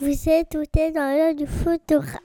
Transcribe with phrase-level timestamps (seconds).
[0.00, 0.62] Vous êtes tout
[0.94, 2.20] dans l'heure du photographe.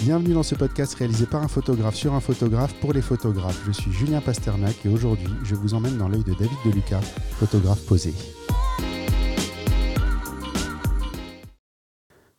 [0.00, 3.62] Bienvenue dans ce podcast réalisé par un photographe sur un photographe pour les photographes.
[3.66, 7.02] Je suis Julien Pasternak et aujourd'hui, je vous emmène dans l'œil de David Deluca,
[7.38, 8.14] photographe posé.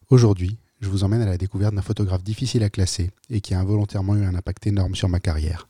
[0.10, 3.60] Aujourd'hui, je vous emmène à la découverte d'un photographe difficile à classer et qui a
[3.60, 5.70] involontairement eu un impact énorme sur ma carrière.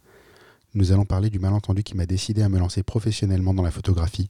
[0.74, 4.28] Nous allons parler du malentendu qui m'a décidé à me lancer professionnellement dans la photographie,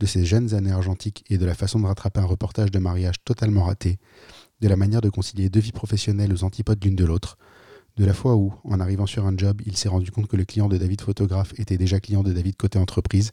[0.00, 3.16] de ces jeunes années argentiques et de la façon de rattraper un reportage de mariage
[3.24, 3.98] totalement raté,
[4.60, 7.38] de la manière de concilier deux vies professionnelles aux antipodes l'une de l'autre,
[7.96, 10.44] de la fois où, en arrivant sur un job, il s'est rendu compte que le
[10.44, 13.32] client de David photographe était déjà client de David côté entreprise,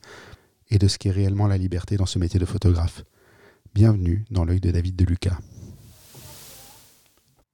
[0.69, 3.03] et de ce qu'est réellement la liberté dans ce métier de photographe.
[3.73, 5.37] Bienvenue dans l'œil de David de Lucas.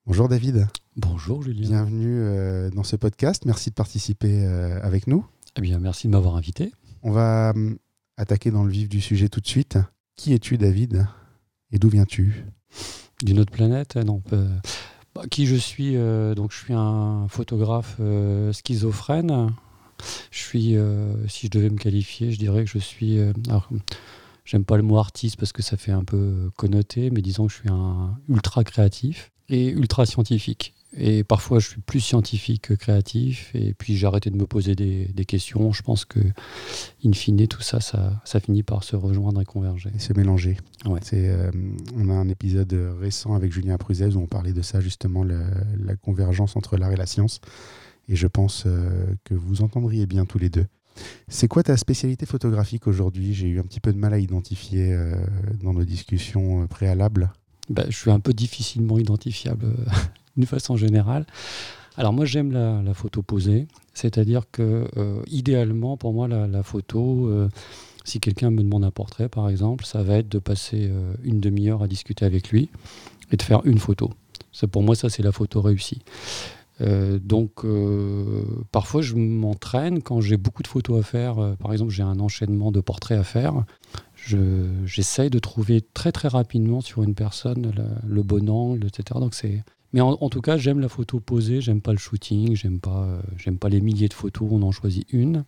[0.07, 0.67] Bonjour David.
[0.95, 1.67] Bonjour Julien.
[1.69, 3.45] Bienvenue euh, dans ce podcast.
[3.45, 5.23] Merci de participer euh, avec nous.
[5.57, 6.71] Eh bien, merci de m'avoir invité.
[7.03, 7.77] On va hum,
[8.17, 9.77] attaquer dans le vif du sujet tout de suite.
[10.15, 11.05] Qui es-tu David?
[11.71, 12.45] Et d'où viens-tu?
[13.21, 13.95] D'une autre planète?
[13.95, 14.23] Non.
[15.13, 18.01] bah, qui je suis euh, Donc, je suis un photographe
[18.53, 19.53] schizophrène.
[20.31, 20.75] Je suis,
[21.27, 23.19] si je devais me qualifier, je dirais que je suis.
[23.47, 23.69] alors,
[24.45, 27.53] j'aime pas le mot artiste parce que ça fait un peu connoté, mais disons que
[27.53, 30.73] je suis un ultra créatif et ultra scientifique.
[30.97, 33.51] Et parfois, je suis plus scientifique que créatif.
[33.53, 35.71] Et puis, j'ai arrêté de me poser des, des questions.
[35.71, 36.19] Je pense que,
[37.05, 39.89] in fine, tout ça, ça, ça finit par se rejoindre et converger.
[39.95, 40.57] Et se mélanger.
[40.85, 40.99] Ouais.
[41.13, 41.49] Euh,
[41.95, 45.95] on a un épisode récent avec Julien Pruzès où on parlait de ça justement, la
[45.95, 47.39] convergence entre l'art et la science.
[48.11, 50.65] Et je pense euh, que vous entendriez bien tous les deux.
[51.29, 53.33] C'est quoi ta spécialité photographique aujourd'hui?
[53.33, 55.15] J'ai eu un petit peu de mal à identifier euh,
[55.61, 57.31] dans nos discussions euh, préalables.
[57.69, 59.91] Bah, je suis un peu difficilement identifiable euh,
[60.37, 61.25] d'une façon générale.
[61.97, 67.49] Alors moi j'aime la, photo posée, c'est-à-dire que euh, idéalement pour moi la, photo, euh,
[68.05, 70.89] si quelqu'un me demande un portrait par exemple, ça va être de passer
[71.23, 72.69] une demi-heure à discuter avec lui
[73.31, 74.09] et de faire une photo.
[74.71, 76.01] Pour moi ça c'est la photo réussie.
[76.79, 77.65] Donc
[78.71, 82.71] parfois je m'entraîne quand j'ai beaucoup de photos à faire, par exemple j'ai un enchaînement
[82.71, 83.65] de portraits à faire,
[84.25, 87.71] je- j'essaye de trouver très très rapidement sur une personne
[88.07, 89.19] le, bon angle, etc.
[89.19, 89.35] Donc
[89.93, 93.05] mais en, tout cas, j'aime la photo posée, j'aime pas le shooting, j'aime pas,
[93.47, 95.43] euh, pas les milliers de photos, on en choisit une.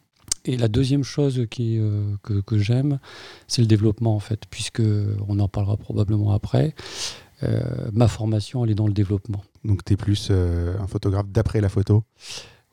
[0.46, 3.00] Et la deuxième chose euh, que, que j'aime,
[3.48, 4.82] c'est le développement en fait, puisque
[5.28, 6.76] on en parlera probablement après.
[7.44, 7.62] Euh,
[7.94, 9.44] ma formation, elle est dans le développement.
[9.64, 12.04] Donc tu es plus un photographe d'après la photo?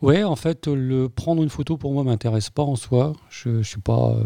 [0.02, 3.12] Ouais, en fait, le prendre une photo pour moi m'intéresse pas en soi.
[3.28, 4.24] Je, je suis pas euh,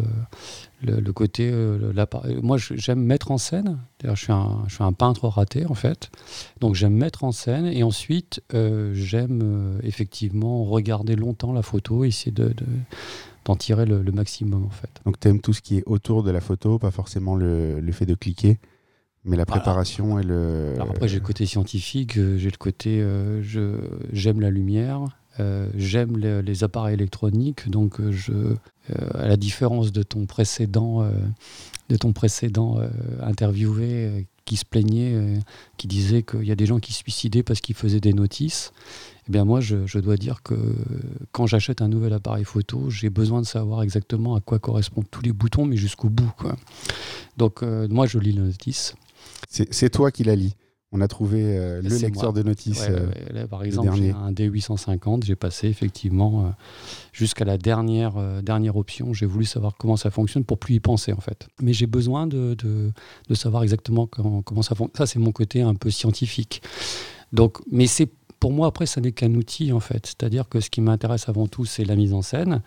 [0.82, 1.50] le, le côté.
[1.52, 1.92] euh,
[2.42, 3.78] moi, j'aime mettre en scène.
[4.04, 6.10] Je suis un, je suis un peintre raté en fait.
[6.60, 12.30] Donc, j'aime mettre en scène et ensuite, euh, j'aime effectivement regarder longtemps la photo, essayer
[12.30, 12.54] de, de-
[13.44, 14.88] d'en tirer le, le maximum en fait.
[15.04, 17.92] Donc tu aimes tout ce qui est autour de la photo, pas forcément le, le
[17.92, 18.58] fait de cliquer,
[19.24, 20.72] mais la préparation et le...
[20.76, 23.42] Alors après, j'ai le côté scientifique, j'ai le côté, euh,
[24.12, 25.00] j'aime la lumière,
[25.40, 28.54] euh, j'aime les, appareils électroniques, donc euh, je, euh,
[29.14, 31.08] à la différence de ton précédent,
[31.88, 32.78] de ton précédent
[33.20, 35.40] interviewé qui se plaignait,
[35.76, 38.72] qui disait qu'il y a des gens qui se suicidaient parce qu'ils faisaient des notices.
[39.26, 40.54] Eh bien moi, je, dois dire que
[41.32, 45.22] quand j'achète un nouvel appareil photo, j'ai besoin de savoir exactement à quoi correspondent tous
[45.22, 46.32] les boutons, mais jusqu'au bout.
[47.38, 48.94] Donc moi, je lis la notice.
[49.48, 50.54] C'est toi qui la lis.
[50.96, 52.82] On a trouvé euh, le lecteur de notices.
[52.82, 53.32] Ouais, euh, ouais.
[53.32, 56.50] Là, par exemple, j'ai un D850, j'ai passé effectivement euh,
[57.12, 59.12] jusqu'à la dernière, dernière option.
[59.12, 61.48] J'ai voulu savoir comment ça fonctionne pour plus y penser en fait.
[61.60, 62.92] Mais j'ai besoin de, de,
[63.28, 64.96] de savoir exactement comment, comment ça fonctionne.
[64.96, 66.62] Ça, c'est mon côté un peu scientifique.
[67.32, 68.10] Donc, mais c'est
[68.40, 70.06] pour moi, après, ça n'est qu'un outil, en fait.
[70.06, 72.60] C'est-à-dire que ce qui m'intéresse avant tout, c'est la mise en scène.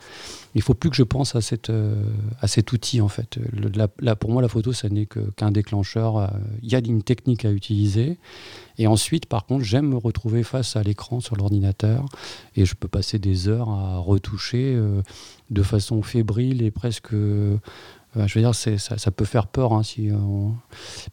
[0.55, 2.01] Il faut plus que je pense à, cette, euh,
[2.41, 3.37] à cet outil, en fait.
[3.53, 6.17] Le- pour moi, la photo, ça n'est qu'un déclencheur.
[6.17, 6.27] euh,
[6.63, 8.17] Il y a une technique à utiliser.
[8.79, 12.05] Et ensuite, par contre, j'aime me retrouver face à l'écran sur l'ordinateur.
[12.55, 15.01] Et je peux passer des heures à retoucher euh,
[15.51, 17.13] de façon fébrile et presque...
[18.15, 19.81] euh, je veux dire, ça, peut faire peur hein,
[20.13, 20.53] on-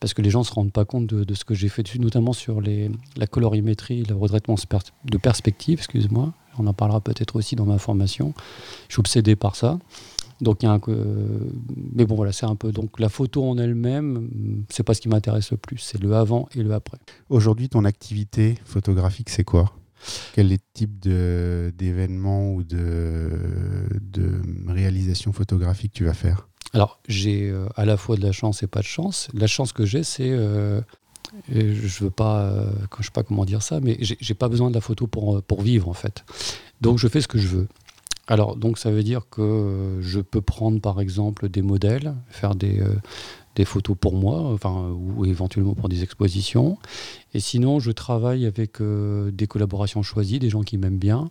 [0.01, 1.99] parce que les gens ne se rendent pas compte de, ce que j'ai fait dessus,
[1.99, 4.55] notamment sur la colorimétrie, le retraitement
[5.05, 6.33] de perspective, excuse-moi.
[6.59, 8.33] On en parlera peut-être aussi dans ma formation.
[8.89, 9.79] Je suis obsédé par ça.
[10.41, 11.39] Donc, y a un, euh,
[11.93, 12.73] mais bon, voilà, c'est un peu.
[12.73, 15.79] Donc, la photo en elle-même, c'est pas ce qui m'intéresse le plus.
[15.79, 16.99] C'est le avant et le après.
[17.29, 19.73] Aujourd'hui, ton activité photographique, c'est quoi?
[20.35, 23.31] Quel est type d'événements ou de,
[24.01, 26.49] de réalisation photographique tu vas faire?
[26.75, 29.29] Alors, j'ai euh, à la fois de la chance et pas de chance.
[29.33, 30.81] La chance que j'ai, c'est euh,
[31.53, 32.67] Et je veux pas, euh,
[32.99, 35.63] je sais pas comment dire ça, mais j'ai pas besoin de la photo pour, pour
[35.63, 36.25] vivre en fait.
[36.81, 37.69] Donc je fais ce que je veux.
[38.27, 42.55] Alors donc ça veut dire que euh, je peux prendre par exemple des modèles, faire
[42.55, 42.95] des, euh,
[43.55, 46.79] des photos pour moi, enfin ou éventuellement pour des expositions.
[47.35, 51.31] Et sinon je travaille avec euh, des collaborations choisies, des gens qui m'aiment bien.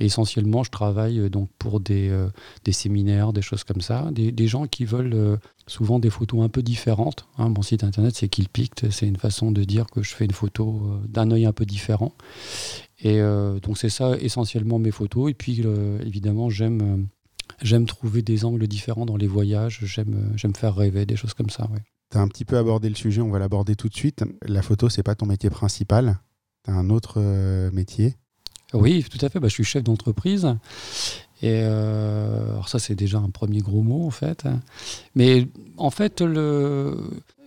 [0.00, 2.28] Et essentiellement je travaille euh, donc pour des, euh,
[2.64, 5.36] des séminaires, des choses comme ça, des, gens qui veulent euh,
[5.66, 7.26] souvent des photos un peu différentes.
[7.36, 7.50] hein.
[7.50, 11.00] Mon site internet c'est Killpict, c'est une façon de dire que je fais une photo
[11.06, 12.14] d'un œil un peu différent.
[13.02, 13.20] Et
[13.62, 15.30] donc c'est ça essentiellement mes photos.
[15.30, 15.62] Et puis
[16.04, 17.08] évidemment j'aime
[17.86, 19.80] trouver des angles différents dans les voyages.
[19.84, 21.68] J'aime faire rêver des choses comme ça.
[21.70, 21.82] ouais.
[22.10, 24.24] Tu as un petit peu abordé le sujet, on va l'aborder tout de suite.
[24.42, 26.18] La photo, c'est pas ton métier principal.
[26.64, 27.20] Tu as un autre
[27.70, 28.16] métier.
[28.74, 29.40] Oui, tout à fait.
[29.40, 30.54] Bah, je suis chef d'entreprise.
[31.42, 34.44] Et euh, alors ça c'est déjà un premier gros mot en fait.
[35.14, 36.94] Mais en fait le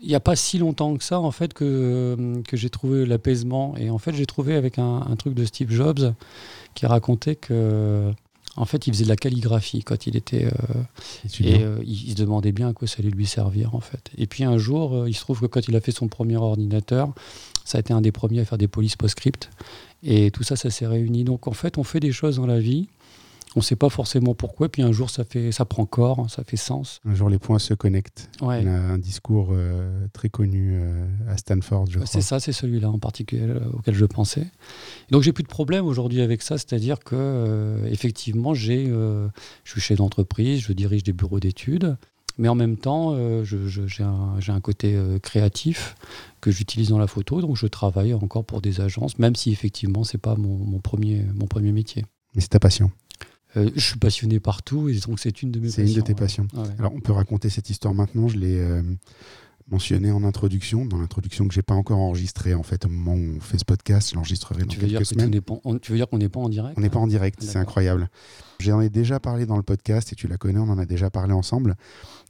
[0.02, 3.76] il n'y a pas si longtemps que ça en fait que, que j'ai trouvé l'apaisement
[3.78, 6.14] et en fait j'ai trouvé avec un, un truc de Steve Jobs
[6.74, 8.12] qui racontait que
[8.56, 10.84] en fait il faisait de la calligraphie quand il était euh,
[11.40, 14.10] et euh, il, il se demandait bien à quoi ça allait lui servir en fait.
[14.18, 17.14] Et puis un jour, il se trouve que quand il a fait son premier ordinateur,
[17.64, 19.50] ça a été un des premiers à faire des polices post-script.
[20.04, 21.24] Et tout ça, ça s'est réuni.
[21.24, 22.88] Donc en fait, on fait des choses dans la vie.
[23.56, 24.68] On ne sait pas forcément pourquoi.
[24.68, 27.00] Puis un jour, ça, fait, ça prend corps, ça fait sens.
[27.06, 28.30] Un jour, les points se connectent.
[28.42, 28.64] Ouais.
[28.64, 32.08] Il a un discours euh, très connu euh, à Stanford, je crois.
[32.08, 34.48] C'est ça, c'est celui-là en particulier euh, auquel je pensais.
[35.12, 39.30] Donc j'ai plus de problème aujourd'hui avec ça, c'est-à-dire que effectivement j'ai, je
[39.72, 41.98] suis chef d'entreprise, je dirige des bureaux d'études,
[42.38, 45.96] mais en même temps euh, j'ai un, côté euh, créatif
[46.42, 50.04] que j'utilise dans la photo, donc je travaille encore pour des agences, même si effectivement
[50.04, 52.06] c'est pas mon, mon premier mon premier métier.
[52.36, 52.92] Mais c'est ta passion.
[53.56, 55.96] Euh, je suis passionné partout et donc c'est une de mes C'est passions.
[55.96, 56.20] une de tes ouais.
[56.20, 56.48] passions.
[56.54, 56.64] Ouais.
[56.80, 58.28] Alors, on peut raconter cette histoire maintenant.
[58.28, 58.82] Je l'ai
[59.68, 62.54] mentionné en introduction, dans l'introduction que j'ai pas encore enregistrée.
[62.54, 65.00] En fait, au moment où on fait ce podcast, je l'enregistrerai dans Tu veux, dire
[65.00, 65.32] quelques que semaines.
[65.32, 67.08] n'est pas- on- tu veux dire qu'on n'est pas en direct On n'est pas en
[67.08, 67.62] direct, c'est D'accord.
[67.62, 68.10] incroyable.
[68.60, 71.10] J'en ai déjà parlé dans le podcast et tu la connais, on en a déjà
[71.10, 71.76] parlé ensemble.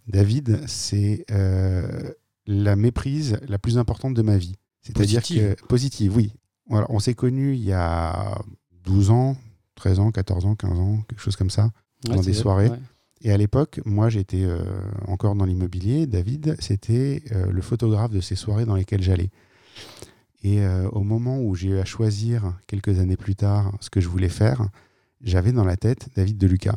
[0.08, 2.12] David, c'est euh,
[2.46, 4.56] la méprise la plus importante de ma vie.
[4.82, 5.56] C'est-à-dire Positive.
[5.56, 6.34] que positive, oui.
[6.70, 8.38] Voilà, on s'est connus il y a
[8.84, 9.38] 12 ans,
[9.76, 11.72] 13 ans, 14 ans, 15 ans, quelque chose comme ça.
[12.08, 12.70] Ouais, dans c'est des vrai, soirées.
[12.70, 12.80] ouais.
[13.24, 14.62] Et à l'époque, moi, j'étais euh,
[15.08, 16.08] encore dans l'immobilier.
[16.08, 19.30] David, c'était euh, le photographe de ces soirées dans lesquelles j'allais.
[20.44, 24.02] Et euh, au moment où j'ai eu à choisir, quelques années plus tard, ce que
[24.02, 24.68] je voulais faire,
[25.22, 26.76] j'avais dans la tête David de Lucas.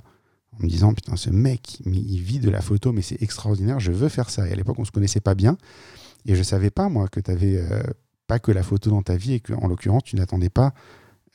[0.53, 3.91] En me disant, putain, ce mec, il vit de la photo, mais c'est extraordinaire, je
[3.91, 4.49] veux faire ça.
[4.49, 5.59] Et à l'époque, on se connaissait pas bien.
[6.27, 7.63] Et je savais pas, moi, que tu avais
[8.27, 10.73] pas que la photo dans ta vie et qu'en l'occurrence, tu n'attendais pas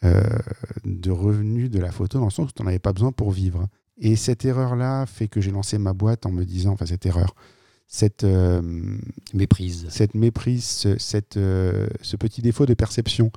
[0.02, 3.30] de revenus de la photo dans le sens où tu n'en avais pas besoin pour
[3.30, 3.68] vivre.
[4.01, 7.36] Et cette erreur-là fait que j'ai lancé ma boîte en me disant, enfin cette erreur,
[7.88, 8.62] cette, euh,
[9.33, 9.86] Méprise.
[9.89, 13.31] cette méprise, ce, cette, euh, ce petit défaut de perception,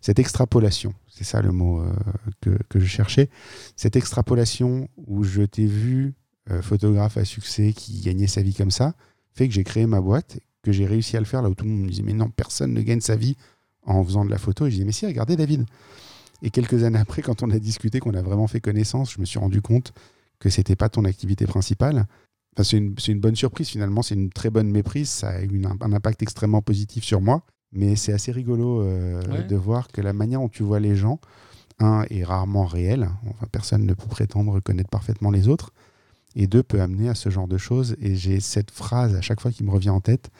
[0.00, 1.92] cette extrapolation, c'est ça le mot euh,
[2.40, 3.28] que, que je cherchais,
[3.74, 6.14] cette extrapolation où je t'ai vu
[6.60, 8.92] photographe à succès qui gagnait sa vie comme ça,
[9.32, 11.64] fait que j'ai créé ma boîte, que j'ai réussi à le faire là où tout
[11.64, 13.34] le monde me disait mais non, personne ne gagne sa vie
[13.86, 14.66] en faisant de la photo.
[14.66, 15.64] Et je disais mais si, regardez David.
[16.44, 19.24] Et quelques années après, quand on a discuté, qu'on a vraiment fait connaissance, je me
[19.24, 19.94] suis rendu compte
[20.38, 22.06] que c'était pas ton activité principale.
[22.54, 22.76] Enfin, c'est
[23.12, 26.22] une, bonne surprise finalement, c'est une très bonne méprise, ça a eu une- un impact
[26.22, 27.42] extrêmement positif sur moi.
[27.72, 29.42] Mais c'est assez rigolo euh, Ouais.
[29.44, 31.18] de voir que la manière dont tu vois les gens,
[31.80, 33.08] un, est rarement réelle.
[33.26, 35.72] Enfin, personne ne peut prétendre connaître parfaitement les autres.
[36.36, 37.96] Et deux, peut amener à ce genre de choses.
[38.00, 40.30] Et j'ai cette phrase à chaque fois qui me revient en tête.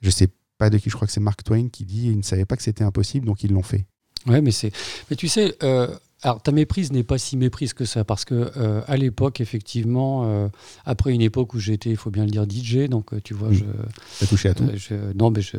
[0.00, 2.22] Je sais pas de qui, je crois que c'est Mark Twain qui dit ils ne
[2.22, 3.84] savaient pas que c'était impossible, donc ils l'ont fait.
[4.26, 4.70] Ouais, mais c'est.
[5.10, 5.88] Mais tu sais, euh,
[6.22, 10.24] alors ta méprise n'est pas si méprise que ça, parce que euh, à l'époque, effectivement,
[10.26, 10.48] euh,
[10.84, 13.54] après une époque où j'étais, il faut bien le dire, DJ, donc tu vois, Mm.
[13.54, 13.64] je,
[14.12, 14.68] Ça touché à tout.
[14.74, 15.56] je- non, mais je.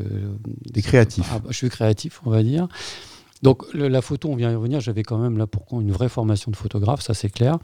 [0.73, 1.25] T'es créatif.
[1.31, 2.67] Ah, je suis créatif, on va dire.
[3.41, 4.79] Donc le- la photo, on vient y revenir.
[4.81, 7.57] J'avais quand même là pour une vraie formation de photographe, ça c'est clair.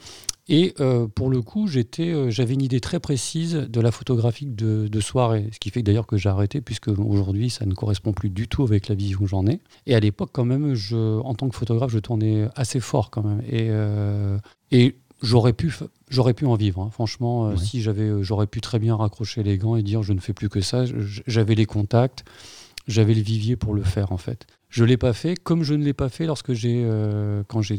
[0.49, 4.45] Et euh, pour le coup, j'étais, euh, j'avais une idée très précise de la photographie
[4.45, 8.13] de, de soirée, ce qui fait d'ailleurs que j'ai arrêté, puisque aujourd'hui ça ne correspond
[8.13, 9.59] plus du tout avec la vision que j'en ai.
[9.87, 13.23] Et à l'époque, quand même, je, en tant que photographe, je tournais assez fort quand
[13.23, 13.41] même.
[13.49, 14.37] Et, euh,
[14.71, 15.73] et j'aurais pu,
[16.09, 16.81] j'aurais pu en vivre.
[16.81, 16.89] hein.
[16.91, 17.57] Franchement, Ouais.
[17.57, 20.47] si j'avais, j'aurais pu très bien raccrocher les gants et dire je ne fais plus
[20.47, 20.85] que ça.
[21.27, 22.23] J'avais les contacts,
[22.87, 24.47] j'avais le vivier pour le faire en fait.
[24.69, 26.85] Je l'ai pas fait, comme je ne l'ai pas fait lorsque j'ai,
[27.49, 27.77] quand j'ai,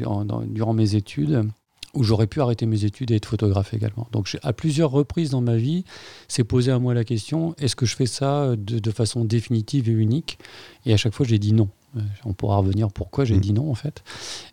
[0.49, 1.49] durant mes études,
[1.95, 4.09] où j'aurais pu arrêter mes études et être photographe également.
[4.13, 5.85] Donc à plusieurs reprises dans ma vie,
[6.29, 9.89] c'est posé à moi la question est-ce que je fais ça de, de façon définitive
[9.89, 10.39] et unique?
[10.87, 11.69] Et à chaque fois, j'ai dit non.
[11.97, 13.41] Euh, On pourra revenir pourquoi j'ai Mm.
[13.41, 14.03] dit non en fait.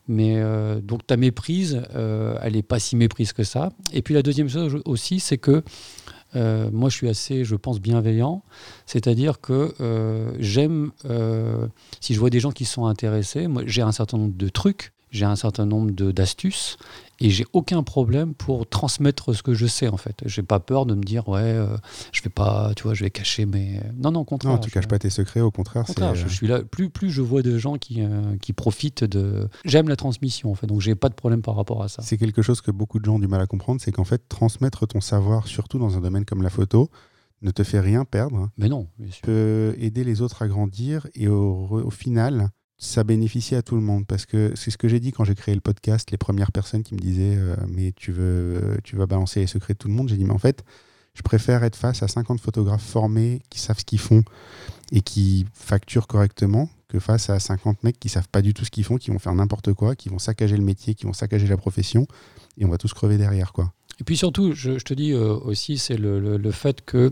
[0.08, 3.70] Mais euh, donc ta méprise, euh, elle n'est pas si méprise que ça.
[3.92, 5.62] Et puis la deuxième chose aussi, c'est que
[6.36, 8.42] euh, moi je suis assez, je pense, bienveillant.
[8.86, 11.68] C'est-à-dire que euh, j'aime, euh,
[12.00, 14.94] si je vois des gens qui sont intéressés, moi j'ai un certain nombre de trucs,
[15.12, 16.78] j'ai un certain nombre d'astuces,
[17.20, 20.22] et j'ai aucun problème pour transmettre ce que je sais en fait.
[20.26, 21.78] J'ai pas peur de me dire ouais, euh,
[22.12, 23.80] je vais pas, tu vois, je vais cacher mes.
[23.98, 24.54] Non, non, au contraire.
[24.54, 25.84] Non, tu caches pas tes secrets, au contraire.
[25.84, 26.62] au c'est, contraire, je euh, suis là.
[26.64, 29.48] Plus, plus je vois de gens qui, euh, qui profitent de.
[29.64, 32.02] J'aime la transmission, en fait, donc j'ai pas de problème par rapport à ça.
[32.02, 34.28] C'est quelque chose que beaucoup de gens ont du mal à comprendre, c'est qu'en fait,
[34.28, 36.90] transmettre ton savoir, surtout dans un domaine comme la photo,
[37.42, 39.22] ne te fait rien perdre, Mais non, bien sûr.
[39.22, 43.82] peut aider les autres à grandir et au, au final, ça bénéficie à tout le
[43.82, 44.06] monde.
[44.06, 46.84] Parce que c'est ce que j'ai dit quand j'ai créé le podcast, les premières personnes
[46.84, 49.94] qui me disaient euh, Mais tu veux, tu vas balancer les secrets de tout le
[49.94, 50.64] monde J'ai dit Mais en fait,
[51.14, 54.24] je préfère être face à 50 photographes formés qui savent ce qu'ils font
[54.92, 58.72] et qui facturent correctement que face à 50 mecs qui savent pas du tout ce
[58.72, 61.48] qu'ils font, qui vont faire n'importe quoi, qui vont saccager le métier, qui vont saccager
[61.48, 62.06] la profession
[62.58, 63.54] et on va tous crever derrière.
[63.54, 63.72] quoi.
[64.00, 67.12] Et puis surtout, je, te dis euh, aussi, c'est le- le fait que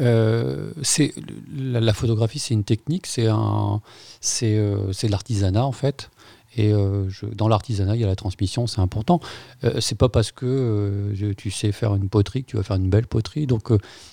[0.00, 1.14] euh, c'est
[1.56, 3.80] la, la photographie, c'est une technique, c'est un,
[4.20, 6.10] c'est euh, c'est de l'artisanat en fait.
[6.56, 9.20] Et euh, je- dans l'artisanat, il y a la transmission, c'est important.
[9.64, 12.88] Euh, c'est pas parce que tu sais faire une poterie que tu vas faire une
[12.90, 13.46] belle poterie.
[13.46, 13.70] Donc,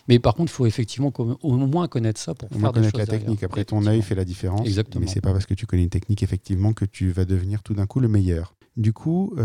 [0.07, 1.11] mais par contre, il faut effectivement
[1.41, 3.21] au moins connaître ça pour On faire des connaître choses la derrière.
[3.21, 3.43] technique.
[3.43, 4.67] Après, ton œil fait la différence.
[4.67, 5.05] Exactement.
[5.05, 7.73] Mais c'est pas parce que tu connais une technique, effectivement, que tu vas devenir tout
[7.73, 8.53] d'un coup le meilleur.
[8.77, 9.41] Du coup, tu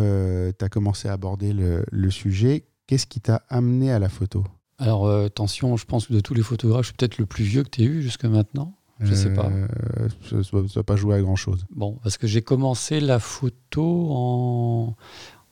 [0.64, 2.64] as commencé à aborder le, le sujet.
[2.88, 4.44] Qu'est-ce qui t'a amené à la photo?
[4.80, 7.44] Alors, euh, attention, je pense que de tous les photographes, je suis peut-être le plus
[7.44, 8.74] vieux que tu aies eu jusqu'à maintenant.
[8.98, 9.46] Je sais pas.
[9.46, 11.64] Euh, Ça ne va pas jouer à grand-chose.
[11.74, 14.96] Bon, parce que j'ai commencé la photo en,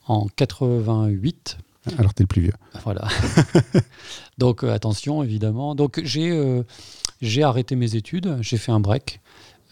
[0.07, 1.57] en 88.
[1.99, 2.53] Alors, tu es le plus vieux.
[2.85, 3.09] Voilà.
[4.39, 5.75] Donc, euh, attention, évidemment.
[5.75, 6.63] Donc, j'ai euh,
[7.23, 9.21] j'ai arrêté mes études, j'ai fait un break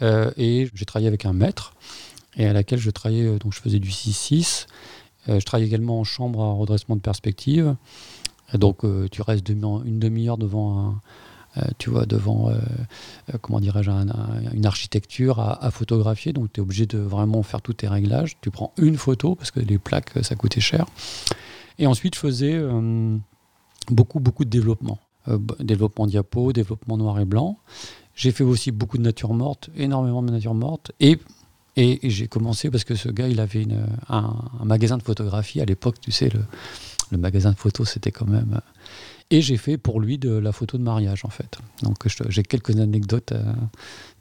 [0.02, 1.72] et j'ai travaillé avec un maître
[2.36, 4.66] et à laquelle je travaillais, donc je faisais du 6-6.
[5.28, 7.74] Euh, je travaillais également en chambre à redressement de perspective.
[8.54, 10.94] Donc, euh, tu restes une demi-heure devant
[11.58, 12.58] euh, tu vois, devant, euh,
[13.40, 16.34] comment dirais-je, un- un- une architecture à, photographier.
[16.34, 18.36] Donc, tu es obligé de vraiment faire tous tes réglages.
[18.42, 20.84] Tu prends une photo parce que les plaques, ça coûtait cher.
[21.78, 22.60] Et ensuite, je faisais
[23.90, 24.98] beaucoup, beaucoup de développement.
[25.60, 27.56] Développement diapo, développement noir et blanc.
[28.14, 30.92] J'ai fait aussi beaucoup de nature morte, énormément de nature morte.
[31.00, 31.18] Et,
[31.76, 33.66] j'ai commencé parce que ce gars, il avait
[34.08, 35.60] un, un magasin de photographie.
[35.62, 36.40] À l'époque, tu sais, le,
[37.10, 38.54] le magasin de photos, c'était quand même.
[38.56, 38.60] euh,
[39.30, 41.58] Et j'ai fait pour lui de la photo de mariage, en fait.
[41.82, 41.96] Donc
[42.28, 43.52] j'ai quelques anecdotes euh,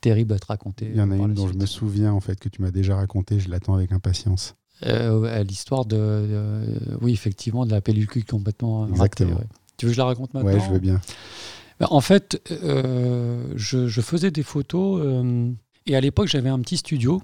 [0.01, 0.89] terribles à te raconter.
[0.92, 2.96] Il y en a une dont je me souviens, en fait, que tu m'as déjà
[2.96, 3.39] raconté.
[3.39, 4.56] Je l'attends avec impatience.
[4.86, 9.36] Euh, L'histoire de, de- Oui, effectivement, de la pellicule complètement ratée, Exactement.
[9.38, 9.46] ouais.
[9.77, 11.00] Tu veux que je la raconte maintenant Ouais, je veux bien.
[11.80, 15.01] Ben, En fait, euh, je, je faisais des photos.
[15.86, 17.22] et à l'époque, j'avais un petit studio.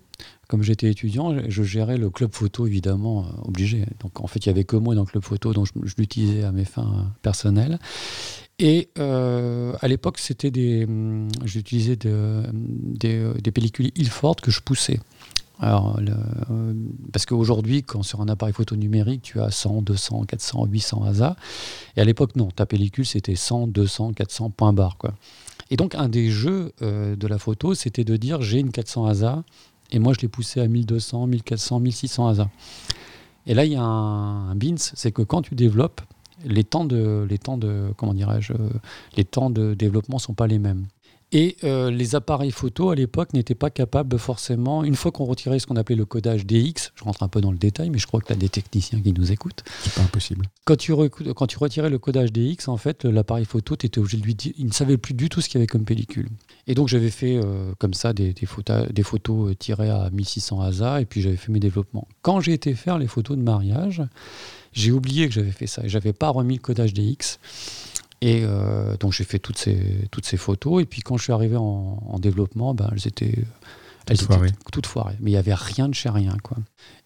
[0.52, 3.86] Comme j'étais étudiant, je- gérais le club photo, évidemment, euh, obligé.
[4.02, 6.44] Donc, en fait, il n'y avait que moi dans le club photo, donc je, l'utilisais
[6.44, 7.80] à mes fins euh, personnelles.
[8.60, 15.00] Et euh, à l'époque, c'était des, hum, j'utilisais de- des, pellicules Ilford que je poussais.
[15.62, 15.98] Alors,
[17.14, 21.38] parce qu'aujourd'hui, quand sur un appareil photo numérique, tu as 100, 200, 400, 800 ASA.
[21.96, 24.98] Et à l'époque, non, ta pellicule, c'était 100, 200, 400 points barre.
[24.98, 25.14] Quoi.
[25.70, 29.44] Et donc, un des jeux de la photo, c'était de dire j'ai une 400 ASA,
[29.92, 32.50] et moi, je l'ai poussé à 1200, 1400, 1600 ASA.
[33.48, 36.02] Et là, il y a un, un bins, c'est que quand tu développes,
[36.46, 38.70] les temps de, les temps de, comment dirais-je, euh,
[39.18, 40.86] les temps de développement sont pas les mêmes.
[41.34, 45.60] Et euh, les appareils photo à l'époque n'étaient pas capables forcément, une fois qu'on retirait
[45.60, 48.08] ce qu'on appelait le codage DX, je rentre un peu dans le détail, mais je
[48.08, 49.64] crois que tu as des techniciens qui nous écoutent.
[49.82, 50.46] C'est pas impossible.
[50.66, 54.24] Quand tu, quand tu retirais le codage DX, en fait, l'appareil photo, étais obligé de
[54.24, 56.28] lui dire, il ne savait plus du tout ce qu'il y avait comme pellicule.
[56.68, 60.10] Et donc j'avais fait euh, comme ça des, des photos, des photos euh, tirées à
[60.10, 62.08] 1600 ASA, et puis j'avais fait mes développements.
[62.24, 64.04] Quand j'ai été faire les photos de mariage,
[64.74, 67.40] j'ai oublié que j'avais fait ça, et j'avais pas remis le codage DX.
[68.22, 71.34] Et euh, donc j'ai fait toutes ces, toutes ces photos, et puis quand je suis
[71.34, 73.44] arrivé en, en développement, ben, elles étaient...
[74.08, 74.52] Elles étaient foirées.
[74.72, 75.16] toutes foirées.
[75.20, 76.36] Mais il n'y avait rien de chez rien.
[76.44, 76.58] Quoi.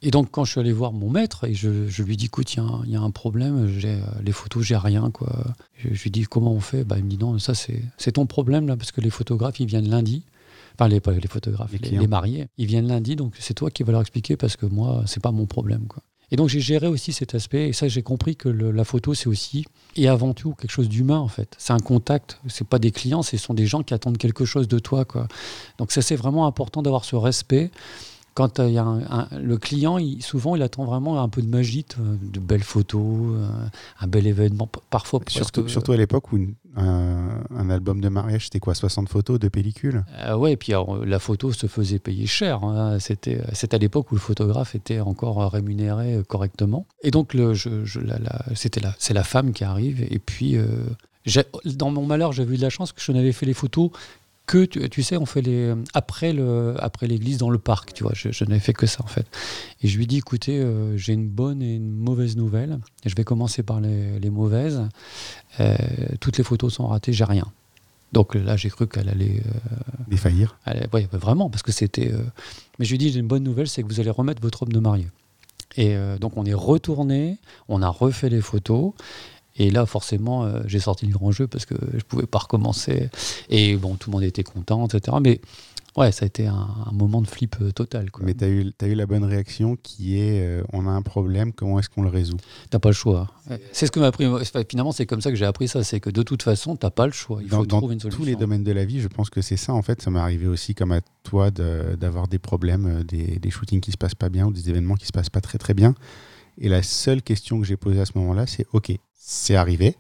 [0.01, 2.53] Et donc, quand je suis allé voir mon maître, et je, je lui dis, écoute,
[2.53, 5.11] il y a un- il y, a un problème, j'ai euh, les photos, j'ai rien.
[5.11, 5.29] Quoi.
[5.77, 6.85] Je, je lui dis, comment on fait?
[6.85, 9.67] Bah, Il me dit, non, ça, c'est ton problème, là, parce que les photographes, ils
[9.67, 10.23] viennent lundi.
[10.79, 13.83] Enfin, les, les photographes, Les les, les mariés, ils viennent lundi, donc c'est toi qui
[13.83, 15.87] vas leur expliquer, parce que moi, c'est pas mon problème.
[15.87, 16.01] Quoi.
[16.31, 19.27] Et donc, j'ai géré aussi cet aspect, et ça, j'ai compris que la photo, c'est
[19.27, 19.65] aussi,
[19.95, 21.55] et avant tout, quelque chose d'humain, en fait.
[21.57, 24.67] C'est un contact, c'est pas des clients, ce sont des gens qui attendent quelque chose
[24.67, 25.05] de toi.
[25.05, 25.27] Quoi.
[25.77, 27.71] Donc, ça, c'est vraiment important d'avoir ce respect
[28.35, 31.29] quand euh, il y a un- un- le client, il- souvent, il attend vraiment un
[31.29, 33.47] peu de magie, de, belles photos, euh,
[34.01, 35.21] un bel événement, parfois.
[35.27, 39.07] Surtout, que- surtout à l'époque où une- Un, un album de mariage, c'était quoi 60
[39.07, 40.03] photos de pellicule?
[40.25, 42.65] Euh, ouais, et puis alors, la photo se faisait payer cher.
[42.65, 42.99] hein.
[42.99, 43.39] C'était,
[43.71, 46.85] à l'époque où le photographe était encore rémunéré euh, correctement.
[47.01, 50.05] Et donc, le, je, je- la- la- c'était la, c'est la femme qui arrive.
[50.11, 50.67] Et puis, euh,
[51.65, 53.89] dans mon malheur, j'avais eu de la chance que je n'avais fait les photos
[54.45, 57.93] que, tu, tu sais, on fait les après le après l'église dans le parc.
[57.93, 59.25] Tu vois, je, je n'avais fait que ça en fait.
[59.81, 62.79] Et je lui dis, écoutez, euh, j'ai une bonne et une mauvaise nouvelle.
[63.03, 64.87] Et je vais commencer par les, les mauvaises.
[65.59, 65.75] Euh,
[66.19, 67.45] toutes les photos sont ratées, j'ai rien.
[68.13, 69.75] Donc là, j'ai cru qu'elle allait euh,
[70.07, 72.13] Défaillir Allez, ouais, bah, vraiment, parce que c'était.
[72.79, 74.73] Mais je lui dit, j'ai une bonne nouvelle, c'est que vous allez remettre votre robe
[74.73, 75.07] de mariée.
[75.77, 77.37] Et donc on est retourné,
[77.67, 78.93] on a refait les photos.
[79.57, 83.09] Et là, forcément, euh, j'ai sorti le grand jeu parce que je pouvais pas recommencer.
[83.49, 85.15] Et bon, tout le monde était content, etc.
[85.21, 85.39] Mais
[85.95, 88.11] ouais, ça a été un, un moment de flip euh, total.
[88.11, 88.25] Quoi.
[88.25, 91.01] Mais tu as, eu as eu la bonne réaction qui est euh, on a un
[91.01, 92.35] problème, comment est-ce qu'on le résout?
[92.69, 93.31] T'as pas le choix.
[93.71, 94.25] C'est ce que m'a appris.
[94.27, 95.83] enfin, Finalement, c'est comme ça que j'ai appris ça.
[95.85, 97.39] C'est que de toute façon, t'as pas le choix.
[97.41, 98.19] Il Dans, faut dans trouver une solution.
[98.21, 99.73] tous les domaines de la vie, je pense que c'est ça.
[99.73, 103.49] En fait, ça m'est arrivé aussi, comme à toi, de- d'avoir des problèmes, des, des
[103.51, 105.73] shootings qui se passent pas bien ou des événements qui se passent pas très très
[105.73, 105.95] bien.
[106.57, 109.95] Et la seule question que j'ai posée à ce moment-là, c'est OK, c'est arrivé.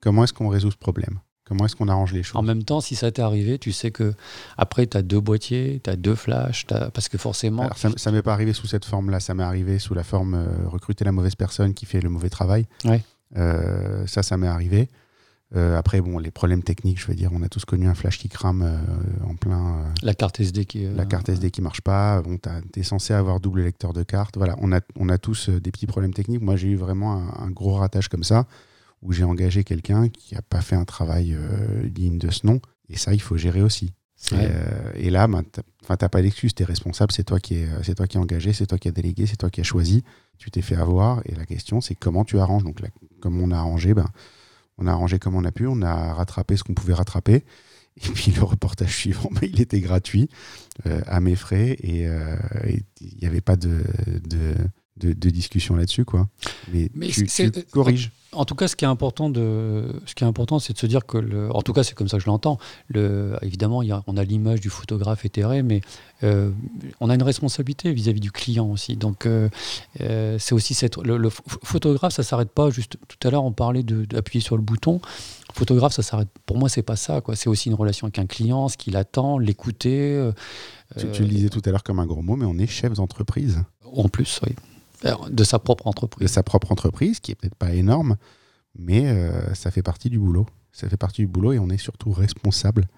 [0.00, 1.20] Comment est-ce qu'on résout ce problème?
[1.46, 2.36] Comment est-ce qu'on arrange les choses?
[2.36, 4.14] En même temps, si ça t'est arrivé, tu sais que
[4.56, 7.64] après, tu as deux boîtiers, tu as deux flashs, parce que forcément.
[7.64, 9.20] Alors, ça, ça m'est pas arrivé sous cette forme-là.
[9.20, 12.30] Ça m'est arrivé sous la forme euh, recruter la mauvaise personne qui fait le mauvais
[12.30, 12.66] travail.
[12.84, 13.02] Ouais.
[13.36, 14.88] Euh, ça, ça m'est arrivé.
[15.56, 18.18] Euh, après, bon, les problèmes techniques, je veux dire, on a tous connu un flash
[18.18, 19.78] qui crame euh, en plein.
[19.84, 20.84] euh, La carte SD qui.
[20.84, 22.22] la carte SD qui marche pas.
[22.22, 22.38] Bon,
[22.72, 24.36] tu es censé avoir double lecteur de carte.
[24.36, 26.42] Voilà, on a, on a tous des petits problèmes techniques.
[26.42, 28.46] Moi, j'ai eu vraiment un, un gros ratage comme ça,
[29.02, 31.36] où j'ai engagé quelqu'un qui n'a pas fait un travail
[31.84, 32.60] digne de ce nom.
[32.88, 33.92] Et ça, il faut gérer aussi.
[34.32, 34.50] Ouais.
[34.94, 37.68] et là, ben, t'as- enfin, t'as pas d'excuse, tu es responsable, c'est toi qui es,
[37.82, 40.02] c'est toi qui es engagé, c'est toi qui as délégué, c'est toi qui as choisi.
[40.38, 41.20] Tu t'es fait avoir.
[41.26, 42.64] Et la question, c'est comment tu arranges.
[42.64, 42.88] Donc, là,
[43.20, 44.06] comme on a arrangé, ben,
[44.78, 47.44] on a arrangé comme on a pu, on a rattrapé ce qu'on pouvait rattraper.
[47.96, 50.28] Et puis le reportage suivant, ben, il était gratuit
[50.86, 52.34] euh, à mes frais et euh,
[53.00, 53.84] il n'y avait pas de,
[54.28, 54.54] de,
[54.96, 56.04] de- de discussion là-dessus.
[56.04, 56.28] quoi.
[56.72, 57.26] Mais, Mais tu,
[57.70, 58.10] corriges.
[58.34, 60.86] En tout cas, ce qui est important, de, ce qui est important, c'est de se
[60.86, 62.58] dire que, le, en tout cas, c'est comme ça que je l'entends.
[62.88, 65.80] Le, évidemment, il y a- on a l'image du photographe éthéré, mais
[66.22, 66.50] euh,
[67.00, 68.96] on a une responsabilité vis-à-vis du client aussi.
[68.96, 69.48] Donc, euh,
[70.00, 72.70] euh, c'est aussi cette, le, le ph- photographe, ça s'arrête pas.
[72.70, 75.00] Juste tout à l'heure, on parlait d'appuyer sur le bouton.
[75.52, 76.28] Photographe, ça s'arrête.
[76.46, 77.20] Pour moi, c'est pas ça.
[77.34, 80.00] C'est aussi une relation avec un client, ce qu'il attend, l'écouter.
[80.16, 80.32] euh,
[80.98, 82.94] Tu, tu le disais tout à l'heure comme un gros mot, mais on est chef
[82.94, 83.62] d'entreprise
[83.94, 84.54] En plus, oui.
[85.30, 86.28] De sa propre de entreprise.
[86.28, 88.16] sa propre entreprise, qui est peut-être pas énorme,
[88.78, 90.46] mais euh, ça fait partie du boulot.
[90.72, 92.88] Ça fait partie du boulot et on est surtout responsable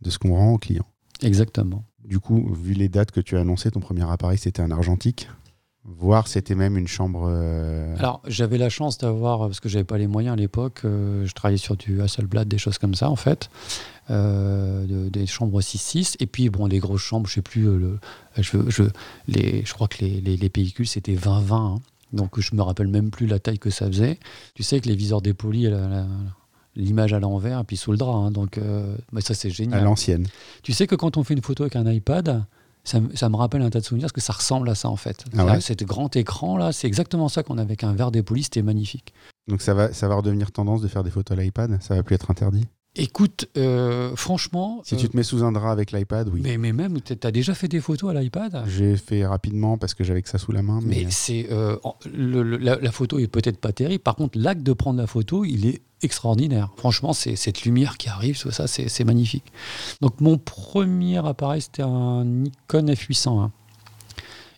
[0.00, 0.86] de ce qu'on rend au client.
[1.22, 1.84] Exactement.
[2.04, 5.28] Du coup, vu les dates que tu as annoncées, ton premier appareil c'était un argentique,
[5.84, 7.26] voire c'était même une chambre.
[7.30, 11.24] euh, Alors, j'avais la chance d'avoir, parce que j'avais pas les moyens à l'époque, euh,
[11.26, 13.50] je travaillais sur du Hasselblad, des choses comme ça, en fait,
[14.10, 17.76] euh, de- des chambres 6-6, et puis, bon, les grosses chambres, je sais plus, euh,
[17.78, 17.98] le,
[18.42, 18.82] je, je,
[19.28, 21.78] les, je crois que les, les, les pellicules, c'était 20-20, hein.
[22.12, 24.18] donc je me rappelle même plus la taille que ça faisait.
[24.54, 25.68] Tu sais que les viseurs dépolis,
[26.76, 29.50] l'image à l'envers, et puis sous le drap, hein, donc euh, mais ça, c'est à
[29.50, 29.82] génial.
[29.84, 30.26] l'ancienne.
[30.62, 32.44] Tu sais que quand on fait une photo avec un iPad,
[32.84, 34.88] ça, me- ça me rappelle un tas de souvenirs parce que ça ressemble à ça
[34.88, 35.24] en fait.
[35.36, 38.42] Ah ouais Cet grand écran là, c'est exactement ça qu'on avait avec un verre dépoli,
[38.42, 39.12] c'était magnifique.
[39.48, 42.02] Donc ça va, ça va redevenir tendance de faire des photos à l'iPad Ça va
[42.02, 42.66] plus être interdit?
[42.96, 44.80] Écoute, euh, franchement.
[44.84, 46.40] Si euh, tu te mets sous un drap avec l'iPad, oui.
[46.42, 48.64] mais, mais même, tu as déjà fait des photos à l'iPad?
[48.66, 50.80] J'ai fait rapidement parce que j'avais que ça sous la main.
[50.82, 51.76] Mais, mais c'est euh,
[52.12, 54.02] le- la, la photo est peut-être pas terrible.
[54.02, 56.70] Par contre, l'acte de prendre la photo, il est extraordinaire.
[56.76, 59.52] Franchement, c'est cette lumière qui arrive, tout ça, c'est magnifique.
[60.00, 63.50] Donc, mon premier appareil, c'était un Nikon F801.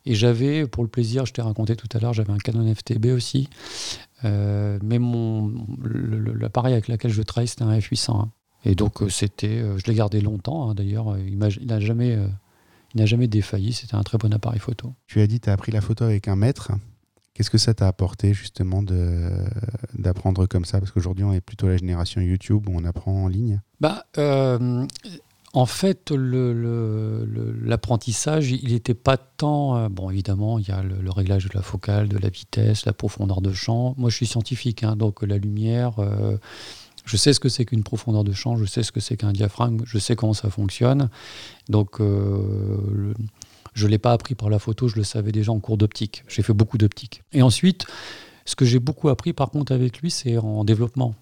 [0.04, 3.06] Et j'avais, pour le plaisir, je t'ai raconté tout à l'heure, j'avais un Canon FTB
[3.06, 3.48] aussi.
[4.24, 5.52] Euh, mais mon
[6.34, 8.28] l'appareil avec lequel je travaille, c'était un F801.
[8.64, 10.70] Et donc, euh, c'était, euh, je l'ai gardé longtemps.
[10.70, 12.18] hein, D'ailleurs, il n'a jamais,
[12.94, 13.72] il n'a jamais défailli.
[13.72, 14.92] C'était un très bon appareil photo.
[15.06, 16.72] tu as dit tu as appris la photo avec un maître.
[17.34, 18.82] Qu'est-ce que ça t'a apporté justement
[19.94, 20.80] d'apprendre comme ça?
[20.80, 23.60] Parce qu'aujourd'hui, on est plutôt la génération YouTube où on apprend en ligne.
[23.80, 24.86] Bah, euh,
[25.54, 26.10] en fait,
[27.62, 29.76] l'apprentissage, il n'était pas tant.
[29.76, 32.92] euh, bon, évidemment, il y a le, réglage de la focale, de la vitesse, la
[32.94, 33.94] profondeur de champ.
[33.98, 35.98] Moi, je suis scientifique, hein, donc la lumière.
[35.98, 36.36] euh,
[37.04, 39.32] je sais ce que c'est qu'une profondeur de champ, je sais ce que c'est qu'un
[39.32, 41.10] diaphragme, je sais comment ça fonctionne.
[41.68, 41.98] Donc,
[43.74, 46.24] je ne l'ai pas appris par la photo, je le savais déjà en cours d'optique.
[46.28, 47.22] J'ai fait beaucoup d'optique.
[47.32, 47.86] Et ensuite,
[48.44, 51.14] ce que j'ai beaucoup appris par contre avec lui, c'est en développement.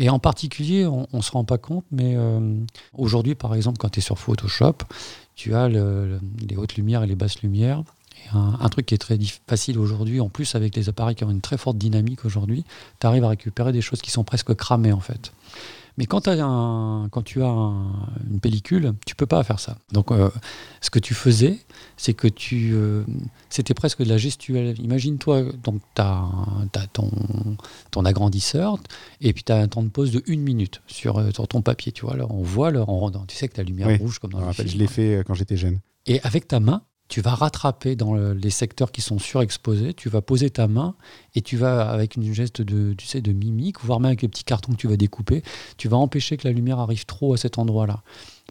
[0.00, 2.54] Et en particulier, on ne se rend pas compte, mais euh,
[2.92, 4.74] aujourd'hui, par exemple, quand tu es sur Photoshop,
[5.34, 7.82] tu as le- le- les hautes lumières et les basses lumières.
[8.24, 11.24] Et un, un truc qui est très facile aujourd'hui, en plus avec les appareils qui
[11.24, 12.64] ont une très forte dynamique aujourd'hui,
[13.00, 15.32] tu arrives à récupérer des choses qui sont presque cramées en fait.
[15.98, 19.76] Mais quand, t'as un- quand tu as un- une pellicule, tu peux pas faire ça.
[19.92, 20.30] Donc, euh,
[20.80, 21.58] ce que tu faisais,
[21.96, 23.02] c'est que tu, euh,
[23.50, 24.80] c'était presque de la gestuelle.
[24.80, 26.24] Imagine-toi, donc tu as,
[26.92, 27.10] ton,
[27.90, 28.78] ton agrandisseur,
[29.20, 31.62] et puis tu as un temps de pause de une minute sur, euh, sur ton
[31.62, 31.90] papier.
[31.92, 34.30] Tu vois, alors on voit, alors, on, tu sais que la lumière Oui, rouge comme
[34.32, 34.68] dans le film.
[34.68, 35.80] je l'ai fait quand j'étais jeune.
[36.06, 40.08] Et avec ta main, tu vas rattraper dans le- les secteurs qui sont surexposés, tu
[40.08, 40.94] vas poser ta main
[41.34, 44.28] et tu vas, avec une geste de, tu sais, de mimique, voire même avec les
[44.28, 45.42] petits cartons que tu vas découper,
[45.78, 48.02] tu vas empêcher que la lumière arrive trop à cet endroit-là.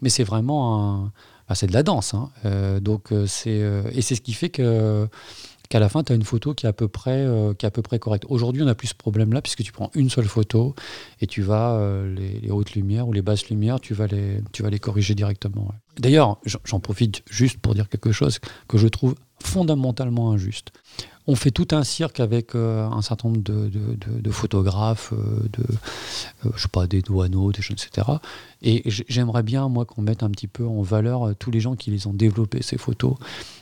[0.02, 1.12] Mais c'est vraiment un...
[1.48, 2.14] bah, c'est de la danse.
[2.14, 2.30] hein.
[2.44, 5.08] Euh, donc euh, c'est, euh, et c'est ce qui fait que
[5.68, 7.68] qu'à la fin, tu as une photo qui est à peu près, euh, qui est
[7.68, 8.24] à peu près correcte.
[8.28, 10.74] Aujourd'hui, on n'a plus ce problème-là, puisque tu prends une seule photo
[11.20, 14.62] et tu vas, euh, les, hautes lumières ou les basses lumières, tu vas les, tu
[14.62, 15.68] vas les corriger directement.
[15.98, 20.70] D'ailleurs, j'en- profite juste pour dire quelque chose que je trouve fondamentalement injuste.
[21.26, 25.64] On fait tout un cirque avec euh, un certain nombre de, photographes, de,
[26.54, 28.06] je sais pas, des douaneaux, des choses, etc.
[28.62, 31.90] Et j'aimerais bien, moi, qu'on mette un petit peu en valeur tous les gens qui
[31.90, 33.16] les ont développés, ces photos,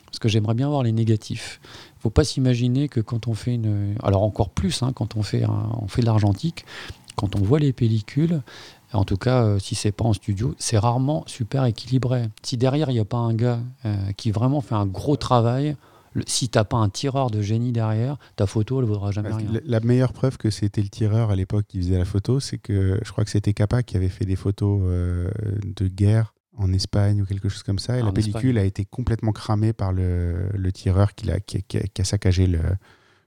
[0.06, 1.60] parce que j'aimerais bien voir les négatifs.
[1.98, 3.94] Il faut pas s'imaginer que quand on fait une...
[4.02, 6.64] Alors encore plus, hein, quand on fait, un- on fait de l'argentique,
[7.16, 8.42] quand on voit les pellicules,
[8.92, 12.28] en tout cas, euh, si c'est pas en studio, c'est rarement super équilibré.
[12.42, 15.76] Si derrière, il n'y a pas un gars euh, qui vraiment fait un gros travail,
[16.12, 19.50] le- si t'as pas un tireur de génie derrière, ta photo, elle vaudra jamais rien.
[19.52, 22.58] La, la meilleure preuve que c'était le tireur à l'époque qui faisait la photo, c'est
[22.58, 25.30] que je crois que c'était Capa qui avait fait des photos euh,
[25.76, 27.96] de guerre en Espagne ou quelque chose comme ça.
[27.96, 31.58] Et Ah, la pellicule a été complètement cramée par le, le tireur qui a, qui,
[31.58, 32.60] a- qui a- qui a saccagé le,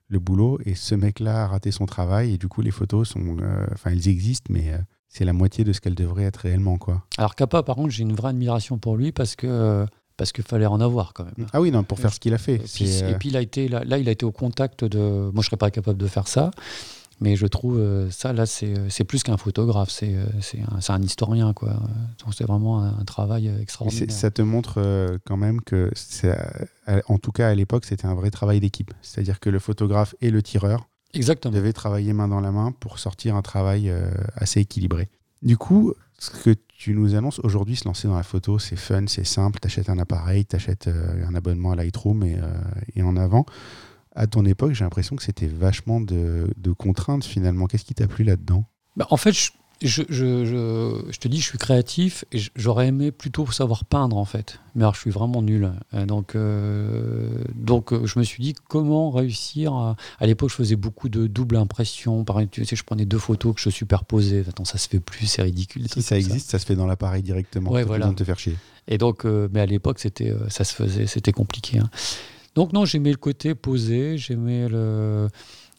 [0.08, 0.60] le boulot.
[0.66, 2.34] Et ce mec-là a raté son travail.
[2.34, 3.38] Et du coup, les photos sont.
[3.42, 6.78] euh, Enfin, elles existent, mais euh, c'est la moitié de ce qu'elles devraient être réellement.
[6.78, 7.04] quoi.
[7.18, 9.86] Alors Kappa, par contre, j'ai une vraie admiration pour lui parce que
[10.18, 11.48] parce qu'il fallait en avoir quand même.
[11.54, 12.56] Ah oui, non, pour faire ce qu'il a fait.
[12.56, 14.84] Et puis, euh, et puis, il a été là, là, il a été au contact
[14.84, 15.00] de.
[15.32, 16.52] Moi, je serais pas capable de faire ça,
[17.20, 20.26] mais je trouve euh, ça là, c'est c'est plus qu'un photographe, c'est euh,
[20.90, 21.74] un, historien quoi.
[22.24, 24.12] Donc c'est vraiment un, un travail extraordinaire.
[24.12, 25.92] ça te montre euh, quand même que,
[26.24, 28.94] euh, en tout cas à l'époque, c'était un vrai travail d'équipe.
[29.02, 31.54] C'est-à-dire que le photographe et le tireur Exactement.
[31.54, 35.10] devaient travailler main dans la main pour sortir un travail euh, assez équilibré.
[35.42, 39.06] Du coup, ce que tu nous annonces aujourd'hui, se lancer dans la photo, c'est fun,
[39.08, 39.60] c'est simple.
[39.60, 42.48] Tu achètes un appareil, tu achètes un abonnement à Lightroom et, euh,
[42.96, 43.46] et en avant.
[44.16, 47.68] À ton époque, j'ai l'impression que c'était vachement de, de contraintes finalement.
[47.68, 48.66] Qu'est-ce qui t'a plu là-dedans?
[48.98, 52.88] Bah, en fait, je, je, je, je- je te dis, je suis créatif et j'aurais
[52.88, 54.60] aimé plutôt savoir peindre en fait.
[54.76, 55.72] Mais alors, je suis vraiment nul.
[55.94, 59.74] Euh, Donc, euh, donc euh, je me suis dit comment réussir.
[59.74, 62.24] À, à l'époque, je faisais beaucoup de double impression.
[62.26, 64.44] Par exemple, tu sais, je prenais deux photos que je superposais.
[64.50, 65.88] Attends, ça se fait plus, c'est ridicule.
[65.88, 66.60] Si ça existe, ça.
[66.60, 67.72] se fait dans l'appareil directement.
[67.72, 68.08] Ouais, voilà.
[68.08, 68.56] de te faire chier.
[68.88, 71.78] Et donc, euh, mais à l'époque, c'était, euh, ça se faisait, c'était compliqué.
[71.78, 71.90] hein.
[72.60, 75.30] Donc non, j'aimais le côté posé, j'aimais le,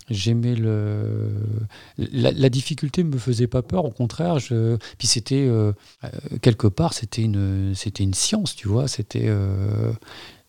[0.08, 1.28] j'aimais le,
[1.98, 4.38] la, la difficulté me faisait pas peur, au contraire.
[4.38, 5.72] Je, puis c'était euh,
[6.04, 6.08] euh,
[6.40, 8.88] quelque part, c'était une, c'était une science, tu vois.
[8.88, 9.92] C'était euh,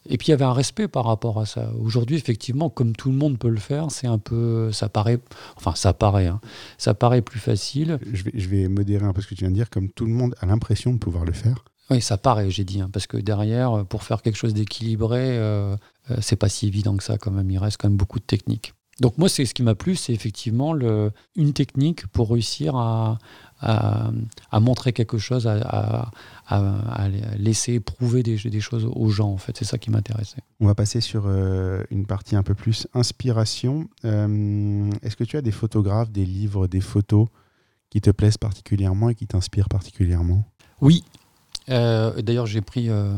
[0.05, 1.69] et puis il y avait un respect par rapport à ça.
[1.77, 5.19] Aujourd'hui, effectivement, comme tout le monde peut le faire, c'est un peu, ça paraît,
[5.57, 6.39] enfin ça paraît, hein,
[6.77, 7.99] ça paraît plus facile.
[8.13, 9.69] Je vais, je vais modérer un peu ce que tu viens de dire.
[9.69, 11.65] Comme tout le monde a l'impression de pouvoir le faire.
[11.89, 15.75] Oui, ça paraît, j'ai dit, hein, parce que derrière, pour faire quelque chose d'équilibré, euh,
[16.19, 17.49] c'est pas si évident que ça quand même.
[17.51, 18.73] Il reste quand même beaucoup de techniques.
[18.99, 23.17] Donc moi, c'est ce qui m'a plu, c'est effectivement le, une technique pour réussir à,
[23.59, 24.11] à,
[24.51, 26.11] à montrer quelque chose, à,
[27.37, 29.31] laisser prouver des, des choses aux gens.
[29.31, 30.41] En fait, c'est ça qui m'intéressait.
[30.59, 33.87] On va passer sur euh, une partie un peu plus inspiration.
[34.05, 37.27] Euh, Est-ce que tu as des photographes, des livres, des photos
[37.89, 40.43] qui te plaisent particulièrement et qui t'inspirent particulièrement?
[40.81, 41.03] Oui.
[41.69, 43.17] Euh, D'ailleurs, j'ai pris, euh,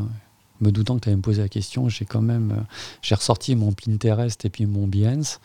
[0.64, 2.62] me doutant que tu allais me poser la question, j'ai quand même, euh,
[3.02, 5.40] j'ai ressorti mon Pinterest et puis mon Behance.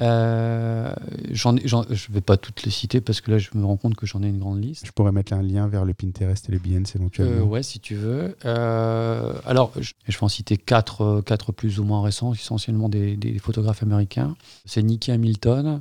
[0.00, 0.92] Euh,
[1.30, 3.64] j'en ai- j'en- je ne vais pas toutes les citer parce que là, je me
[3.64, 4.84] rends compte que j'en ai une grande liste.
[4.86, 7.44] Je pourrais mettre un lien vers le Pinterest et le Behance Euh, éventuellement.
[7.46, 8.36] ouais, si tu veux.
[8.44, 12.88] Euh, alors, je, je vais en citer quatre, euh, quatre plus ou moins récents, essentiellement
[12.88, 14.34] des, des photographes américains.
[14.64, 15.80] C'est Nicky Hamilton.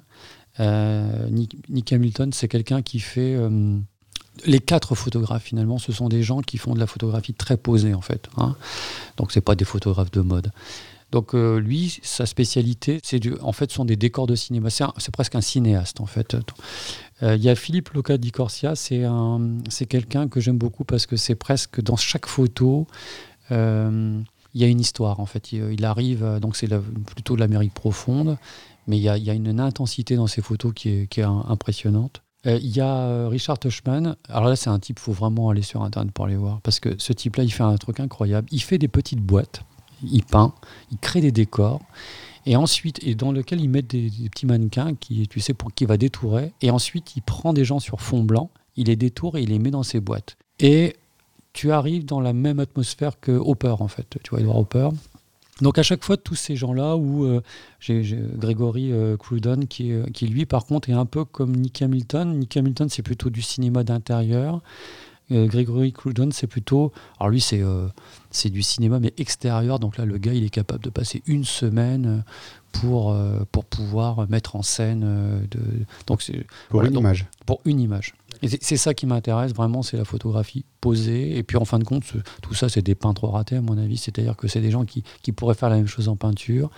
[0.60, 3.36] Euh, Nick- Nicky Hamilton, c'est quelqu'un qui fait.
[4.46, 7.94] Les quatre photographes, finalement, ce sont des gens qui font de la photographie très posée,
[7.94, 8.28] en fait.
[8.38, 8.56] hein.
[9.18, 10.52] Donc, c'est pas des photographes de mode.
[11.12, 14.70] Donc, euh, lui, sa spécialité, c'est en fait, sont des décors de cinéma.
[14.72, 16.36] C'est presque un cinéaste, en fait.
[17.22, 19.04] Euh, Il y a Philippe Loca di Corsia, c'est
[19.70, 22.88] c'est quelqu'un que j'aime beaucoup parce que c'est presque dans chaque photo,
[23.52, 24.20] euh,
[24.56, 25.52] il y a une histoire en fait.
[25.52, 26.68] Il, arrive, donc c'est
[27.06, 28.38] plutôt de l'Amérique profonde,
[28.88, 31.46] mais il y a, il y a une, intensité dans ces photos qui est, un-
[31.48, 32.24] impressionnante.
[32.46, 34.16] Euh, Il y a euh, Richard Tushman.
[34.30, 36.62] Alors là, c'est un type, faut vraiment aller sur Internet pour aller voir.
[36.62, 38.48] Parce que ce type-là, il fait un truc incroyable.
[38.52, 39.62] Il fait des petites boîtes.
[40.04, 40.54] il peint,
[40.92, 41.82] il crée des décors.
[42.46, 45.86] Et ensuite, et dans lequel il met des, petits mannequins qui, tu sais, pour qui
[45.86, 46.52] va détourer.
[46.62, 49.60] Et ensuite, il prend des gens sur fond blanc, il les détourne et il les
[49.60, 50.36] met dans ses boîtes.
[50.60, 50.98] Et
[51.54, 54.18] tu arrives dans la même atmosphère que Hopper, en fait.
[54.24, 54.90] Tu vois, Edward Hopper.
[55.62, 57.42] Donc à chaque fois, tous ces gens-là, où euh,
[57.80, 58.04] j'ai
[58.36, 59.18] Grégory euh,
[59.70, 62.40] qui, qui, lui, par contre, est un peu comme Nick Hamilton.
[62.40, 64.62] Nick Hamilton, c'est plutôt du cinéma d'intérieur.
[65.34, 66.92] Euh, Grégory Crudon, c'est plutôt.
[67.20, 67.88] Alors lui, c'est euh,
[68.32, 69.80] c'est du cinéma, mais extérieur.
[69.80, 72.24] Donc là, le gars, il est capable de passer une semaine
[72.72, 73.16] pour,
[73.52, 75.02] pour pouvoir mettre en scène.
[75.52, 75.60] de,
[76.08, 76.24] donc
[76.70, 77.28] pour une image.
[77.46, 78.16] Pour une image.
[78.42, 81.38] Et c'est ça qui m'intéresse vraiment, c'est la photographie posée.
[81.38, 82.04] Et puis en fin de compte,
[82.42, 83.98] tout ça, c'est des peintres ratés à mon avis.
[83.98, 86.70] C'est-à-dire que c'est des gens qui, qui, pourraient faire la même chose en peinture,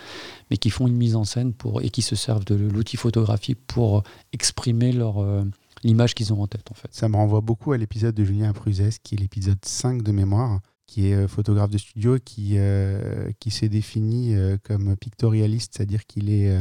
[0.51, 3.57] mais qui font une mise en scène pour, et qui se servent de l'outil photographique
[3.65, 5.43] pour exprimer leur, euh,
[5.85, 6.71] l'image qu'ils ont en tête.
[6.71, 6.89] En fait.
[6.91, 10.59] Ça me renvoie beaucoup à l'épisode de Julien Pruzès, qui est l'épisode 5 de mémoire
[10.87, 16.29] qui est euh, photographe de studio, qui, euh, qui s'est défini comme pictorialiste, c'est-à-dire qu'il
[16.29, 16.55] est,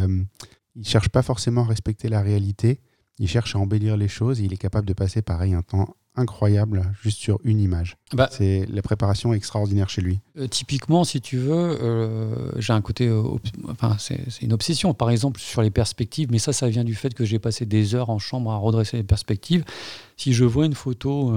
[0.75, 2.81] il cherche pas forcément à respecter la réalité,
[3.19, 5.95] il cherche à embellir les choses et il est capable de passer pareil un temps
[6.17, 7.97] incroyable juste sur une image.
[8.13, 10.21] Bah, c'est la préparation extraordinaire chez lui.
[10.39, 13.23] Euh, typiquement, si tu veux, euh, j'ai un côté, euh,
[13.69, 14.95] enfin c'est une obsession.
[14.95, 17.95] Par exemple sur les perspectives, mais ça, ça vient du fait que j'ai passé des
[17.95, 19.65] heures en chambre à redresser les perspectives.
[20.17, 21.33] Si je vois une photo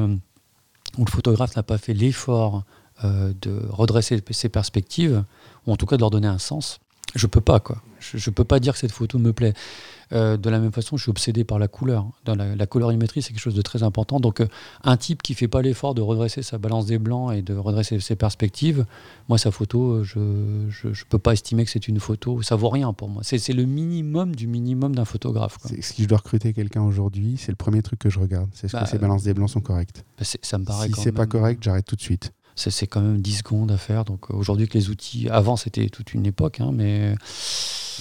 [0.97, 2.63] où le photographe n'a pas fait l'effort
[3.03, 5.23] de redresser ses perspectives,
[5.65, 6.79] ou en tout cas de leur donner un sens,
[7.15, 7.81] je peux pas quoi.
[7.99, 9.53] Je, ne peux pas dire que cette photo me plaît.
[10.13, 12.07] Euh, de la même façon, je suis obsédé par la couleur.
[12.25, 14.19] Dans la, colorimétrie, c'est quelque chose de très important.
[14.19, 14.47] Donc, euh,
[14.83, 17.99] un type qui fait pas l'effort de redresser sa balance des blancs et de redresser
[17.99, 18.85] ses perspectives,
[19.29, 22.41] moi, sa photo, euh, je ne peux pas estimer que c'est une photo.
[22.41, 23.21] Ça vaut rien pour moi.
[23.23, 25.57] C'est le minimum du minimum d'un photographe.
[25.81, 28.49] Si je dois recruter quelqu'un aujourd'hui, c'est le premier truc que je regarde.
[28.53, 30.05] C'est ce que bah, ses balances des blancs sont correctes.
[30.17, 30.87] Bah, ça me paraît.
[30.87, 34.05] Si c'est pas correct, j'arrête tout de suite c'est quand même 10 secondes à faire.
[34.05, 37.15] Donc aujourd'hui, avec les outils, avant c'était toute une époque, hein, mais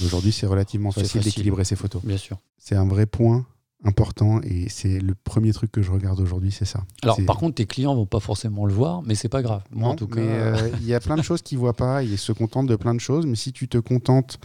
[0.04, 2.02] Aujourd'hui, c'est relativement facile, d'équilibrer ses photos.
[2.04, 2.38] Bien sûr.
[2.58, 3.46] C'est un vrai point
[3.84, 6.84] important et c'est le premier truc que je regarde aujourd'hui, c'est ça.
[7.02, 9.62] Alors par contre, tes clients vont pas forcément le voir, mais c'est pas grave.
[9.70, 12.18] Moi, en tout cas, euh, il y a plein de choses qu'ils voient pas, ils
[12.18, 14.38] se contentent de plein de choses, mais si tu te contentes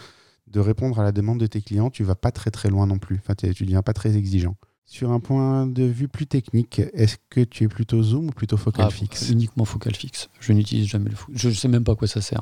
[0.48, 3.00] de répondre à la demande de tes clients, tu vas pas très très loin non
[3.00, 3.20] plus.
[3.24, 4.56] Enfin, tu deviens pas très exigeant.
[4.92, 8.58] Sur un point de vue plus technique, est-ce que tu es plutôt zoom ou plutôt
[8.58, 10.30] focal ah, fixe Uniquement focal fixe.
[10.42, 11.38] Je n'utilise jamais le focal.
[11.38, 12.42] Je ne sais même pas à quoi ça sert.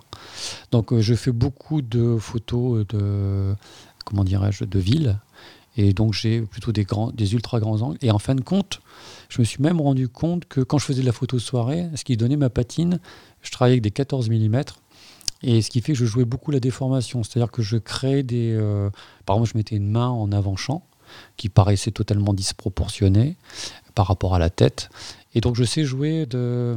[0.72, 3.54] Donc euh, je fais beaucoup de photos de
[4.04, 5.20] comment dirais-je de ville
[5.78, 8.00] et donc j'ai plutôt des grands, des ultra grands angles.
[8.02, 8.82] Et en fin de compte,
[9.30, 12.04] je me suis même rendu compte que quand je faisais de la photo soirée, ce
[12.04, 13.00] qui donnait ma patine,
[13.44, 14.64] je travaillais avec des 14 mm.
[15.44, 18.58] Et ce qui fait que je jouais beaucoup la déformation, c'est-à-dire que je créais des.
[18.60, 18.90] Euh,
[19.28, 20.84] par exemple, je mettais une main en avant-champ
[21.38, 23.36] qui paraissait totalement disproportionné
[23.96, 24.90] par rapport à la tête.
[25.36, 26.76] Et donc je sais jouer de...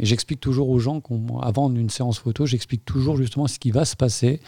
[0.00, 1.00] J'explique toujours aux gens,
[1.42, 4.40] avant une séance photo, j'explique toujours justement ce qui va se passer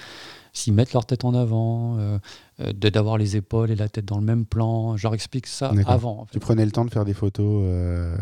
[0.55, 2.19] s'ils mettent leur tête en avant, euh,
[2.61, 4.97] euh, d'avoir les épaules et la tête dans le même plan.
[4.97, 6.27] Je leur explique ça avant.
[6.33, 8.17] Tu prenais le temps de faire des photos euh,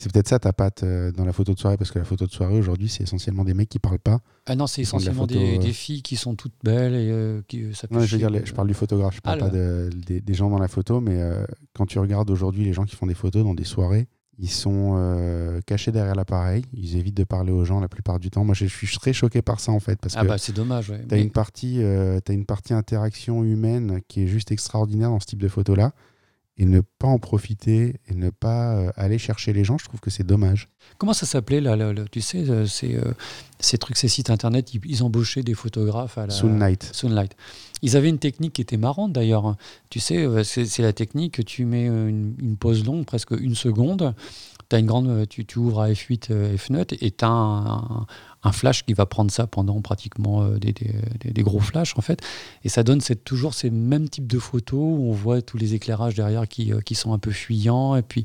[0.00, 2.26] c'est peut-être ça ta patte euh, dans la photo de soirée, parce que la photo
[2.26, 4.20] de soirée aujourd'hui, c'est essentiellement des mecs qui parlent pas.
[4.46, 7.86] Ah non, c'est essentiellement des, des, filles qui sont toutes belles et euh, qui ça
[7.90, 10.58] non, je, veux dire, je parle du photographe, je parle ah, pas des, gens dans
[10.58, 13.52] la photo, mais euh, quand tu regardes aujourd'hui les gens qui font des photos dans
[13.52, 14.08] des soirées,
[14.38, 18.42] ils sont cachés derrière l'appareil, ils évitent de parler aux gens la plupart du temps.
[18.42, 20.88] Moi, je suis très choqué par ça en fait, parce ah bah c'est dommage.
[20.88, 21.04] Ouais.
[21.06, 25.26] Tu as une partie, as une partie interaction humaine qui est juste extraordinaire dans ce
[25.26, 25.92] type de photo là
[26.60, 29.98] et ne pas en profiter et ne pas euh, aller chercher les gens, je trouve
[29.98, 30.68] que c'est dommage.
[30.98, 31.74] Comment ça s'appelait là,
[32.12, 33.14] Tu sais, euh, ces, euh,
[33.60, 36.90] ces trucs, ces sites internet, ils, embauchaient des photographes à la Soonlight.
[36.92, 37.34] Soonlight.
[37.80, 39.56] Ils avaient une technique qui était marrante d'ailleurs.
[39.88, 44.14] Tu sais, c'est la technique que tu mets une, pause longue, presque une seconde.
[44.72, 48.06] As une grande, tu, tu ouvres à F8, F9 et tu as un, un
[48.52, 52.20] flash qui va prendre ça pendant pratiquement euh, des, des, gros flashs en fait.
[52.64, 55.74] Et ça donne cette, toujours ces mêmes types de photos où on voit tous les
[55.74, 57.96] éclairages derrière qui, euh, qui sont un peu fuyants.
[57.96, 58.24] Et puis,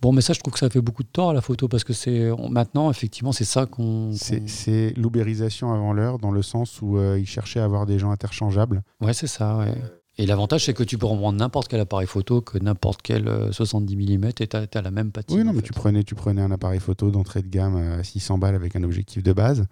[0.00, 1.82] Bon, mais ça, je trouve que ça fait beaucoup de tort à la photo parce
[1.82, 4.12] que c'est maintenant, effectivement, c'est ça qu'on.
[4.12, 8.12] C'est l'ubérisation avant l'heure, dans le sens où euh, ils cherchaient à avoir des gens
[8.12, 8.82] interchangeables.
[9.00, 9.74] Ouais, c'est ça, ouais.
[10.20, 13.96] Et l'avantage, c'est que tu peux prendre n'importe quel appareil photo, que n'importe quel 70
[13.96, 15.38] mm, et tu as, la même patine.
[15.38, 18.38] Oui, non, mais tu prenais, tu prenais un appareil photo d'entrée de gamme à 600
[18.38, 19.66] balles avec un objectif de base.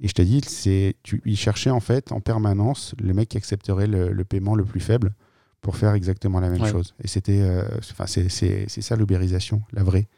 [0.00, 3.86] Et je dis, c'est, tu, ils cherchaient en fait en permanence le mec qui accepterait
[3.86, 5.14] le, paiement le plus faible
[5.60, 6.94] pour faire exactement la même chose.
[7.02, 7.62] Et c'était, euh,
[8.06, 10.08] c'est, ça l'ubérisation, la vraie.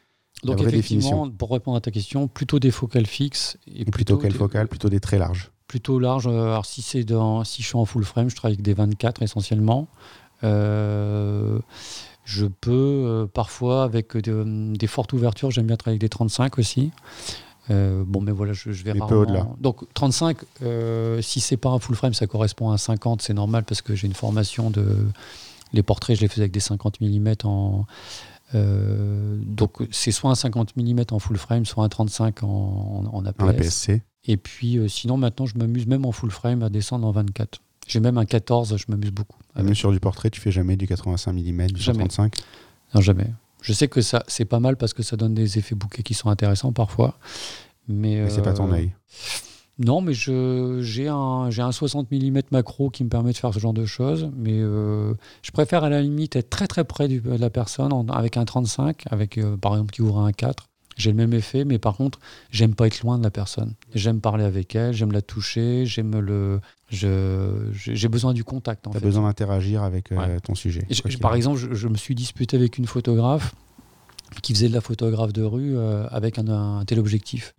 [0.43, 3.57] Donc effectivement, pour répondre à ta question, plutôt des focales fixes.
[3.67, 6.27] Et plutôt, quelles focales Plutôt des très larges plutôt large.
[6.27, 8.73] Euh, alors si c'est dans, si je suis en full frame, je travaille avec des
[8.73, 9.87] 24 essentiellement.
[10.43, 11.59] Euh,
[12.25, 16.91] je peux euh, parfois avec des fortes ouvertures, j'aime bien travailler avec des 35 aussi.
[17.69, 19.47] Euh, bon, mais voilà, je, je vais Mais peu rarement- au-delà.
[19.59, 23.63] Donc 35, euh, si c'est pas un full frame, ça correspond à 50, c'est normal
[23.65, 24.85] parce que j'ai une formation de.
[25.73, 27.85] Les portraits, je les faisais avec des 50 mm en.
[28.55, 33.05] Euh, donc c'est soit un 50 mm en full frame, soit un 35 en, en,
[33.13, 33.37] en APS.
[33.37, 34.01] Dans la PSC.
[34.25, 37.59] Et puis euh, sinon, maintenant, je m'amuse même en full frame à descendre en 24.
[37.87, 39.37] J'ai même un 14, je m'amuse beaucoup.
[39.55, 41.99] Même sur du portrait, tu fais jamais du 85 mm, du Jamais.
[42.03, 42.35] 135.
[42.93, 43.27] Non, jamais.
[43.61, 46.13] Je sais que ça, c'est pas mal parce que ça donne des effets bokeh qui
[46.13, 47.17] sont intéressants parfois.
[47.87, 48.91] Mais, Mais c'est pas ton euh, œil.
[49.79, 53.73] Non, mais j'ai, un, un 60 mm macro qui me permet de faire ce genre
[53.73, 54.29] de choses.
[54.35, 55.13] Mais euh,
[55.43, 58.37] je préfère à la limite être très très près du- de la personne en- avec
[58.37, 60.67] un 35, avec euh, par exemple qui ouvre un 4.
[60.97, 63.75] J'ai le même effet, mais par contre, j'aime pas être loin de la personne.
[63.93, 66.59] J'aime parler avec elle, j'aime la toucher, j'aime le.
[66.89, 68.83] J'ai besoin du contact.
[68.83, 69.05] Tu as fait.
[69.05, 70.39] besoin d'interagir avec euh, Ouais.
[70.39, 70.85] ton sujet.
[70.89, 73.53] Je- je- par exemple, je, je me suis disputé avec une photographe
[74.41, 76.83] qui faisait de la photographe de rue euh, avec un,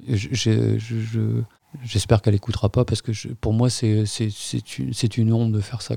[0.09, 1.42] je- je- je-
[1.85, 4.04] J'espère qu'elle écoutera pas parce que pour moi c'est
[4.78, 5.96] une, une honte de faire ça.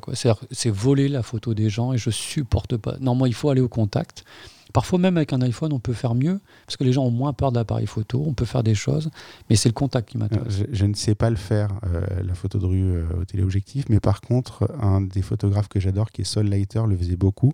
[0.51, 2.97] C'est voler la photo des gens et je supporte pas.
[2.99, 4.25] Normalement il faut aller au contact.
[4.73, 7.33] Parfois même avec un iPhone on peut faire mieux parce que les gens ont moins
[7.33, 9.09] peur de l'appareil photo, on peut faire des choses,
[9.49, 10.53] mais c'est le contact qui Euh, m'intéresse.
[10.59, 13.85] Je, je ne sais pas le faire, euh, la photo de rue euh, au téléobjectif,
[13.89, 17.53] mais par contre, un des photographes que j'adore, qui est Sol Leiter, le faisait beaucoup.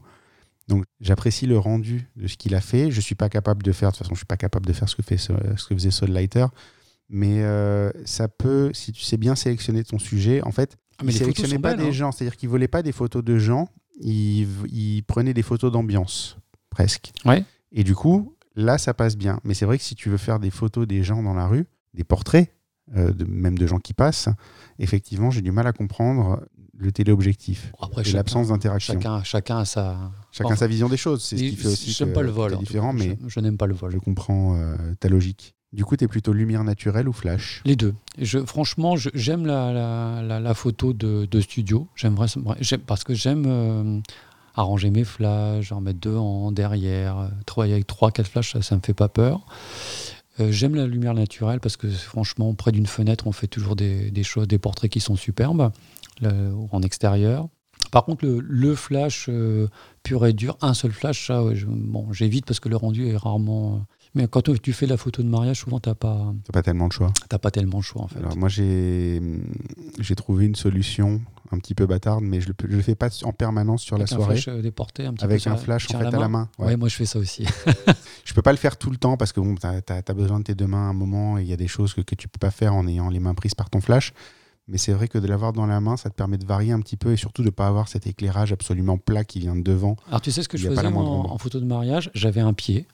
[0.68, 2.92] Donc j'apprécie le rendu de ce qu'il a fait.
[2.92, 4.90] Je suis pas capable de faire, de toute façon, je suis pas capable de faire
[4.90, 5.32] ce que, fait, ce
[5.68, 6.46] que faisait Sol Leiter.
[7.10, 11.14] Mais euh, ça peut, si tu sais bien sélectionner ton sujet, en fait, Ah, mais
[11.60, 11.92] pas belles, des hein.
[11.92, 13.70] gens, c'est-à-dire qu'il volait pas des photos de gens,
[14.02, 16.38] il, il prenait des photos d'ambiance,
[16.70, 17.12] presque.
[17.26, 17.44] Ouais.
[17.72, 19.40] Et du coup, là, ça passe bien.
[19.44, 21.66] Mais c'est vrai que si tu veux faire des photos des gens dans la rue,
[21.94, 22.54] des portraits,
[22.96, 24.30] euh, de, même de gens qui passent,
[24.80, 26.46] effectivement, j'ai du mal à comprendre
[26.80, 28.94] le téléobjectif Après et chacun- l'absence d'interaction.
[28.94, 30.12] Chacun, Chacun, chacun a sa.
[30.40, 31.24] Enfin, sa vision des choses.
[31.24, 32.56] C'est ce qui fait aussi J'aime que pas le vol.
[32.60, 33.92] différent, mais je, je n'aime pas le vol.
[33.92, 35.56] je comprends euh, ta logique.
[35.74, 37.62] Du coup, tu es plutôt lumière naturelle ou flash?
[37.66, 37.94] Les deux.
[38.18, 41.88] Je, franchement, j'aime la, photo de, studio.
[42.86, 44.00] Parce que j'aime euh,
[44.56, 48.62] arranger mes flashs, en mettre deux en derrière, euh, travailler avec trois, quatre flashs, ça,
[48.62, 49.46] ça me fait pas peur.
[50.40, 54.24] Euh, j'aime la lumière naturelle parce que franchement, près d'une fenêtre, on fait toujours des,
[54.24, 55.72] choses, des portraits qui sont superbes
[56.24, 57.50] en extérieur.
[57.92, 59.30] Par contre, le, flash
[60.04, 63.86] pur et dur, un seul flash, ça, bon, j'évite parce que le rendu est rarement.
[64.18, 66.94] Mais quand tu fais la photo de mariage, souvent, t'as pas, T'as pas tellement de
[66.94, 67.14] choix.
[67.30, 68.18] t'as pas tellement le choix en fait.
[68.20, 69.22] Alors moi, j'ai
[70.16, 73.32] trouvé une solution un petit peu bâtarde, mais je le, je le fais pas en
[73.32, 74.36] permanence sur Avec la un soirée.
[74.42, 76.50] flash euh, déporté un petit peu Avec un la- flash en fait à la main.
[76.60, 76.66] Ouais.
[76.68, 76.76] Ouais.
[76.78, 77.46] moi je fais ça aussi.
[78.26, 80.44] Je peux pas le faire tout le temps parce que bon, tu as, besoin de
[80.44, 82.28] tes deux mains à un moment et il y a des choses que, que tu
[82.28, 84.12] peux pas faire en ayant les mains prises par ton flash.
[84.68, 86.82] Mais c'est vrai que de l'avoir dans la main, ça te permet de varier un
[86.82, 89.96] petit peu et surtout de pas avoir cet éclairage absolument plat qui vient de devant.
[90.10, 92.12] Alors tu sais ce que je faisais en, en photo de mariage?
[92.14, 92.86] J'avais un pied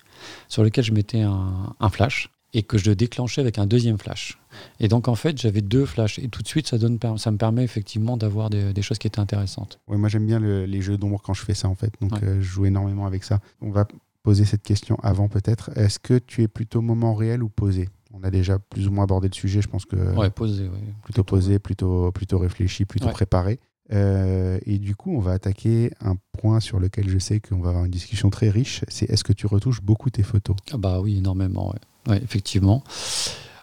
[0.48, 4.38] sur lequel je mettais un, un flash et que je déclenchais avec un deuxième flash.
[4.80, 7.38] Et donc en fait j'avais deux flashs et tout de suite ça, donne, ça me
[7.38, 9.80] permet effectivement d'avoir des, des choses qui étaient intéressantes.
[9.88, 12.12] Ouais, moi j'aime bien le- les jeux d'ombre quand je fais ça en fait, donc
[12.14, 12.20] Ouais.
[12.24, 13.40] euh, je joue énormément avec ça.
[13.62, 13.88] On va
[14.22, 15.72] poser cette question avant peut-être.
[15.78, 17.90] Est-ce que tu es plutôt moment réel ou posé?
[18.14, 20.66] On a déjà plus ou moins abordé le sujet, je pense que Ouais, posé.
[20.66, 20.94] ouais.
[21.04, 23.60] plutôt posé, plutôt, plutôt réfléchi, plutôt préparé.
[23.91, 27.69] Euh, et du coup, on va attaquer un point sur lequel je sais qu'on va
[27.69, 28.84] avoir une discussion très riche.
[28.88, 30.56] C'est est-ce que tu retouches beaucoup tes photos?
[30.72, 31.80] Ah bah oui, énormément, ouais.
[32.12, 32.84] Ouais, effectivement.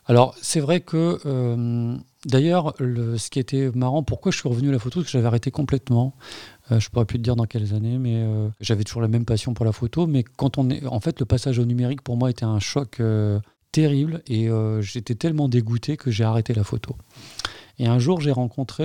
[0.06, 4.68] Alors, c'est vrai que, euh, d'ailleurs, le- ce qui était marrant, pourquoi je suis revenu
[4.70, 6.14] à la photo, c'est que j'avais arrêté complètement.
[6.72, 9.24] Euh, je pourrais plus te dire dans quelles années, mais euh, j'avais toujours la même
[9.24, 10.06] passion pour la photo.
[10.06, 13.00] Mais quand on est, en fait, le passage au numérique pour moi était un choc
[13.72, 14.48] terrible et
[14.80, 16.96] j'étais tellement dégoûté que j'ai arrêté la photo.
[17.78, 18.84] Et un jour, j'ai rencontré,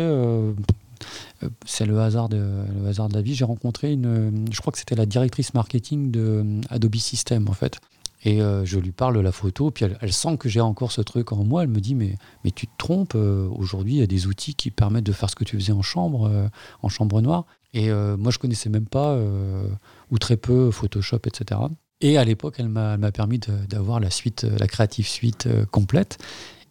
[1.66, 4.72] c'est le hasard de le hasard de la vie, j'ai rencontré une, euh, je crois
[4.72, 7.80] que c'était la directrice marketing de euh, Adobe System en fait.
[8.26, 11.02] Et euh, je lui parle de la photo, puis elle, sent que j'ai encore ce
[11.02, 11.62] truc en moi.
[11.62, 14.56] Elle me dit Mais, mais tu te trompes, euh, aujourd'hui il y a des outils
[14.56, 16.48] qui permettent de faire ce que tu faisais en chambre, euh,
[16.82, 17.46] en chambre noire.
[17.74, 19.68] Et euh, moi je connaissais même pas, euh,
[20.10, 21.62] ou très peu, Photoshop, etc.
[22.02, 26.18] Et à l'époque, elle m'a permis d'avoir la suite, euh, la Creative Suite euh, complète.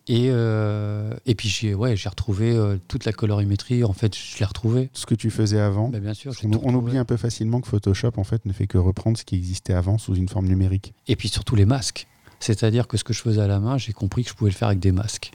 [0.06, 4.44] Et, euh, et puis j'ai ouais, retrouvé euh, toute la colorimétrie, en fait, je l'ai
[4.44, 4.90] retrouvée.
[4.92, 8.12] Ce que tu faisais avant Bah, bien sûr, on, oublie un peu facilement que Photoshop
[8.18, 10.92] en fait ne fait que reprendre ce qui existait avant sous une forme numérique.
[11.08, 12.06] Et puis surtout les masques.
[12.40, 14.56] C'est-à-dire que ce que je faisais à la main, j'ai compris que je pouvais le
[14.56, 15.30] faire avec des masques.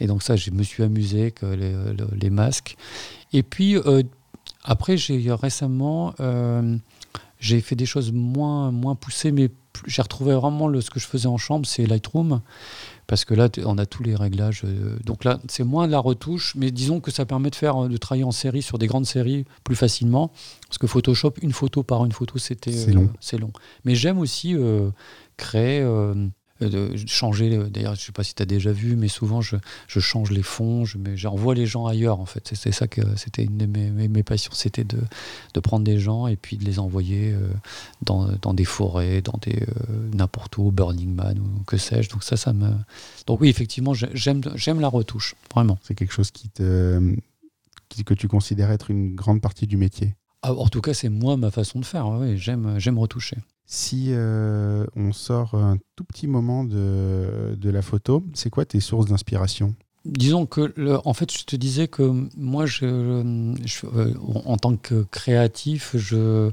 [0.00, 2.76] Et donc ça, je me suis amusé avec euh, les, le- les masques.
[3.34, 4.02] Et puis euh,
[4.62, 6.14] après, j'ai récemment,
[7.38, 9.50] j'ai fait des choses moins, moins poussées, mais
[9.86, 12.40] j'ai retrouvé vraiment le, ce que je faisais en chambre, c'est Lightroom.
[13.06, 14.62] Parce que là, on a tous les réglages.
[14.64, 17.84] euh, donc là, c'est moins de la retouche, mais disons que ça permet de faire,
[17.84, 20.32] euh, de travailler en série sur des grandes séries plus facilement.
[20.68, 23.10] Parce que Photoshop, une photo par une photo, c'était C'est euh, long.
[23.38, 23.52] long.
[23.84, 24.90] Mais j'aime aussi euh,
[25.36, 25.80] créer.
[25.82, 26.14] euh,
[26.68, 27.56] de changer.
[27.70, 29.56] D'ailleurs, je sais pas si tu as déjà vu, mais souvent je,
[29.88, 30.84] je change les fonds,
[31.14, 32.50] j'envoie les gens ailleurs en fait.
[32.54, 34.98] C'est ça que c'était une de mes, mes- mes passions, c'était de,
[35.54, 37.48] de prendre des gens et puis de les envoyer euh,
[38.02, 42.10] dans, dans des forêts, dans des euh, n'importe où, Burning Man ou que sais-je.
[42.10, 42.70] Donc ça, ça me.
[43.26, 45.78] Donc oui, effectivement, j'ai- j'aime j'aime la retouche, vraiment.
[45.82, 47.14] C'est quelque chose qui te,
[47.88, 50.14] qui- que tu considères être une grande partie du métier?
[50.42, 52.06] Ah, en tout cas, c'est moi ma façon de faire.
[52.08, 53.38] Oui, j'aime j'aime retoucher.
[53.66, 58.80] Si euh, on sort un tout petit moment de, de la photo, c'est quoi tes
[58.80, 59.74] sources d'inspiration?
[60.04, 60.74] Disons que,
[61.06, 63.54] en fait, je te disais que moi, euh,
[64.44, 66.50] en tant que créatif, je,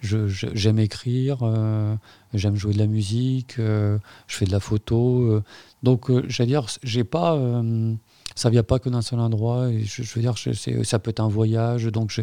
[0.00, 1.96] j'aime écrire, euh,
[2.32, 3.98] j'aime jouer de la musique, je
[4.28, 5.42] fais de la photo.
[5.82, 7.36] donc, j'allais dire, j'ai pas,
[8.34, 9.70] ça vient pas que d'un seul endroit.
[9.70, 11.84] Et je, je veux dire, je- ça peut être un voyage.
[11.86, 12.20] Donc,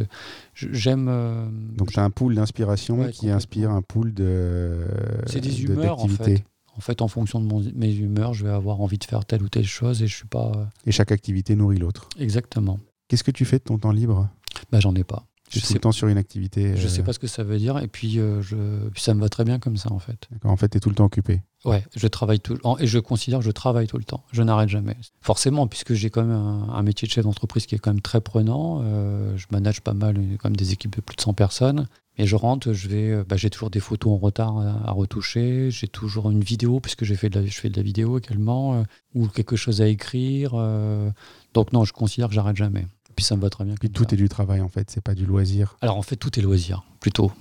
[0.56, 1.08] j'aime.
[1.10, 1.48] euh,
[1.78, 4.82] Donc tu as un pool d'inspiration Ouais, qui inspire un pool de
[5.28, 6.44] C'est des de- humeurs, en fait.
[6.78, 9.44] En fait, en fonction de mon- mes humeurs, je vais avoir envie de faire telle
[9.44, 12.08] ou telle chose et je suis pas euh, Et chaque activité nourrit l'autre.
[12.18, 12.80] exactement.
[13.10, 14.30] Qu'est-ce que tu fais de ton temps libre?
[14.72, 15.26] Bah, j'en ai pas.
[15.50, 16.78] Je tout sais le temps sur une activité.
[16.78, 18.56] Je euh, sais pas ce que ça veut dire et puis, euh, je,
[18.90, 20.28] puis ça me va très bien comme ça en fait.
[20.32, 21.42] D'accord, en fait, tu es tout le temps occupé.
[21.66, 24.24] Ouais, je travaille tout et je considère que je travaille tout le temps.
[24.32, 24.96] Je n'arrête jamais.
[25.22, 28.02] Forcément, puisque j'ai quand même un, un métier de chef d'entreprise qui est quand même
[28.02, 28.82] très prenant.
[28.84, 31.88] euh, je manage pas mal, euh, quand même des équipes de plus de 100 personnes.
[32.18, 34.92] Et je rentre, je vais, euh, bah, j'ai toujours des photos en retard à, à
[34.92, 35.70] retoucher.
[35.72, 38.76] J'ai toujours une vidéo puisque j'ai fait de la, je fais de la vidéo également
[38.76, 38.84] euh,
[39.14, 40.52] ou quelque chose à écrire.
[40.56, 41.12] euh,
[41.54, 42.88] donc non, je considère que j'arrête jamais.
[43.16, 43.76] Puis ça me va très bien.
[43.80, 44.10] Puis tout ça.
[44.14, 44.90] est du travail, en fait.
[44.90, 45.76] C'est pas du loisir.
[45.82, 47.32] Alors en fait, tout est loisir, plutôt.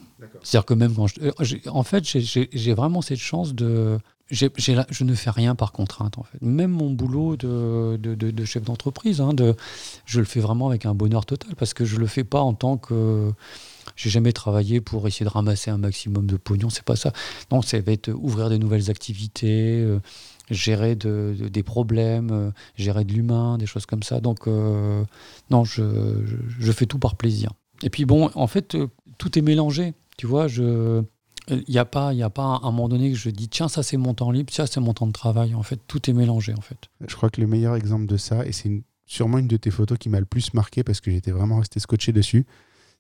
[0.43, 1.15] C'est-à-dire que même quand je...
[1.23, 3.99] euh, En fait, j'ai- vraiment cette chance de...
[4.31, 6.39] j'ai la- je ne fais rien par contrainte, en fait.
[6.43, 9.31] Même mon boulot de, de- de- chef d'entreprise, hein,
[10.07, 12.55] je le fais vraiment avec un bonheur total, parce que je le fais pas en
[12.55, 13.33] tant que...
[13.97, 17.13] J'ai jamais travaillé pour essayer de ramasser un maximum de pognon, c'est pas ça.
[17.51, 19.99] Non, ça va être ouvrir des nouvelles activités, euh,
[20.51, 24.21] gérer de- de- des problèmes, euh, gérer de l'humain, des choses comme ça.
[24.21, 25.03] Donc, euh,
[25.51, 25.83] non, je,
[26.61, 27.51] je, fais tout par plaisir.
[27.83, 28.77] Et puis bon, en fait,
[29.19, 29.95] tout est mélangé.
[30.19, 31.03] Tu vois, je.
[31.51, 33.69] Il n'y a pas, il y a pas un moment donné que je dis tiens
[33.69, 35.55] ça c'est mon temps libre, tiens c'est mon temps de travail.
[35.55, 36.77] En fait, tout est mélangé en fait.
[37.07, 39.97] Je crois que le meilleur exemple de ça, et c'est sûrement une de tes photos
[39.97, 42.45] qui m'a le plus marqué parce que j'étais vraiment resté scotché dessus,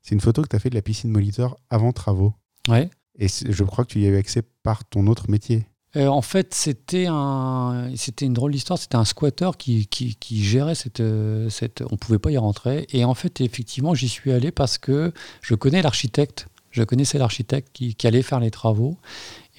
[0.03, 2.33] c'est une photo que tu as fait de la piscine Molitor avant travaux.
[2.69, 2.89] Ouais.
[3.19, 5.66] Et je crois que tu y avais accès par ton autre métier.
[5.97, 8.79] Euh, en fait, c'était un, c'était une drôle d'histoire.
[8.79, 11.03] C'était un squatter qui, qui, qui gérait cette,
[11.51, 11.83] cette.
[11.91, 12.87] On pouvait pas y rentrer.
[12.93, 15.12] Et en fait, effectivement, j'y suis allé parce que
[15.43, 16.47] je connais l'architecte.
[16.71, 18.99] Je connaissais l'architecte qui, qui allait faire les travaux.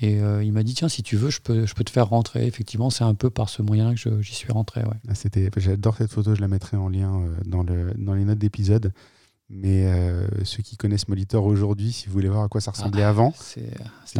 [0.01, 2.07] Et euh, il m'a dit tiens, si tu veux, je peux, je peux te faire
[2.07, 2.45] rentrer.
[2.45, 4.81] Effectivement, c'est un peu par ce moyen que j'y suis rentré.
[4.81, 4.95] Ouais.
[5.09, 8.23] Ah, C'était, j'adore cette photo, je la mettrai en lien euh, dans, le, dans les
[8.23, 8.93] notes d'épisode.
[9.51, 13.01] Mais euh, ceux qui connaissent Molitor aujourd'hui, si vous voulez voir à quoi ça ressemblait
[13.01, 13.73] avant, C'est,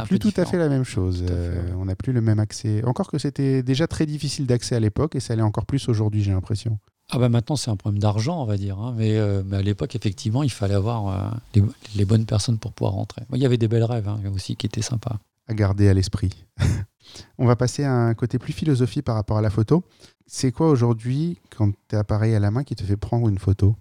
[0.05, 1.23] plus tout à fait la même chose.
[1.25, 1.73] Fait, ouais.
[1.77, 2.83] On n'a plus le même accès.
[2.83, 6.23] Encore que c'était déjà très difficile d'accès à l'époque et ça l'est encore plus aujourd'hui,
[6.23, 6.79] j'ai l'impression.
[7.09, 8.93] Ah bah maintenant c'est un problème d'argent on va dire, hein.
[8.95, 11.63] mais, euh, mais à l'époque effectivement il fallait avoir euh, les,
[11.95, 13.23] les bonnes personnes pour pouvoir rentrer.
[13.33, 15.17] Il y avait des belles rêves hein, aussi qui étaient sympas.
[15.47, 16.45] à garder à l'esprit.
[17.39, 19.83] On va passer à un côté plus philosophie par rapport à la photo.
[20.27, 23.39] C'est quoi aujourd'hui, quand tu es appareil à la main, qui te fait prendre une
[23.39, 23.75] photo?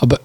[0.00, 0.18] Ah bah,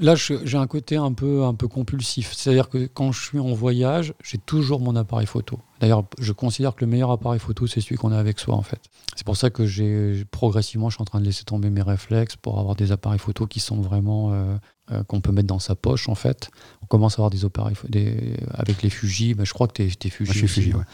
[0.00, 3.52] là j'ai un côté un peu, un peu compulsif, c'est-à-dire que quand je suis en
[3.52, 5.60] voyage j'ai toujours mon appareil photo.
[5.80, 8.62] D'ailleurs je considère que le meilleur appareil photo c'est celui qu'on a avec soi en
[8.62, 8.80] fait.
[9.14, 12.36] C'est pour ça que j'ai progressivement je suis en train de laisser tomber mes réflexes
[12.36, 14.56] pour avoir des appareils photo qui sont vraiment euh,
[14.92, 16.50] euh, qu'on peut mettre dans sa poche en fait.
[16.82, 19.82] On commence à avoir des appareils des, avec les Fuji, bah, je crois que tu
[19.82, 20.30] es, Fuji.
[20.30, 20.78] Moi, je suis aussi, Fuji, hein.
[20.78, 20.84] ouais.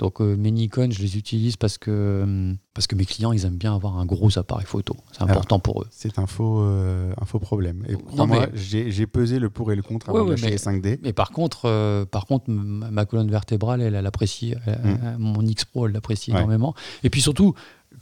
[0.00, 3.44] Donc euh, mes Nikon, je les utilise parce que, hum, parce que mes clients, ils
[3.44, 4.96] aiment bien avoir un gros appareil photo.
[5.12, 5.86] C'est Alors, important pour eux.
[5.90, 7.84] C'est un faux, euh, un faux problème.
[7.88, 10.36] Et Non, crois-moi, mais- j'ai pesé le pour et le contre avant Ouais, de ouais,
[10.36, 10.98] lâcher mais- les 5D.
[11.02, 15.16] Mais par contre, euh, par contre ma colonne vertébrale, elle, elle apprécie, elle- Mm.
[15.18, 16.38] mon X Pro, elle l'apprécie Ouais.
[16.38, 16.74] énormément.
[17.04, 17.54] Et puis surtout,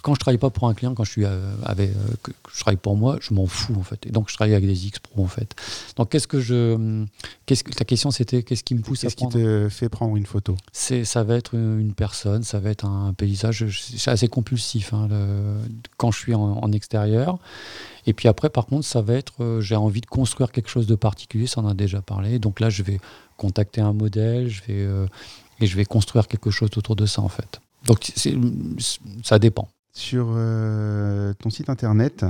[0.02, 2.60] quand je travaille pas pour un client, quand je suis euh, avec, euh, que je
[2.60, 4.04] travaille pour moi, je m'en fous en fait.
[4.06, 5.54] Et donc je travaille avec des X Pro en fait.
[5.96, 7.06] Donc qu'est-ce que je, hum,
[7.46, 9.88] qu'est-ce que ta question c'était, qu'est-ce qui me pousse à Qu'est-ce qui prendre te fait
[9.88, 10.56] prendre une photo?
[10.72, 13.64] C'est, ça va être une personne, ça va être un paysage.
[13.96, 15.58] C'est assez compulsif hein, le-
[15.96, 17.38] quand je suis en, en extérieur.
[18.06, 20.86] Et puis après, par contre, ça va être, euh, j'ai envie de construire quelque chose
[20.88, 22.40] de particulier, ça en a déjà parlé.
[22.40, 22.98] Donc là, je vais
[23.36, 25.06] contacter un modèle, je vais, euh,
[25.60, 27.60] et je vais construire quelque chose autour de ça en fait.
[27.86, 28.12] Donc
[29.22, 29.68] ça dépend.
[29.92, 32.24] Sur euh, ton site internet,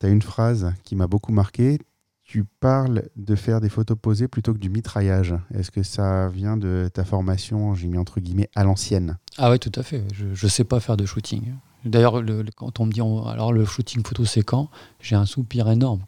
[0.00, 1.78] tu as une phrase qui m'a beaucoup marqué.
[2.22, 5.34] Tu parles de faire des photos posées plutôt que du mitraillage.
[5.54, 9.16] Est-ce que ça vient de ta formation, j'ai mis entre guillemets, à l'ancienne?
[9.38, 10.04] Ah oui, tout à fait.
[10.12, 11.54] Je ne sais pas faire de shooting.
[11.86, 14.68] D'ailleurs, le- le- quand on me dit alors le shooting photo c'est quand,
[15.00, 16.00] j'ai un soupir énorme.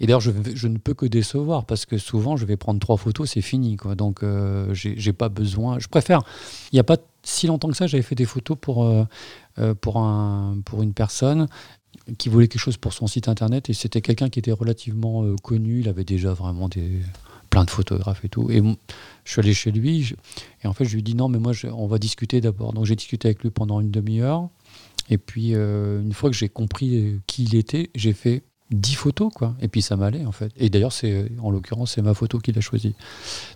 [0.00, 3.30] Et d'ailleurs, je, ne peux que décevoir parce que souvent je vais prendre trois photos,
[3.30, 3.76] c'est fini.
[3.76, 3.94] Quoi.
[3.94, 5.78] Donc, euh, j'ai pas besoin.
[5.78, 6.22] Je préfère.
[6.72, 6.96] Il y a pas.
[7.28, 9.04] Si longtemps que ça, j'avais fait des photos pour, euh,
[9.58, 11.46] euh, pour, un, pour une personne
[12.16, 15.36] qui voulait quelque chose pour son site internet et c'était quelqu'un qui était relativement euh,
[15.42, 15.80] connu.
[15.80, 17.02] Il avait déjà vraiment des,
[17.50, 18.50] plein de photographes et tout.
[18.50, 18.62] Et
[19.24, 20.14] je suis allé chez lui
[20.64, 22.72] et en fait, je lui ai dit non, mais moi, on va discuter d'abord.
[22.72, 24.48] Donc, j'ai discuté avec lui pendant une demi-heure.
[25.10, 29.54] Et puis, une fois que j'ai compris qui il était, j'ai fait 10 photos, quoi.
[29.60, 30.52] Et puis, ça m'allait, en fait.
[30.56, 32.94] Et d'ailleurs, c'est, en l'occurrence, c'est ma photo qu'il a choisie.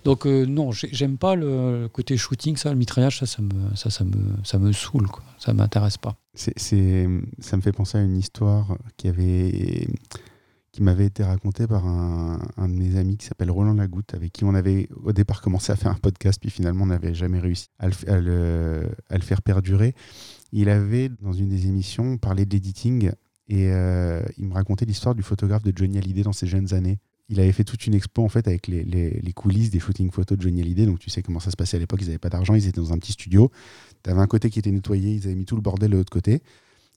[0.05, 3.75] Donc, euh, non, j'ai- j'aime pas le côté shooting, ça, le mitraillage, ça, ça me,
[3.75, 4.11] ça, ça me,
[4.43, 5.23] ça me saoule, quoi.
[5.37, 6.15] Ça m'intéresse pas.
[6.33, 7.07] C'est,
[7.39, 9.87] ça me fait penser à une histoire qui avait
[10.71, 14.43] qui m'avait été racontée par un, de mes amis qui s'appelle Roland Lagoutte, avec qui
[14.43, 17.67] on avait au départ commencé à faire un podcast, puis finalement on n'avait jamais réussi
[17.77, 19.93] à le, à le- faire perdurer.
[20.51, 23.11] Il avait, dans une des émissions, parlé de l'editing,
[23.47, 26.99] et euh, il me racontait l'histoire du photographe de Johnny Hallyday dans ses jeunes années.
[27.29, 30.43] Il avait fait toute une expo en fait avec les, coulisses des shooting photos de
[30.43, 30.85] Johnny Hallyday.
[30.85, 32.81] Donc tu sais comment ça se passait à l'époque, ils n'avaient pas d'argent, ils étaient
[32.81, 33.51] dans un petit studio.
[34.03, 36.11] Tu avais un côté qui était nettoyé, ils avaient mis tout le bordel de l'autre
[36.11, 36.41] côté.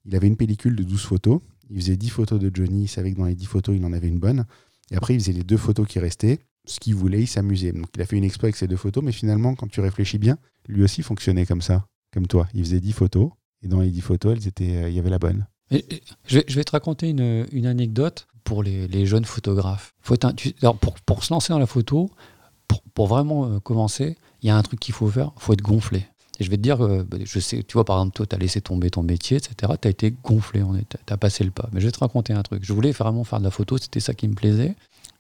[0.05, 1.40] Il avait une pellicule de 12 photos.
[1.70, 3.92] Il faisait 10 photos de Johnny, il savait que dans les 10 photos, il en
[3.92, 4.44] avait une bonne.
[4.92, 6.38] Et après, il faisait les deux photos qui restaient.
[6.64, 7.72] Ce qu'il voulait, il s'amusait.
[7.72, 10.18] Donc il a fait une expo avec ces deux photos, mais finalement, quand tu réfléchis
[10.18, 10.38] bien,
[10.68, 12.49] lui aussi fonctionnait comme ça, comme toi.
[12.55, 13.30] Il faisait 10 photos,
[13.62, 15.47] et dans les 10 photos, elles étaient, euh, il y avait la bonne.
[15.71, 19.95] Je, vais, te raconter une, anecdote pour les, jeunes photographes.
[20.03, 22.11] Pour, se lancer dans la photo,
[22.95, 25.62] pour, vraiment euh, commencer, il y a un truc qu'il faut faire, il faut être
[25.62, 26.07] gonflé.
[26.39, 28.37] Et je vais te dire, euh, bah, je sais, tu vois, par exemple, toi, tu
[28.37, 29.73] as laissé tomber ton métier, etc.
[29.81, 31.69] Tu as été gonflé, tu as passé le pas.
[31.73, 32.64] Mais je vais te raconter un truc.
[32.64, 34.77] Je voulais vraiment faire de la photo, c'était ça qui me plaisait.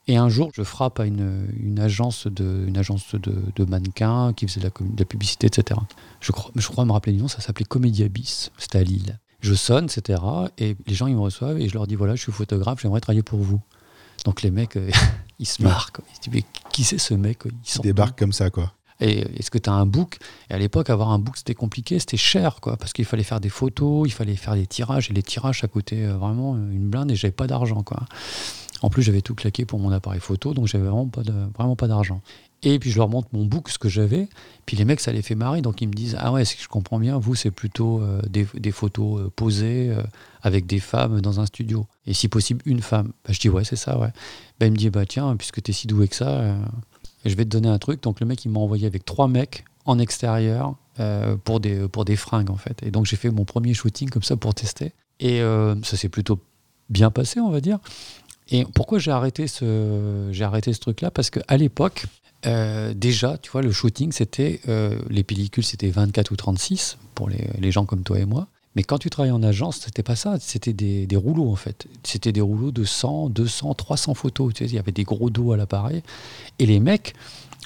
[0.08, 4.66] Et un jour, je frappe à une, agence, de, agence de, mannequins qui faisait de
[4.66, 5.80] la, commu- de la publicité, etc.
[6.20, 8.52] Je crois, je crois me rappeler du nom, ça s'appelait Comédia Bis.
[8.56, 9.18] C'était à Lille.
[9.46, 10.20] Je sonne, etc.
[10.58, 13.00] Et les gens, ils me reçoivent et je leur dis voilà, je suis photographe, j'aimerais
[13.00, 13.60] travailler pour vous.
[14.24, 14.90] Donc les mecs, euh,
[15.38, 15.92] ils se marrent.
[15.92, 16.04] quoi.
[16.12, 17.50] Ils se disent mais qui c'est ce mec quoi?
[17.52, 18.72] Ils Il sortent débarque comme ça, quoi.
[19.00, 20.18] et est-ce que tu as un book?
[20.50, 23.40] Et à l'époque, avoir un book, c'était compliqué, c'était cher, quoi, parce qu'il fallait faire
[23.40, 26.88] des photos, il fallait faire des tirages, et les tirages, ça coûtait euh, vraiment une
[26.88, 28.00] blinde, et j'avais pas d'argent, quoi.
[28.82, 31.76] En plus, j'avais tout claqué pour mon appareil photo, donc j'avais vraiment pas de- vraiment
[31.76, 32.20] pas d'argent.
[32.68, 34.28] Et puis je leur montre mon book, ce que j'avais,
[34.66, 36.66] puis les mecs, ça les fait marrer, donc ils me disent Ah ouais, si je
[36.66, 40.02] comprends bien, vous, c'est plutôt euh, des, photos euh, posées euh,
[40.42, 43.12] avec des femmes dans un studio, et si possible, une femme.
[43.24, 44.10] Bah, je dis Ouais, c'est ça, ouais.
[44.58, 46.56] Bah, il me dit Bah tiens, puisque tu es si doué que ça.
[47.24, 48.02] je vais te donner un truc.
[48.02, 50.74] Donc le mec, il m'a envoyé avec trois mecs en extérieur
[51.44, 52.82] pour, des, pour des fringues, en fait.
[52.82, 54.92] Et donc j'ai fait mon premier shooting comme ça pour tester.
[55.20, 55.40] Et
[55.84, 56.40] ça s'est plutôt
[56.90, 57.78] bien passé, on va dire.
[58.50, 61.12] Et pourquoi j'ai arrêté ce, j'ai arrêté ce truc-là?
[61.12, 62.06] Parce qu'à l'époque,
[62.44, 67.28] euh, déjà, tu vois, le shooting, c'était euh, les pellicules, c'était 24 ou 36 pour
[67.28, 68.48] les, gens comme toi et moi.
[68.74, 71.86] Mais quand tu travaillais en agence, c'était pas ça, c'était des, rouleaux en fait.
[72.02, 74.52] C'était des rouleaux de 100, 200, 300 photos.
[74.52, 76.02] Tu sais, il y avait des gros dos à l'appareil.
[76.58, 77.14] Et les mecs,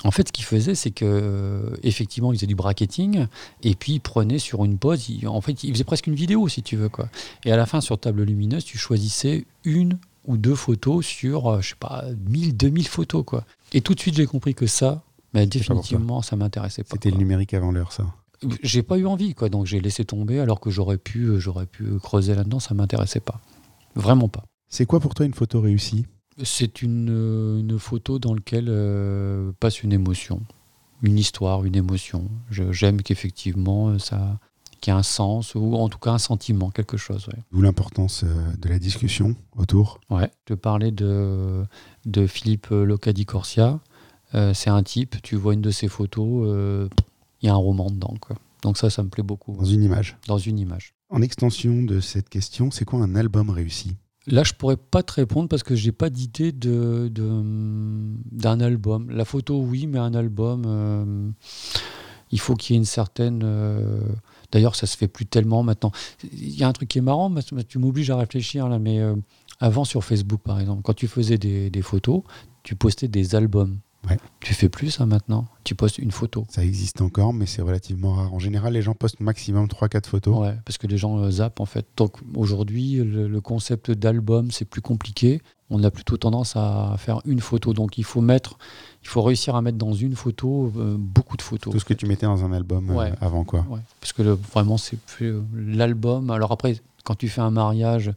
[0.04, 3.26] en fait, ce qu'ils faisaient, c'est que euh, effectivement, ils faisaient du bracketing
[3.64, 5.08] et puis ils prenaient sur une pause.
[5.26, 7.08] en fait, ils faisaient presque une vidéo, si tu veux quoi.
[7.44, 9.98] Et à la fin, sur table lumineuse, tu choisissais une
[10.30, 13.44] ou deux photos sur, euh, je sais pas, 1000, 2000 photos quoi.
[13.72, 15.02] Et tout de suite, j'ai compris que ça,
[15.32, 15.46] toi.
[15.46, 16.92] définitivement, ça m'intéressait pas.
[16.92, 18.06] C'était le numérique avant l'heure, ça.
[18.62, 19.48] J'ai pas eu envie, quoi.
[19.48, 22.60] Donc j'ai laissé tomber, alors que j'aurais pu, euh, j'aurais pu creuser là-dedans.
[22.60, 23.40] Ça m'intéressait pas,
[23.94, 24.44] vraiment pas.
[24.68, 26.06] C'est quoi pour toi une photo réussie?
[26.42, 30.40] C'est une, euh, une photo dans laquelle euh, passe une émotion,
[31.02, 32.30] une histoire, une émotion.
[32.50, 34.38] J'aime qu'effectivement ça,
[34.80, 37.26] qu'il y ait un sens ou en tout cas un sentiment, quelque chose.
[37.28, 37.38] Ouais.
[37.52, 40.00] D'où l'importance euh, de la discussion autour.
[40.10, 40.30] Ouais.
[40.48, 41.64] Je parlais de,
[42.06, 43.80] de Philippe Locadi Corsia.
[44.34, 46.88] Euh, c'est un type, tu vois une de ses photos, euh,
[47.42, 48.14] il y a un roman dedans.
[48.20, 48.36] Quoi.
[48.62, 49.56] Donc ça, ça me plaît beaucoup.
[49.56, 50.16] Dans une image.
[50.28, 50.94] Dans une image.
[51.08, 53.96] En extension de cette question, c'est quoi un album réussi?
[54.26, 57.42] Là, je pourrais pas te répondre parce que j'ai pas d'idée de, de-
[58.30, 59.10] d'un album.
[59.10, 61.30] La photo, oui, mais un album, euh,
[62.30, 63.42] il faut qu'il y ait une certaine.
[64.52, 65.92] D'ailleurs, ça se fait plus tellement maintenant.
[66.32, 67.32] Il y a un truc qui est marrant,
[67.68, 69.14] tu m'obliges à réfléchir là, mais euh,
[69.60, 72.22] avant sur Facebook, par exemple, quand tu faisais des photos,
[72.62, 73.78] tu postais des albums.
[74.08, 74.16] Ouais.
[74.40, 75.46] Tu fais plus ça maintenant?
[75.62, 76.46] Tu postes une photo?
[76.48, 78.32] Ça existe encore, mais c'est relativement rare.
[78.32, 80.38] En général, les gens postent maximum 3-4 photos.
[80.38, 81.86] Ouais, parce que les gens euh, zappent en fait.
[81.98, 85.42] Donc aujourd'hui, le, le concept d'album, c'est plus compliqué.
[85.68, 87.74] On a plutôt tendance à faire une photo.
[87.74, 88.56] Donc il faut mettre,
[89.02, 91.70] il faut réussir à mettre dans une photo euh, beaucoup de photos.
[91.72, 93.66] Tout ce que tu mettais dans un album euh, avant quoi.
[93.68, 94.96] Ouais, parce que le- vraiment, c'est
[95.54, 96.30] l'album.
[96.30, 98.12] Alors après, quand tu fais un mariage,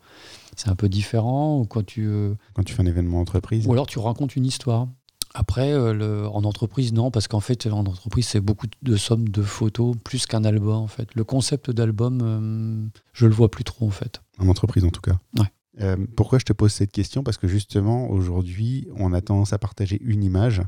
[0.56, 1.60] c'est un peu différent.
[1.60, 2.10] Ou quand tu,
[2.54, 3.68] Quand tu fais un événement entreprise.
[3.68, 4.88] ou alors tu racontes une histoire.
[5.36, 9.28] Après, euh, le- en entreprise, non, parce qu'en fait, en entreprise, c'est beaucoup de sommes
[9.30, 11.14] de photos plus qu'un album, en fait.
[11.16, 14.22] Le concept d'album, euh, je le vois plus trop, en fait.
[14.38, 15.18] En entreprise en tout cas.
[15.40, 15.48] Ouais.
[15.82, 17.24] Euh, pourquoi je te pose cette question?
[17.24, 20.62] Parce que justement, aujourd'hui, on a tendance à partager une image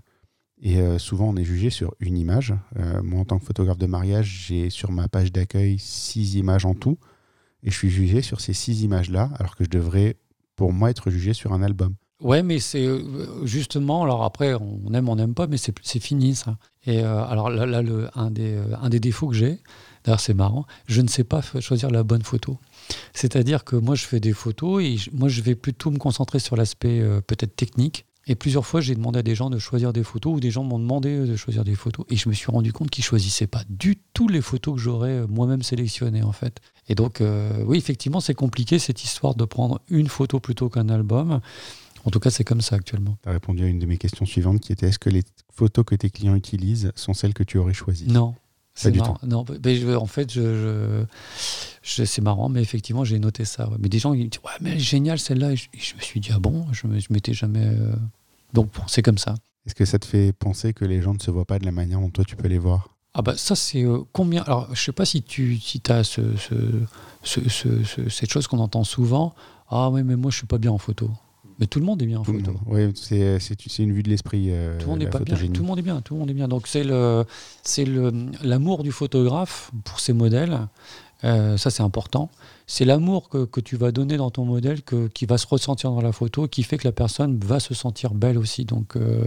[0.62, 2.54] Et souvent, on est jugé sur une image.
[3.04, 6.74] Moi, en tant que photographe de mariage, j'ai sur ma page d'accueil six images en
[6.74, 6.98] tout.
[7.62, 10.16] Et je suis jugé sur ces six images-là, alors que je devrais,
[10.56, 11.96] pour moi, être jugé sur un album.
[12.26, 16.34] Ouais, mais c'est euh, justement, alors après, on aime, on n'aime pas, mais c'est fini
[16.34, 16.58] ça.
[16.88, 19.60] Et euh, alors là, euh, un des défauts que j'ai,
[20.04, 22.58] d'ailleurs c'est marrant, je ne sais pas choisir la bonne photo.
[23.14, 26.56] C'est-à-dire que moi je fais des photos et moi je vais plutôt me concentrer sur
[26.56, 28.08] l'aspect peut-être technique.
[28.26, 30.64] Et plusieurs fois, j'ai demandé à des gens de choisir des photos ou des gens
[30.64, 32.08] m'ont demandé de choisir des photos.
[32.10, 35.28] Et je me suis rendu compte qu'ils choisissaient pas du tout les photos que j'aurais
[35.28, 36.60] moi-même sélectionnées en fait.
[36.90, 37.22] Et donc,
[37.68, 41.40] oui, effectivement, c'est compliqué cette histoire de prendre une photo plutôt qu'un album.
[42.06, 43.18] En tout cas, c'est comme ça actuellement.
[43.24, 45.84] Tu as répondu à une de mes questions suivantes qui était est-ce que les photos
[45.86, 48.08] que tes clients utilisent sont celles que tu aurais choisies?
[48.08, 48.36] Non.
[48.78, 49.18] C'est du marrant.
[49.24, 51.06] Non, mais je- en fait, je, je-
[51.82, 53.70] je- c'est marrant, mais effectivement, j'ai noté ça.
[53.70, 53.78] ouais.
[53.80, 55.54] Mais des gens ils me disent Ouais, mais géniale celle-là.
[55.54, 56.68] Et je, et je me suis dit Ah bon?
[56.74, 57.66] Je je m'étais jamais.
[57.66, 57.96] euh,
[58.54, 59.36] Donc, bon, c'est comme ça.
[59.66, 61.72] Est-ce que ça te fait penser que les gens ne se voient pas de la
[61.72, 62.90] manière dont toi tu peux les voir?
[63.18, 66.36] Ah bah ça c'est euh, combien alors je sais pas si tu si as ce,
[66.36, 66.54] ce,
[67.24, 69.34] ce- ce- ce- cette chose qu'on entend souvent
[69.70, 71.10] ah oui mais moi je suis pas bien en photo
[71.60, 72.54] mais tout le monde est bien en Tout photo.
[72.68, 74.48] Ouais, c'est une vue de l'esprit.
[74.50, 76.20] euh, tout le monde la n'est pas bien tout le monde est bien tout le
[76.20, 77.26] monde est bien donc c'est le
[77.64, 78.12] c'est le
[78.44, 80.60] l'amour du photographe pour ses modèles
[81.24, 82.30] Euh, ça c'est important
[82.68, 85.90] c'est l'amour que, que tu vas donner dans ton modèle que, qui va se ressentir
[85.92, 89.24] dans la photo qui fait que la personne va se sentir belle aussi donc euh,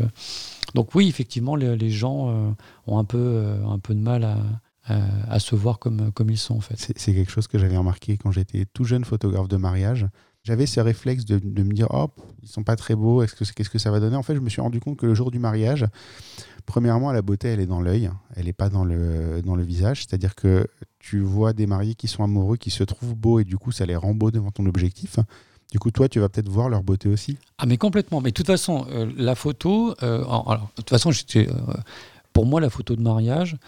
[0.75, 2.55] donc oui effectivement les, les gens
[2.87, 4.37] ont un peu un peu de mal à,
[4.85, 4.97] à,
[5.31, 8.19] à se voir comme comme ils sont en fait c'est quelque chose que j'avais remarqué
[8.19, 10.07] quand j'étais tout jeune photographe de mariage.
[10.49, 12.09] J'avais ce réflexe de, de me dire, oh,
[12.43, 14.17] ils sont pas très beaux, est-ce que qu'est-ce que ça va donner?
[14.17, 15.85] En fait, je me suis rendu compte que le jour du mariage,
[16.65, 20.07] premièrement, la beauté, elle est dans l'œil, elle n'est pas dans le, dans le visage.
[20.07, 20.67] C'est-à-dire que
[21.01, 23.85] tu vois des mariés qui sont amoureux, qui se trouvent beaux, et du coup, ça
[23.85, 25.19] les rend beaux devant ton objectif.
[25.71, 27.37] Du coup, toi, tu vas peut-être voir leur beauté aussi.
[27.59, 28.23] Ah mais complètement.
[28.23, 31.47] Mais de toute façon, euh, la photo, euh, alors, de toute façon, euh,
[32.33, 33.59] pour moi, la photo de mariage,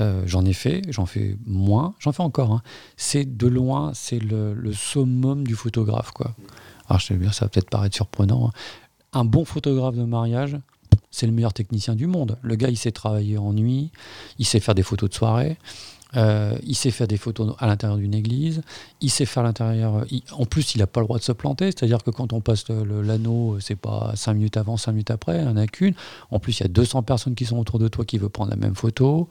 [0.00, 2.52] euh, j'en ai fait, j'en fais moins, j'en fais encore.
[2.52, 2.62] hein.
[2.96, 6.34] C'est de loin, c'est le, summum du photographe, quoi.
[6.88, 8.48] Alors je sais bien, ça va peut-être paraître surprenant.
[8.48, 8.52] hein.
[9.12, 10.56] Un bon photographe de mariage,
[11.10, 12.38] c'est le meilleur technicien du monde.
[12.42, 13.90] Le gars, il sait travailler en nuit,
[14.38, 15.56] il sait faire des photos de soirée.
[16.16, 18.62] Euh, il sait faire des photos à l'intérieur d'une église,
[19.00, 20.04] il sait faire l'intérieur.
[20.10, 22.40] il- En plus, il n'a pas le droit de se planter, c'est-à-dire que quand on
[22.40, 25.94] passe l'anneau, c'est pas 5 minutes avant, 5 minutes après, il n'y en a qu'une.
[26.30, 28.50] En plus, il y a 200 personnes qui sont autour de toi qui veulent prendre
[28.50, 29.28] la même photo.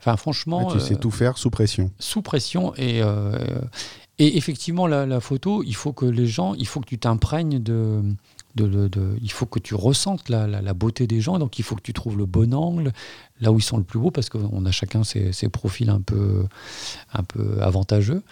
[0.00, 1.90] Enfin, franchement, tu sais euh, tout faire sous pression.
[1.98, 3.38] sous pression et, euh,
[4.18, 7.60] et effectivement la, la photo il faut que les gens il faut que tu t'imprègnes
[7.62, 8.02] de,
[8.60, 12.16] il faut que tu ressentes la, beauté des gens donc il faut que tu trouves
[12.16, 12.92] le bon angle
[13.40, 16.44] là où ils sont le plus beaux parce qu'on a chacun ses, profils un peu
[17.12, 18.22] un peu avantageux.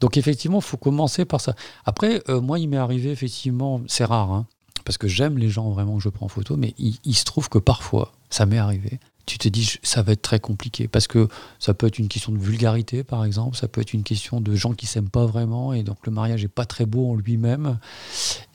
[0.00, 1.54] Donc effectivement il faut commencer par ça.
[1.84, 4.46] Après euh, moi il m'est arrivé effectivement c'est rare hein,
[4.84, 7.48] parce que j'aime les gens vraiment que je prends en photo mais il se trouve
[7.48, 11.28] que parfois ça m'est arrivé tu te dis ça va être très compliqué parce que
[11.58, 13.56] ça peut être une question de vulgarité, par exemple.
[13.56, 16.44] Ça peut être une question de gens qui s'aiment pas vraiment et donc le mariage
[16.44, 17.78] est pas très beau en lui-même.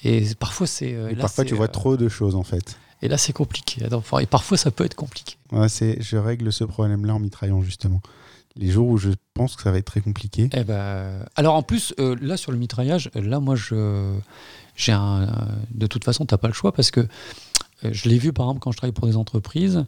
[0.03, 0.93] Et parfois c'est.
[0.93, 2.77] euh, là, parfois, tu vois euh, trop de choses, en fait.
[3.01, 3.83] Et là c'est compliqué.
[4.21, 5.35] Et parfois ça peut être compliqué.
[5.51, 8.01] Ouais, c'est- je règle ce problème-là en mitraillant, justement.
[8.57, 11.61] Les jours où je pense que ça va être très compliqué, Eh ben, alors en
[11.61, 14.13] plus euh, là sur le mitraillage, là moi je
[14.77, 15.27] j'ai un
[15.71, 17.05] de toute façon t'as pas le choix parce que
[17.83, 19.83] je l'ai vu par exemple quand je travaille pour des entreprises.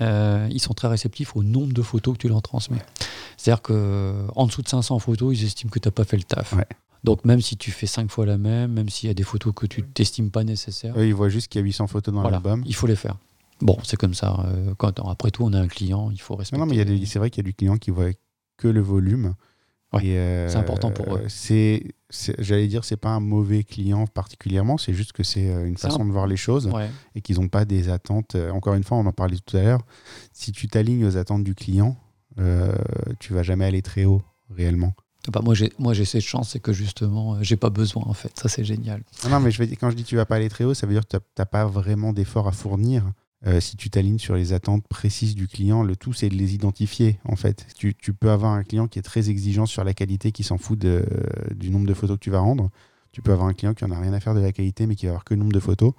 [0.00, 2.82] Euh, ils sont très réceptifs au nombre de photos que tu leur transmets.
[3.36, 6.52] C'est-à-dire qu'en dessous de 500 photos, ils estiment que tu n'as pas fait le taf.
[6.54, 6.66] Ouais.
[7.04, 9.52] Donc même si tu fais 5 fois la même, même s'il y a des photos
[9.54, 12.20] que tu t'estimes pas nécessaires, eux, ils voient juste qu'il y a 800 photos dans
[12.22, 12.62] voilà, l'album.
[12.66, 13.16] il faut les faire.
[13.60, 14.44] Bon, c'est comme ça.
[14.46, 16.60] euh, Quand, après tout, on a un client, il faut Non, respecter.
[16.60, 18.10] non, mais a des- c'est vrai qu'il y a du client qui voit
[18.56, 19.34] que le volume.
[19.92, 21.22] Ouais, Et, euh, c'est important pour eux.
[21.28, 25.64] C'est, c'est- j'allais dire, c'est pas un mauvais client particulièrement, c'est juste que c'est euh,
[25.66, 26.90] une C'est façon un- de voir les choses Ouais.
[27.14, 28.34] et qu'ils n'ont pas des attentes.
[28.34, 29.80] euh, Encore une fois, on en parlait tout à l'heure.
[30.32, 31.96] Si tu t'alignes aux attentes du client,
[32.38, 32.72] euh,
[33.18, 34.92] tu vas jamais aller très haut réellement.
[35.32, 38.14] Bah, moi, j'ai, moi, j'ai cette chance, c'est que justement, euh, j'ai pas besoin, en
[38.14, 38.32] fait.
[38.38, 39.02] Ça, c'est génial.
[39.24, 40.86] Non, non, mais je vais, quand je dis tu vas pas aller très haut, ça
[40.86, 43.10] veut dire que tu n'as pas vraiment d'effort à fournir.
[43.46, 46.54] Euh, si tu t'alignes sur les attentes précises du client, le tout c'est de les
[46.54, 47.66] identifier en fait.
[47.76, 50.78] Tu, peux avoir un client qui est très exigeant sur la qualité, qui s'en fout
[50.78, 51.06] de-
[51.54, 52.70] du nombre de photos que tu vas rendre.
[53.12, 54.96] Tu peux avoir un client qui en a rien à faire de la qualité, mais
[54.96, 55.92] qui va avoir que le nombre de photos.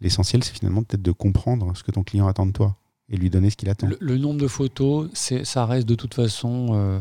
[0.00, 2.76] L'essentiel c'est finalement peut-être de comprendre ce que ton client attend de toi
[3.10, 3.88] et lui donner ce qu'il attend.
[4.00, 6.98] Le, nombre de photos, ça reste de toute façon euh,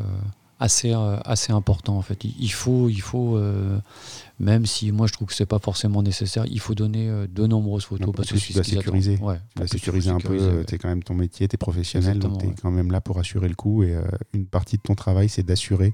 [0.59, 2.23] assez, euh, assez important, en fait.
[2.23, 3.79] Il, faut, il faut euh,
[4.39, 7.47] même si moi, je trouve que c'est pas forcément nécessaire, il faut donner euh, de
[7.47, 8.07] nombreuses photos.
[8.07, 9.17] Non, parce que tu dois sécuriser.
[9.17, 10.65] Ouais, Tu sécuriser un peu, sécuriser, ouais.
[10.65, 12.55] tu es quand même ton métier, tu es professionnel, donc tu es ouais.
[12.61, 13.83] quand même là pour assurer le coup.
[13.83, 15.93] Et euh, une partie de ton travail, c'est d'assurer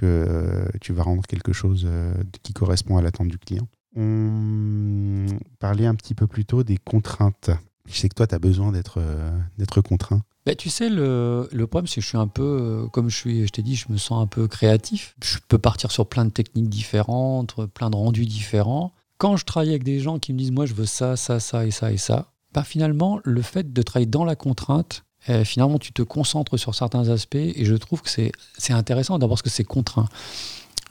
[0.00, 3.68] que euh, tu vas rendre quelque chose euh, qui correspond à l'attente du client.
[3.96, 5.26] On
[5.58, 7.50] parlait un petit peu plus tôt des contraintes.
[7.86, 10.22] Je sais que toi, tu as besoin d'être euh, d'être contraint.
[10.46, 13.16] Bah, tu sais, le, le problème, c'est que je suis un peu, euh, comme je
[13.16, 15.14] suis, je t'ai dit, je me sens un peu créatif.
[15.22, 18.92] Je peux partir sur plein de techniques différentes, plein de rendus différents.
[19.18, 21.66] Quand je travaille avec des gens qui me disent, moi, je veux ça, ça, ça
[21.66, 25.78] et ça et ça, bah, finalement, le fait de travailler dans la contrainte, euh, finalement,
[25.78, 29.50] tu te concentres sur certains aspects et je trouve que c'est intéressant d'abord parce que
[29.50, 30.08] c'est contraint.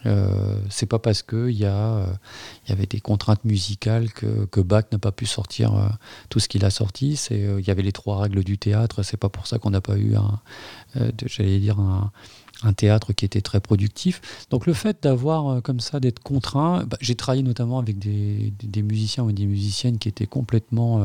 [0.05, 2.05] Euh, c'est pas parce qu'il y, euh,
[2.67, 5.87] y avait des contraintes musicales que, Bach n'a pas pu sortir euh,
[6.29, 7.19] tout ce qu'il a sorti.
[7.31, 9.03] Il y avait les trois règles du théâtre.
[9.03, 10.39] C'est pas pour ça qu'on n'a pas eu un,
[11.25, 12.11] j'allais dire un,
[12.75, 14.21] théâtre qui était très productif.
[14.49, 18.81] Donc le fait d'avoir comme ça d'être contraint, bah, j'ai travaillé notamment avec des, des,
[18.81, 20.99] musiciens ou des musiciennes qui étaient complètement,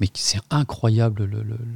[0.00, 1.28] mais c'est incroyable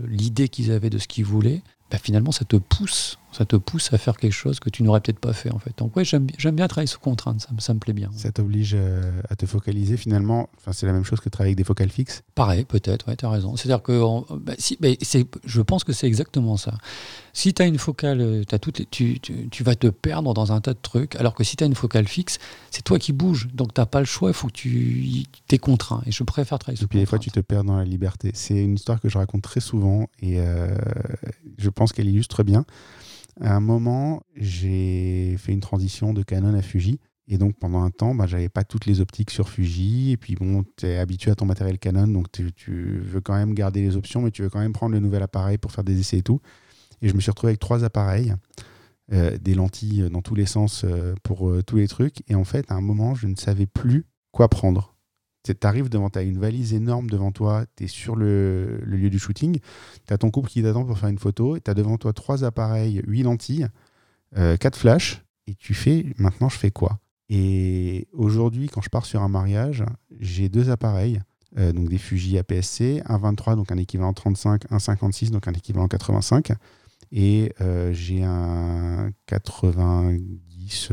[0.06, 1.62] l'idée qu'ils avaient de ce qu'ils voulaient.
[1.90, 5.01] Bah, finalement, ça te pousse ça te pousse à faire quelque chose que tu n'aurais
[5.01, 5.76] peut-être pas fait en fait.
[5.79, 8.11] Donc ouais, j'aime, bien travailler sous contrainte, ça, ça me plaît bien.
[8.14, 11.59] Ça t'oblige euh, à te focaliser finalement, enfin, c'est la même chose que travailler avec
[11.59, 13.57] des focales fixes Pareil, peut-être, ouais, tu as raison.
[13.57, 14.01] C'est-à-dire que
[14.37, 14.89] bah, si, bah,
[15.45, 16.74] je pense que c'est exactement ça.
[17.33, 20.53] Si tu as une focale, euh, as toutes tu, tu, tu, vas te perdre dans
[20.53, 22.39] un tas de trucs, alors que si tu as une focale fixe,
[22.70, 25.59] c'est toi qui bouges, donc tu n'as pas le choix, il faut que tu es
[25.59, 26.03] contraint.
[26.07, 28.31] Et je préfère travailler sous Et puis des fois, tu te perds dans la liberté.
[28.35, 30.76] C'est une histoire que je raconte très souvent et euh,
[31.59, 32.64] je pense qu'elle illustre bien.
[33.41, 37.01] À un moment, j'ai fait une transition de Canon à Fuji.
[37.30, 40.12] Et donc, pendant un temps, bah, j'avais pas toutes les optiques sur Fuji.
[40.12, 43.55] Et puis, bon, tu es habitué à ton matériel Canon, donc tu, veux quand même
[43.55, 46.01] garder les options, mais tu veux quand même prendre le nouvel appareil pour faire des
[46.01, 46.41] essais et tout.
[47.03, 48.34] Et je me suis retrouvé avec trois appareils,
[49.12, 52.22] euh, des lentilles dans tous les sens euh, pour euh, tous les trucs.
[52.28, 54.97] Et en fait, à un moment, je ne savais plus quoi prendre.
[55.55, 59.11] Tu arrives devant, tu as une valise énorme devant toi, tu es sur le, lieu
[59.11, 59.59] du shooting,
[60.07, 62.44] tu as ton couple qui t'attend pour faire une photo, tu as devant toi trois
[62.44, 63.68] appareils, huit lentilles,
[64.36, 66.99] euh, quatre flashs, et tu fais maintenant je fais quoi?
[67.30, 69.84] Et aujourd'hui, quand je pars sur un mariage,
[70.18, 71.20] j'ai deux appareils,
[71.59, 75.53] euh, donc des Fuji APS-C, un 23, donc un équivalent 35, un 56, donc un
[75.53, 76.53] équivalent 85,
[77.12, 80.90] et euh, j'ai un 90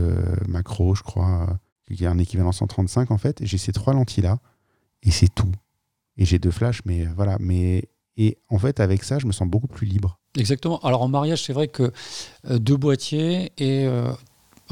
[0.47, 1.59] macro, je crois
[1.89, 3.39] il y a un équivalent 135 en fait.
[3.41, 4.39] J'ai ces trois lentilles là
[5.03, 5.51] et c'est tout.
[6.17, 7.37] Et j'ai deux flashs, mais voilà.
[7.39, 10.19] Mais et en fait, avec ça, je me sens beaucoup plus libre.
[10.37, 10.79] Exactement.
[10.79, 11.91] Alors en mariage, c'est vrai que
[12.49, 14.11] euh, deux boîtiers et euh,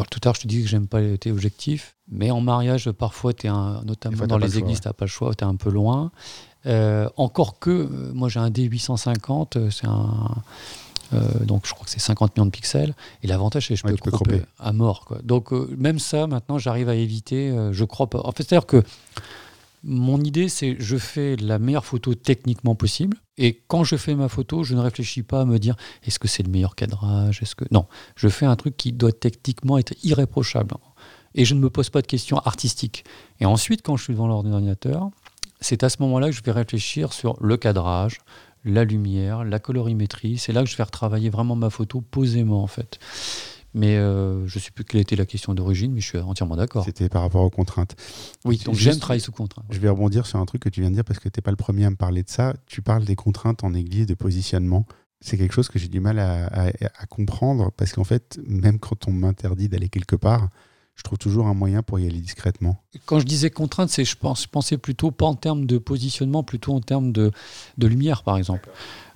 [0.10, 3.32] tout à l'heure, je te dis que j'aime pas tes objectifs, mais en mariage, parfois,
[3.44, 5.70] es un, notamment dans les églises, tu n'as pas le choix, tu es un peu
[5.70, 6.12] loin.
[6.66, 10.40] Euh, encore que, moi j'ai un D850, c'est un, euh,
[11.46, 12.96] donc je crois que c'est 50 millions de pixels.
[13.22, 15.06] Et l'avantage, c'est que je peux, cropper à mort.
[15.06, 15.20] Quoi.
[15.24, 17.50] Donc euh, même ça, maintenant, j'arrive à éviter.
[17.50, 18.22] Euh, je crois pas.
[18.24, 18.84] En fait, c'est-à-dire que
[19.84, 23.18] mon idée, c'est je fais la meilleure photo techniquement possible.
[23.38, 26.28] Et quand je fais ma photo, je ne réfléchis pas à me dire est-ce que
[26.28, 27.42] c'est le meilleur cadrage?
[27.42, 27.86] Est-ce que non
[28.16, 30.76] Je fais un truc qui doit techniquement être irréprochable.
[31.36, 33.06] Et je ne me pose pas de questions artistiques.
[33.40, 35.10] Et ensuite, quand je suis devant l'ordinateur,
[35.64, 38.20] c'est à ce moment-là que je vais réfléchir sur le cadrage,
[38.66, 40.38] la lumière, la colorimétrie.
[40.38, 43.00] C'est là que je vais retravailler vraiment ma photo posément en fait.
[43.76, 46.56] Mais euh, je ne sais plus quelle était la question d'origine, mais je suis entièrement
[46.56, 46.86] d'accord.
[46.86, 47.96] C'était par rapport aux contraintes.
[48.46, 49.66] Oui, donc j'aime travailler sous contrainte.
[49.72, 51.42] Je vais rebondir sur un truc que tu viens de dire parce que tu n'es
[51.42, 52.54] pas le premier à me parler de ça.
[52.68, 54.86] Tu parles des contraintes en église, de positionnement.
[55.22, 59.12] C'est quelque chose que j'ai du mal à comprendre parce qu'en fait, même quand on
[59.12, 60.50] m'interdit d'aller quelque part,
[60.96, 62.82] je trouve toujours un moyen pour y aller discrètement.
[63.06, 66.74] Quand je disais contrainte, c'est je, pense, pensais plutôt pas en termes de positionnement, plutôt
[66.74, 67.32] en termes de,
[67.78, 68.70] de lumière, par exemple.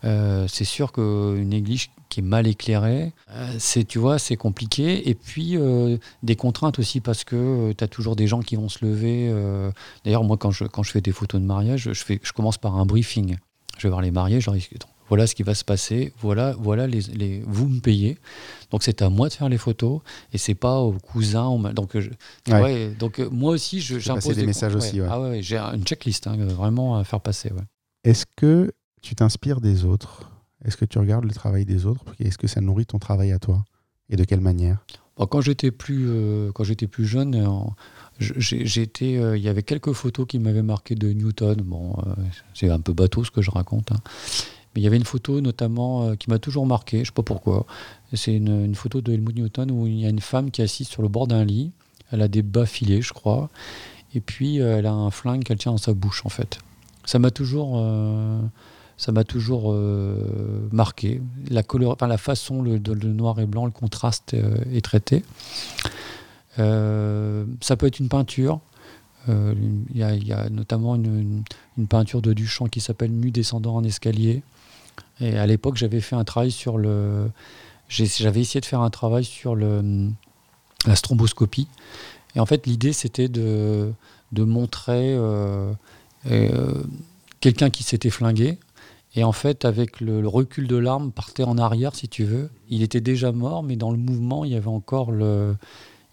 [0.03, 5.07] Euh, c'est sûr qu'une église qui est mal éclairée, euh, c'est tu vois, c'est compliqué.
[5.09, 8.69] Et puis euh, des contraintes aussi parce que tu as toujours des gens qui vont
[8.69, 9.31] se lever.
[10.03, 12.57] D'ailleurs, moi, quand je, quand je fais des photos de mariage, je, fais, je commence
[12.57, 13.37] par un briefing.
[13.77, 14.67] Je vais voir les mariés, je leur dis
[15.09, 18.17] voilà ce qui va se passer, voilà, voilà les, les vous me payez.
[18.71, 20.01] Donc c'est à moi de faire les photos
[20.33, 21.57] et c'est pas au cousin.
[21.73, 22.09] Donc, je,
[22.99, 24.99] donc euh, moi aussi, j'impose des, des, messages aussi.
[25.01, 27.51] Ah ouais, j'ai une checklist hein, vraiment à faire passer.
[28.03, 30.29] Est-ce que tu t'inspires des autres?
[30.65, 32.03] Est-ce que tu regardes le travail des autres?
[32.19, 33.63] Est-ce que ça nourrit ton travail à toi?
[34.09, 34.85] Et de quelle manière?
[35.17, 37.47] Quand j'étais plus, euh, quand j'étais plus jeune, euh,
[38.19, 41.55] j'étais, il y avait quelques photos qui m'avaient marqué de Newton.
[41.61, 41.95] Bon,
[42.53, 43.91] c'est un peu bateau ce que je raconte.
[43.91, 43.97] Hein
[44.77, 47.23] il y avait une photo notamment euh, qui m'a toujours marqué, je ne sais pas
[47.23, 47.65] pourquoi.
[48.13, 50.87] C'est une, photo de Helmut Newton où il y a une femme qui est assise
[50.87, 51.71] sur le bord d'un lit.
[52.11, 53.49] Elle a des bas filés, je crois.
[54.15, 56.59] Et puis euh, elle a un flingue qu'elle tient dans sa bouche, en fait.
[57.05, 58.39] Ça m'a toujours, euh,
[58.97, 59.73] ça m'a toujours
[60.71, 61.21] marqué.
[61.49, 64.35] La, couleur, enfin, la façon, le, le, noir et blanc, le contraste
[64.73, 65.23] est traité.
[66.57, 68.59] ça peut être une peinture.
[69.27, 71.43] Il y, a notamment une,
[71.77, 74.43] une, peinture de Duchamp qui s'appelle Nu descendant en escalier.
[75.19, 77.29] Et à l'époque, j'avais fait un travail sur le.
[77.89, 81.67] J'avais essayé de faire un travail sur la stromboscopie.
[82.35, 83.91] Et en fait, l'idée, c'était de,
[84.31, 85.71] de montrer euh,
[86.29, 86.83] euh,
[87.39, 88.59] quelqu'un qui s'était flingué
[89.15, 92.49] Et en fait, avec le, le recul de l'arme, partait en arrière, si tu veux.
[92.69, 95.55] Il était déjà mort, mais dans le mouvement, il y avait encore le,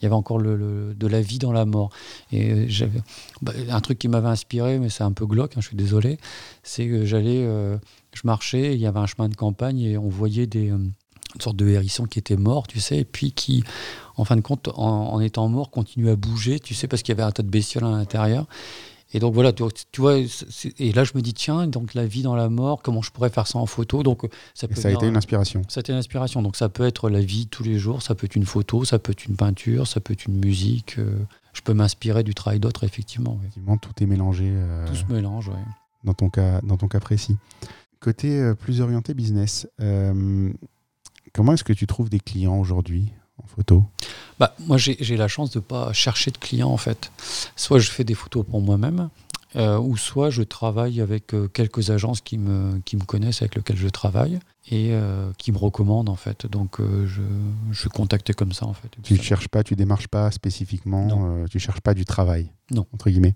[0.04, 1.88] il y avait encore le, de la vie dans la mort.
[2.30, 3.00] Et j'avais
[3.40, 6.18] bah, un truc qui m'avait inspiré, mais c'est un peu glauque, hein, je suis désolé,
[6.62, 7.78] c'est que j'allais, euh,
[8.12, 11.40] je marchais, il y avait un chemin de campagne et on voyait des euh, une
[11.40, 13.64] sorte de hérisson qui était mort, tu sais, et puis qui,
[14.16, 17.12] en fin de compte, en, en étant mort, continuait à bouger, tu sais, parce qu'il
[17.12, 18.46] y avait un tas de bestioles à l'intérieur.
[19.12, 22.22] Et donc voilà, tu, tu vois, et là je me dis, tiens, donc la vie
[22.22, 24.02] dans la mort, comment je pourrais faire ça en photo?
[24.02, 24.22] Donc
[24.54, 25.62] ça Et peut ça a été une inspiration.
[25.68, 26.42] ça a été une inspiration.
[26.42, 28.98] Donc ça peut être la vie tous les jours, ça peut être une photo, ça
[28.98, 30.98] peut être une peinture, ça peut être une musique.
[30.98, 31.16] euh,
[31.52, 33.32] je peux m'inspirer du travail d'autres, effectivement.
[33.34, 33.38] oui.
[33.42, 35.54] Effectivement, tout est mélangé euh, Tout se mélange, ouais.
[36.02, 37.36] dans, ton cas, dans ton cas précis.
[38.00, 40.52] Côté euh, plus orienté business, euh,
[41.32, 43.12] comment est-ce que tu trouves des clients aujourd'hui?
[43.42, 43.84] En photo
[44.38, 47.10] Bah, moi, j'ai la chance de ne pas chercher de clients, en fait.
[47.56, 49.08] Soit je fais des photos pour moi-même,
[49.56, 53.54] euh, ou soit je travaille avec euh, quelques agences qui me, qui me connaissent, avec
[53.54, 56.46] lesquelles je travaille, et euh, qui me recommandent, en fait.
[56.46, 57.22] Donc, je,
[57.70, 58.88] je suis contacté comme ça, en fait.
[59.02, 62.86] Tu ne cherches pas, tu démarches pas spécifiquement, tu cherches pas du travail, Non.
[62.94, 63.34] entre guillemets.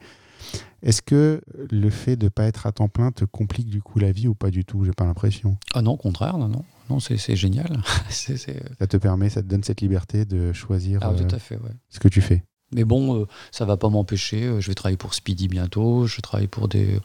[0.83, 3.99] Est-ce que le fait de ne pas être à temps plein te complique du coup
[3.99, 4.85] la vie ou pas du tout?
[4.85, 5.57] J'ai pas l'impression.
[5.75, 6.65] Ah non, au contraire, non, non.
[6.91, 7.83] Non, c'est génial.
[8.09, 8.37] C'est-
[8.79, 11.57] Ça te permet, ça te donne cette liberté de choisir Ah, euh, tout à fait,
[11.57, 11.71] ouais.
[11.91, 12.45] ce que tu fais.
[12.73, 14.45] Mais bon, euh, ça va pas m'empêcher.
[14.45, 16.07] euh, je vais travailler pour Speedy bientôt.
[16.07, 17.01] Je travaille pour des.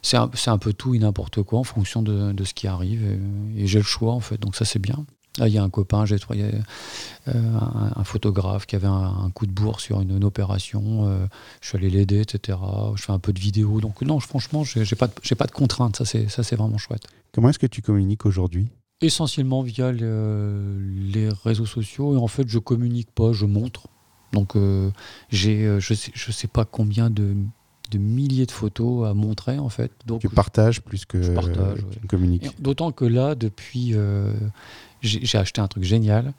[0.00, 3.02] C'est un, un peu tout et n'importe quoi en fonction de, de ce qui arrive.
[3.04, 4.38] Et, et j'ai le choix, en fait.
[4.40, 5.04] Donc ça, c'est bien.
[5.38, 6.52] Là, il y a un copain, j'ai trouvé euh,
[7.28, 8.92] un, un photographe qui avait un,
[9.24, 11.06] un coup de bourre sur une, une opération.
[11.06, 11.26] euh,
[11.60, 12.58] je suis allé l'aider, etc.
[12.96, 13.80] Je fais un peu de vidéo.
[13.80, 15.96] Donc non, franchement, j'ai pas, de- pas de contraintes.
[15.96, 17.06] Ça, c'est ça, c'est vraiment chouette.
[17.32, 18.68] Comment est-ce que tu communiques aujourd'hui?
[19.00, 22.14] Essentiellement via le- les réseaux sociaux.
[22.14, 23.86] Et en fait, je communique pas, je montre.
[24.32, 24.90] Donc, euh,
[25.30, 27.34] j'ai, je sais, je sais pas combien de,
[27.92, 29.92] de milliers de photos à montrer, en fait.
[30.04, 31.90] Donc, Tu partages plus que Je partage, ouais.
[32.58, 34.32] D'autant que là, depuis, euh,
[35.02, 36.32] j'ai acheté un truc génial.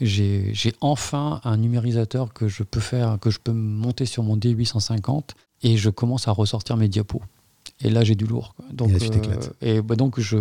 [0.00, 5.30] J'ai enfin un numérisateur que je peux faire, que je peux monter sur mon D850
[5.62, 7.22] et je commence à ressortir mes diapos.
[7.80, 8.54] Et là, j'ai du lourd.
[8.56, 8.64] quoi.
[8.72, 9.52] Donc, Et là, tu t'éclates.
[9.62, 10.38] et bah, donc, je,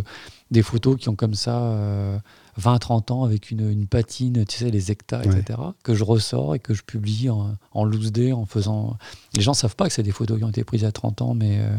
[0.51, 2.17] des photos qui ont comme ça euh,
[2.59, 5.39] 20-30 ans avec une, une patine, tu sais, les hectares, Ouais.
[5.39, 8.97] etc., que je ressors et que je publie en, en loose day, en faisant.
[9.35, 11.33] Les gens savent pas que c'est des photos qui ont été prises a 30 ans,
[11.33, 11.57] mais.
[11.59, 11.75] euh,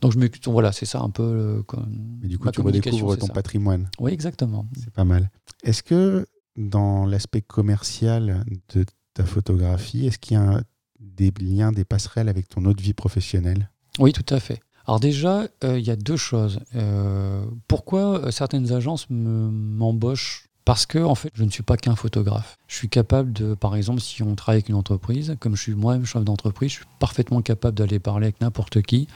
[0.00, 1.22] donc, je me, voilà, c'est ça un peu.
[1.22, 3.32] euh, comme- Mais du coup, tu redécouvres ton ça.
[3.32, 3.88] patrimoine.
[3.98, 4.66] Oui, exactement.
[4.78, 5.30] C'est pas mal.
[5.62, 6.26] Est-ce que
[6.56, 8.84] dans l'aspect commercial de
[9.14, 10.62] ta photographie, est-ce qu'il y a un-
[11.00, 13.70] des liens, des passerelles avec ton autre vie professionnelle?
[13.98, 14.60] Oui, tout à fait.
[14.86, 16.60] Alors déjà, euh, il y a deux choses.
[16.74, 20.48] Euh, pourquoi certaines agences me- m'embauchent?
[20.64, 22.56] Parce que en fait, je ne suis pas qu'un photographe.
[22.68, 25.74] Je suis capable de, par exemple, si on travaille avec une entreprise, comme je suis
[25.74, 29.06] moi-même chef d'entreprise, je suis parfaitement capable d'aller parler avec n'importe qui,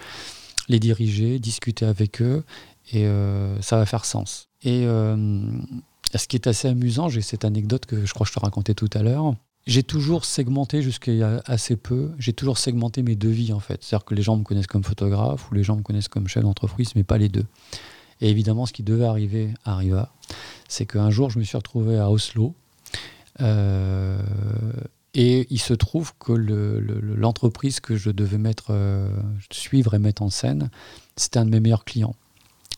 [0.69, 2.45] les diriger, discuter avec eux,
[2.93, 4.49] et euh, ça va faire sens.
[4.63, 5.41] Et euh,
[6.15, 8.75] ce qui est assez amusant, j'ai cette anecdote que je crois que je te racontais
[8.75, 9.35] tout à l'heure.
[9.67, 13.85] J'ai toujours segmenté jusqu'à y a assez peu, j'ai toujours segmenté mes devis en fait.
[13.85, 16.43] C'est-à-dire que les gens me connaissent comme photographe ou les gens me connaissent comme chef
[16.43, 17.45] d'entreprise, mais pas les deux.
[18.21, 20.13] Et évidemment, ce qui devait arriver arriva.
[20.69, 22.55] C'est qu'un jour, je me suis retrouvé à Oslo.
[23.41, 24.19] euh,
[25.15, 29.09] et il se trouve que le- le- le- l'entreprise que je devais mettre, euh,
[29.51, 30.71] suivre et mettre en scène,
[31.17, 32.15] c'était un de mes meilleurs clients.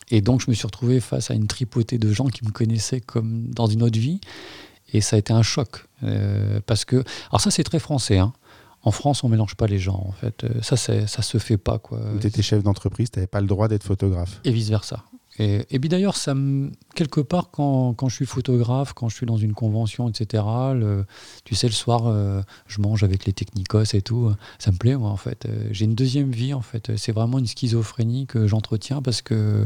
[0.09, 2.99] Et donc, je me suis retrouvé face à une tripotée de gens qui me connaissaient
[3.01, 4.19] comme dans une autre vie.
[4.93, 5.85] Et ça a été un choc.
[6.03, 6.97] euh, parce que.
[7.29, 8.17] Alors, ça, c'est très français.
[8.17, 8.33] hein.
[8.83, 10.43] En France, on mélange pas les gens, en fait.
[10.43, 11.99] Euh, Ça, ça se fait pas, quoi.
[12.19, 14.41] Tu étais chef d'entreprise, tu n'avais pas le droit d'être photographe.
[14.43, 15.03] Et vice-versa.
[15.71, 19.25] Et, puis d'ailleurs, ça me- quelque part, quand, quand je suis photographe, quand je suis
[19.25, 20.43] dans une convention, etc.,
[21.45, 24.95] tu sais, le soir, euh, je mange avec les technicos et tout, ça me plaît,
[24.95, 25.45] moi, en fait.
[25.45, 26.91] Euh, J'ai une deuxième vie, en fait.
[26.97, 29.65] C'est vraiment une schizophrénie que j'entretiens parce que,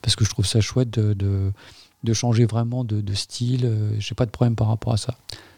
[0.00, 1.52] parce que je trouve ça chouette de, de,
[2.02, 3.64] de changer vraiment de, de style.
[3.64, 5.14] Euh, J'ai pas de problème par rapport à ça.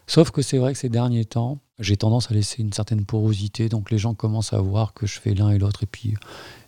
[0.07, 3.69] Sauf que c'est vrai que ces derniers temps, j'ai tendance à laisser une certaine porosité,
[3.69, 6.15] donc les gens commencent à voir que je fais l'un et l'autre, et puis,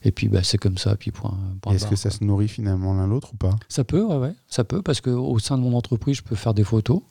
[0.03, 1.39] et puis bah, c'est comme ça, puis point.
[1.70, 3.55] Est-ce que ça se nourrit finalement l'un l'autre ou pas?
[3.68, 6.55] Ça peut, ouais, ouais, ça peut, parce qu'au sein de mon entreprise, je peux faire
[6.55, 7.03] des photos.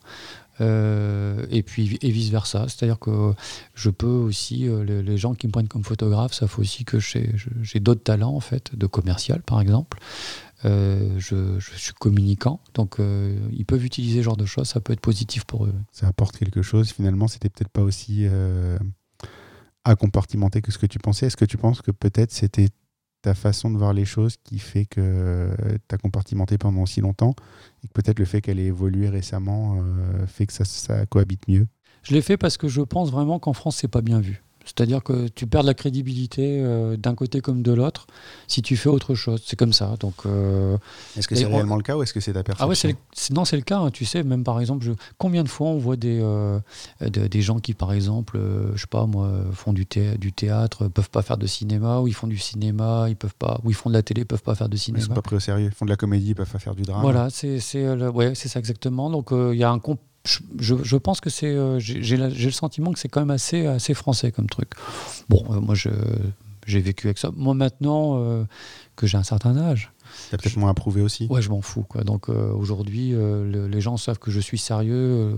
[0.62, 3.34] euh, et puis et vice versa, c'est-à-dire que
[3.74, 6.98] je peux aussi euh, les, les gens qui me prennent comme photographe savent aussi que
[7.00, 9.98] j'ai d'autres talents en fait, de commercial par exemple.
[10.64, 14.80] Euh, je, je suis communicant, donc euh, ils peuvent utiliser ce genre de choses, ça
[14.80, 15.74] peut être positif pour eux.
[15.92, 16.92] Ça apporte quelque chose.
[16.92, 18.80] Finalement, c'était peut-être pas aussi euh,
[19.84, 21.28] à compartimenter que ce que tu pensais.
[21.28, 22.70] Est-ce que tu penses que peut-être c'était
[23.22, 25.50] ta façon de voir les choses qui fait que
[25.90, 27.36] tu as compartimenté pendant aussi longtemps
[27.84, 31.48] et que peut-être le fait qu'elle ait évolué récemment euh, fait que ça, ça cohabite
[31.48, 31.68] mieux?
[32.04, 34.44] Je l'ai fait parce que je pense vraiment qu'en France, c'est pas bien vu.
[34.66, 38.08] C'est-à-dire que tu perds de la crédibilité euh, d'un côté comme de l'autre
[38.48, 39.42] si tu fais autre chose.
[39.46, 39.94] C'est comme ça.
[40.00, 40.78] Donc, euh,
[41.16, 42.94] Est-ce que c'est réellement le cas ou est-ce que c'est ta perception ah ouais,
[43.30, 43.78] le- non, c'est le cas.
[43.80, 43.92] hein.
[43.92, 46.60] Tu sais, même par exemple, je- combien de fois on voit des, euh,
[47.00, 48.40] de- des gens qui, par exemple,
[48.74, 52.08] je sais pas moi, font du, thé- du théâtre, peuvent pas faire de cinéma, ou
[52.08, 54.56] ils font du cinéma, ils peuvent pas, ou ils font de la télé, peuvent pas
[54.56, 55.14] faire de Ils sont cinéma.
[55.16, 55.68] pas pris au sérieux.
[55.72, 57.02] Ils font de la comédie, ils peuvent pas faire du drame.
[57.02, 59.10] Voilà, c'est ouais, c'est ça exactement.
[59.10, 62.52] Donc il y a un comp- je, je- je pense que c'est euh, j'ai le
[62.52, 64.72] sentiment que c'est quand même assez assez français comme truc.
[65.30, 67.32] Bon, euh, moi j'ai vécu avec ça.
[67.36, 68.44] Moi maintenant euh,
[68.96, 69.92] que j'ai un certain âge,
[70.32, 71.28] T'as peut-être moins approuvé aussi.
[71.30, 72.04] ouais, je m'en fous quoi.
[72.04, 75.36] Donc aujourd'hui le- les gens savent que je suis sérieux.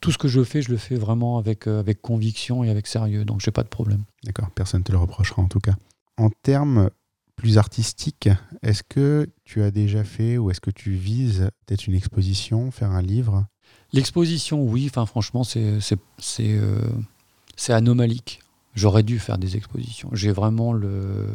[0.00, 3.24] tout ce que je fais, je le fais vraiment avec, avec conviction et avec sérieux,
[3.24, 4.02] donc j'ai pas de problème.
[4.24, 5.74] D'accord, personne te le reprochera en tout cas.
[6.18, 6.90] En termes
[7.36, 8.28] plus artistiques,
[8.62, 12.90] est-ce que tu as déjà fait ou est-ce que tu vises peut-être une exposition, faire
[12.90, 13.46] un livre?
[13.92, 15.78] L'exposition, oui, enfin franchement, c'est
[16.40, 16.78] euh,
[17.56, 18.40] c'est anomalique.
[18.74, 20.08] J'aurais dû faire des expositions.
[20.12, 21.26] J'ai vraiment le,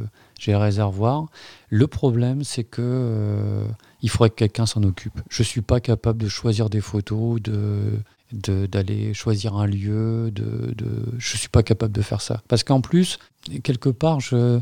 [0.47, 1.27] le réservoir.
[1.69, 3.63] Le problème, c'est que euh,
[4.01, 5.21] il faudrait que quelqu'un s'en occupe.
[5.29, 7.99] Je suis pas capable de choisir des photos, de
[8.33, 10.31] de- d'aller choisir un lieu.
[10.31, 12.41] De, de, je suis pas capable de faire ça.
[12.47, 13.19] Parce qu'en plus,
[13.61, 14.59] quelque part, je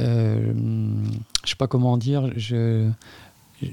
[0.00, 0.52] euh,
[1.44, 2.30] sais pas comment dire.
[2.36, 2.90] Je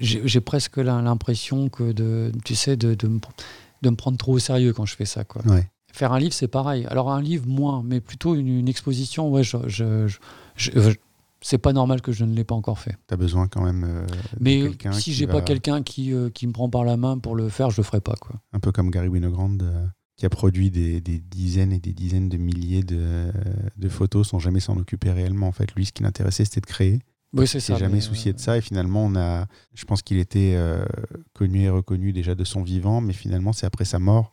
[0.02, 3.20] j'ai presque l'im- l'impression que de, tu sais, de, de, me,
[3.82, 5.24] de me prendre trop au sérieux quand je fais ça.
[5.24, 5.42] Quoi.
[5.48, 5.68] Ouais.
[5.94, 6.86] Faire un livre, c'est pareil.
[6.90, 10.92] Alors un livre, moins, mais plutôt une, une exposition, ouais, je, je, je- je-
[11.42, 12.96] c'est pas normal que je ne l'ai pas encore fait.
[13.08, 16.12] Tu as besoin quand même euh, de Mais quelqu'un si j'ai va- pas quelqu'un qui,
[16.14, 18.16] euh, qui me prend par la main pour le faire, je le ferai pas.
[18.20, 18.36] Quoi.
[18.54, 19.86] Un peu comme Gary Winogrand, euh,
[20.18, 23.32] qui a produit des, des dizaines et des dizaines de milliers de,
[23.78, 25.48] de photos sans jamais s'en occuper réellement.
[25.48, 27.00] En fait, lui, ce qui l'intéressait, c'était de créer.
[27.34, 27.76] Oui, c'est ça.
[27.76, 28.58] jamais mais, soucié de euh, ça.
[28.58, 30.86] Et finalement, on a, je pense qu'il était euh,
[31.34, 34.32] connu et reconnu déjà de son vivant, mais finalement, c'est après sa mort,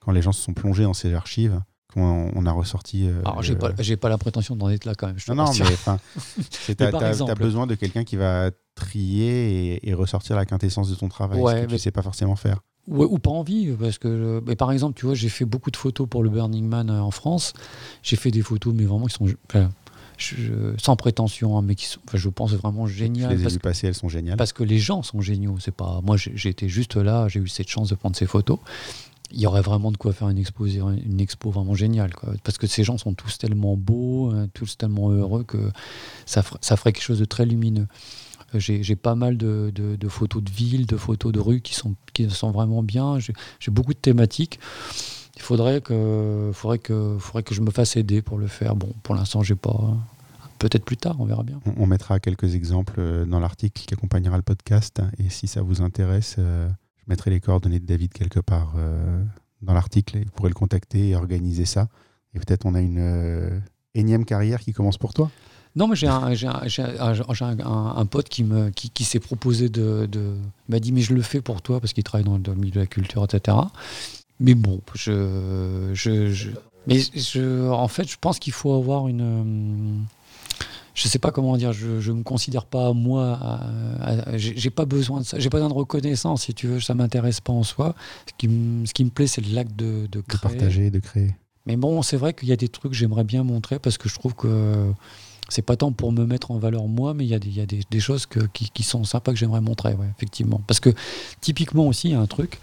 [0.00, 1.60] quand les gens se sont plongés dans ses archives,
[1.92, 3.06] qu'on on a ressorti.
[3.06, 5.18] euh, Alors, j'ai pas, j'ai pas la prétention d'en être là quand même.
[5.18, 5.98] je Non, non, mais enfin,
[6.68, 7.32] exemple.
[7.32, 11.40] t'as besoin de quelqu'un qui va trier et, et ressortir la quintessence de ton travail,
[11.40, 12.60] Ouais, ce que tu mais- sais pas forcément faire.
[12.88, 15.76] Ouais, ou pas envie, parce que, mais par exemple, tu vois, j'ai fait beaucoup de
[15.76, 17.52] photos pour le Burning Man euh, en France.
[18.02, 19.70] J'ai fait des photos, mais vraiment qui sont enfin,
[20.22, 23.36] je- je- sans prétention, hein, mais qui sont, enfin, je pense vraiment Je géniales.
[23.36, 24.36] les ai passer, elles sont géniales.
[24.36, 25.56] parce que les gens sont géniaux.
[25.60, 28.58] C'est pas moi, été juste là, j'ai eu cette chance de prendre ces photos.
[29.34, 32.34] Il y aurait vraiment de quoi faire une expo, une expo vraiment géniale, quoi.
[32.44, 35.70] Parce que ces gens sont tous tellement beaux, hein, tous tellement heureux que
[36.26, 37.86] ça, fer- ça ferait quelque chose de très lumineux.
[38.54, 41.74] Euh, J'ai pas mal de, de- de photos de villes, de photos de rues qui
[41.74, 43.18] sont, qui sont vraiment bien.
[43.18, 44.60] J'ai j'ai beaucoup de thématiques.
[45.36, 48.76] Il faudrait que, faudrait, que, faudrait que je me fasse aider pour le faire.
[48.76, 49.96] Bon, pour l'instant, j'ai pas.
[50.62, 51.60] Peut-être plus tard, on verra bien.
[51.66, 55.00] On, on mettra quelques exemples euh, dans l'article qui accompagnera le podcast.
[55.18, 59.22] Et si ça vous intéresse, euh, je mettrai les coordonnées de David quelque part euh,
[59.60, 60.18] dans l'article.
[60.18, 61.88] Vous pourrez le contacter et organiser ça.
[62.34, 63.58] Et peut-être on a une euh,
[63.94, 65.30] énième carrière qui commence pour toi.
[65.74, 68.68] Non, mais j'ai un, j'ai un, j'ai un- j'ai un- un- un pote qui, me,
[68.70, 70.36] qui, qui s'est proposé de, de-
[70.68, 72.58] Il m'a dit, mais je le fais pour toi parce qu'il travaille dans, dans le
[72.58, 73.56] milieu de la culture, etc.
[74.38, 75.90] Mais bon, je.
[75.94, 76.50] je, je-
[76.86, 80.04] mais je, en fait, je pense qu'il faut avoir une.
[80.94, 83.38] Je sais pas comment dire, je ne me considère pas, moi,
[84.34, 87.40] j'ai pas besoin de ça, j'ai pas besoin de reconnaissance, si tu veux, ça m'intéresse
[87.40, 87.94] pas en soi.
[88.26, 90.40] Ce qui, me- ce qui me plaît, c'est l'acte de, de De créer.
[90.40, 91.34] partager, de créer.
[91.66, 94.08] Mais bon, c'est vrai qu'il y a des trucs que j'aimerais bien montrer parce que
[94.08, 94.92] je trouve que
[95.48, 97.56] c'est pas tant pour me mettre en valeur moi, mais il y a des, il
[97.56, 100.60] y a des, des choses que- qui, qui sont sympas que j'aimerais montrer, ouais, effectivement.
[100.66, 100.90] Parce que
[101.40, 102.58] typiquement aussi, il y a un truc,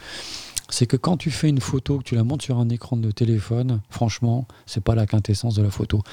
[0.70, 3.10] c'est que quand tu fais une photo, que tu la montes sur un écran de
[3.12, 6.04] téléphone, franchement, c'est pas la quintessence de la photo.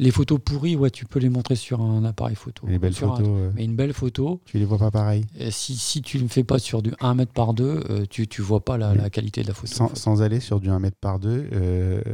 [0.00, 2.66] Les photos pourries, ouais, tu peux les montrer sur un appareil photo.
[2.68, 5.24] Les belles Sur un- photos, euh, mais une belle photo, tu les vois pas pareil?
[5.40, 8.40] euh, si, si tu ne fais pas sur du 1 mètre par 2, tu, tu
[8.40, 9.72] vois pas la, la qualité de la photo.
[9.72, 9.96] en Sans, fait.
[9.96, 11.48] sans aller sur du 1 mètre par 2,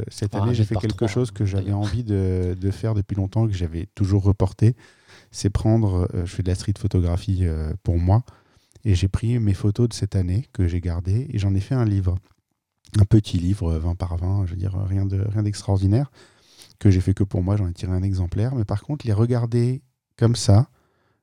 [0.07, 1.79] cette Ah, un année, j'ai fait quelque chose que j'avais d'ailleurs.
[1.79, 4.75] envie de, de faire depuis longtemps, que j'avais toujours reporté.
[5.31, 8.23] C'est prendre, euh, je fais de la street photographie euh, pour moi,
[8.83, 11.75] et j'ai pris mes photos de cette année que j'ai gardées, et j'en ai fait
[11.75, 12.15] un livre.
[12.99, 16.09] Un petit livre, euh, 20 par 20, je veux dire, rien de rien d'extraordinaire,
[16.79, 18.55] que j'ai fait que pour moi, j'en ai tiré un exemplaire.
[18.55, 19.81] Mais par contre, les regarder
[20.17, 20.69] comme ça,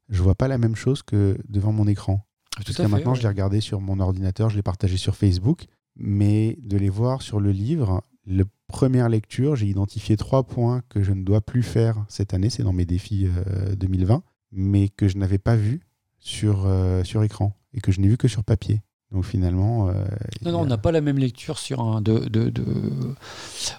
[0.08, 2.26] je vois pas la même chose que devant mon écran.
[2.56, 3.16] Tout à Jusqu'à fait, maintenant, ouais.
[3.16, 7.22] je l'ai regardé sur mon ordinateur, je l'ai partagé sur Facebook, mais de les voir
[7.22, 11.62] sur le livre, la première lecture, j'ai identifié trois points que je ne dois plus
[11.62, 14.22] faire cette année, c'est dans mes défis euh, 2020,
[14.52, 15.80] mais que je n'avais pas vu
[16.18, 18.82] sur, euh, sur écran et que je n'ai vu que sur papier.
[19.12, 19.92] Donc finalement, euh,
[20.44, 22.64] Non, non, a- on n'a pas la même lecture sur un de, de, de-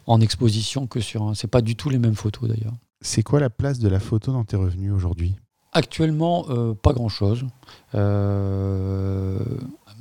[0.05, 1.33] en exposition que sur un.
[1.33, 2.73] C'est pas du tout les mêmes photos d'ailleurs.
[3.01, 5.35] c'est quoi la place de la photo dans tes revenus aujourd'hui?
[5.71, 7.45] Actuellement, euh, pas grand chose.
[7.93, 7.97] à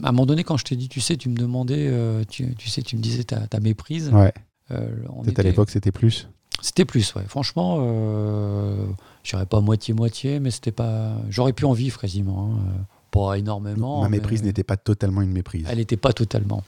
[0.09, 2.69] un moment donné, quand je t'ai dit, tu sais, tu me demandais, euh, tu, tu
[2.69, 4.11] sais, tu me disais ta, ta méprise.
[4.13, 4.33] Ouais,
[4.71, 4.87] euh,
[5.25, 6.29] peut-être à l'époque c'était plus.
[6.61, 7.25] C'était plus, ouais.
[7.27, 8.87] Franchement, euh,
[9.25, 11.13] je dirais pas moitié-moitié, mais c'était pas.
[11.31, 12.53] J'aurais pu en vivre quasiment.
[12.55, 12.85] hein.
[13.13, 14.01] Pas énormément.
[14.03, 15.67] Ma méprise n'était pas totalement une méprise.
[15.71, 16.65] Elle n'était pas totalement.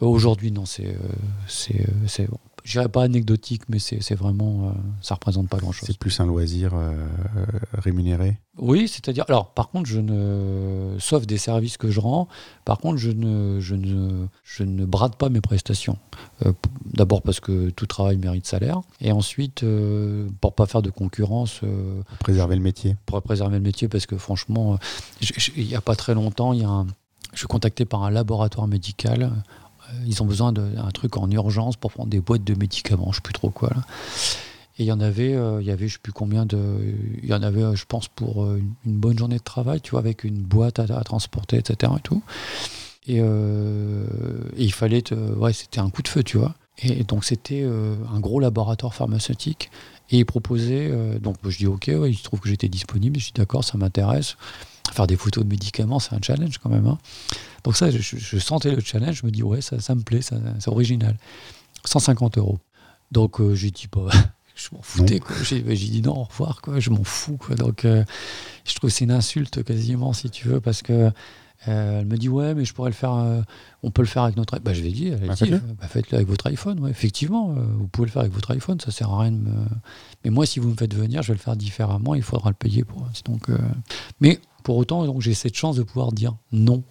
[0.00, 0.86] Aujourd'hui, non, c'est.
[0.86, 0.92] euh,
[1.70, 2.38] euh, c'est bon.
[2.68, 4.68] Je dirais pas anecdotique, mais c'est, vraiment.
[4.68, 5.86] euh, ça représente pas grand-chose.
[5.90, 6.92] C'est plus un loisir euh,
[7.72, 8.36] rémunéré?
[8.58, 9.24] Oui, c'est-à-dire.
[9.28, 10.94] Alors, par contre, je ne.
[10.98, 12.28] Sauf des services que je rends,
[12.66, 15.96] par contre, je ne, je ne, je ne brade pas mes prestations.
[16.44, 16.52] Euh,
[16.84, 18.82] D'abord parce que tout travail mérite salaire.
[19.00, 21.60] Et ensuite, euh, pour pas faire de concurrence.
[21.64, 22.96] euh, Préserver le métier.
[23.06, 26.60] pour préserver le métier parce que franchement, euh, il n'y a pas très longtemps, il
[26.60, 26.86] y a un-
[27.32, 29.32] je suis contacté par un laboratoire médical.
[29.90, 33.10] Euh, Ils ont besoin d'un truc en urgence pour prendre des boîtes de médicaments, je
[33.10, 33.70] ne sais plus trop quoi.
[34.78, 36.58] Et il y en avait, euh, il y avait je ne sais plus combien de.
[37.22, 40.00] Il y en avait, je pense, pour euh, une, bonne journée de travail, tu vois,
[40.00, 41.92] avec une boîte à, transporter, etc.
[41.96, 42.22] Et, tout.
[43.08, 44.06] Et, euh,
[44.56, 45.02] il fallait.
[45.12, 46.54] ouais, c'était un coup de feu, tu vois.
[46.80, 49.68] Et donc c'était un gros laboratoire pharmaceutique.
[50.10, 53.18] Et il proposait, euh, donc je dis ok, ouais, il se trouve que j'étais disponible,
[53.18, 54.36] je dis d'accord, ça m'intéresse.
[54.92, 56.86] Faire des photos de médicaments, c'est un challenge quand même.
[56.86, 56.98] hein.
[57.64, 60.22] Donc ça, je, je sentais le challenge, je me dis ouais, ça, ça me plaît,
[60.22, 61.16] ça- c'est original.
[61.84, 62.58] 150 euros.
[63.12, 64.08] Donc euh, j'ai dit, bah,
[64.56, 65.34] je m'en foutais, quoi.
[65.42, 66.80] J'ai j'ai dit non, au revoir, quoi.
[66.80, 67.36] je m'en fous.
[67.36, 67.54] Quoi.
[67.54, 68.04] Donc euh,
[68.64, 71.10] je trouve que c'est une insulte quasiment, si tu veux, parce que
[71.66, 73.40] euh, elle me dit ouais, mais je pourrais le faire, euh,
[73.82, 74.58] on peut le faire avec notre.
[74.60, 75.58] Bah, je vais dire, elle Bah, dit, faites-le.
[75.58, 76.78] bah, faites-le avec votre iPhone.
[76.80, 76.90] Ouais.
[76.90, 79.52] Effectivement, euh, vous pouvez le faire avec votre iPhone, ça sert à rien de me.
[80.24, 82.54] Mais moi, si vous me faites venir, je vais le faire différemment, il faudra le
[82.56, 83.06] payer pour.
[83.24, 83.58] Donc, euh,
[84.20, 86.82] Mais pour autant, donc, j'ai cette chance de pouvoir dire non.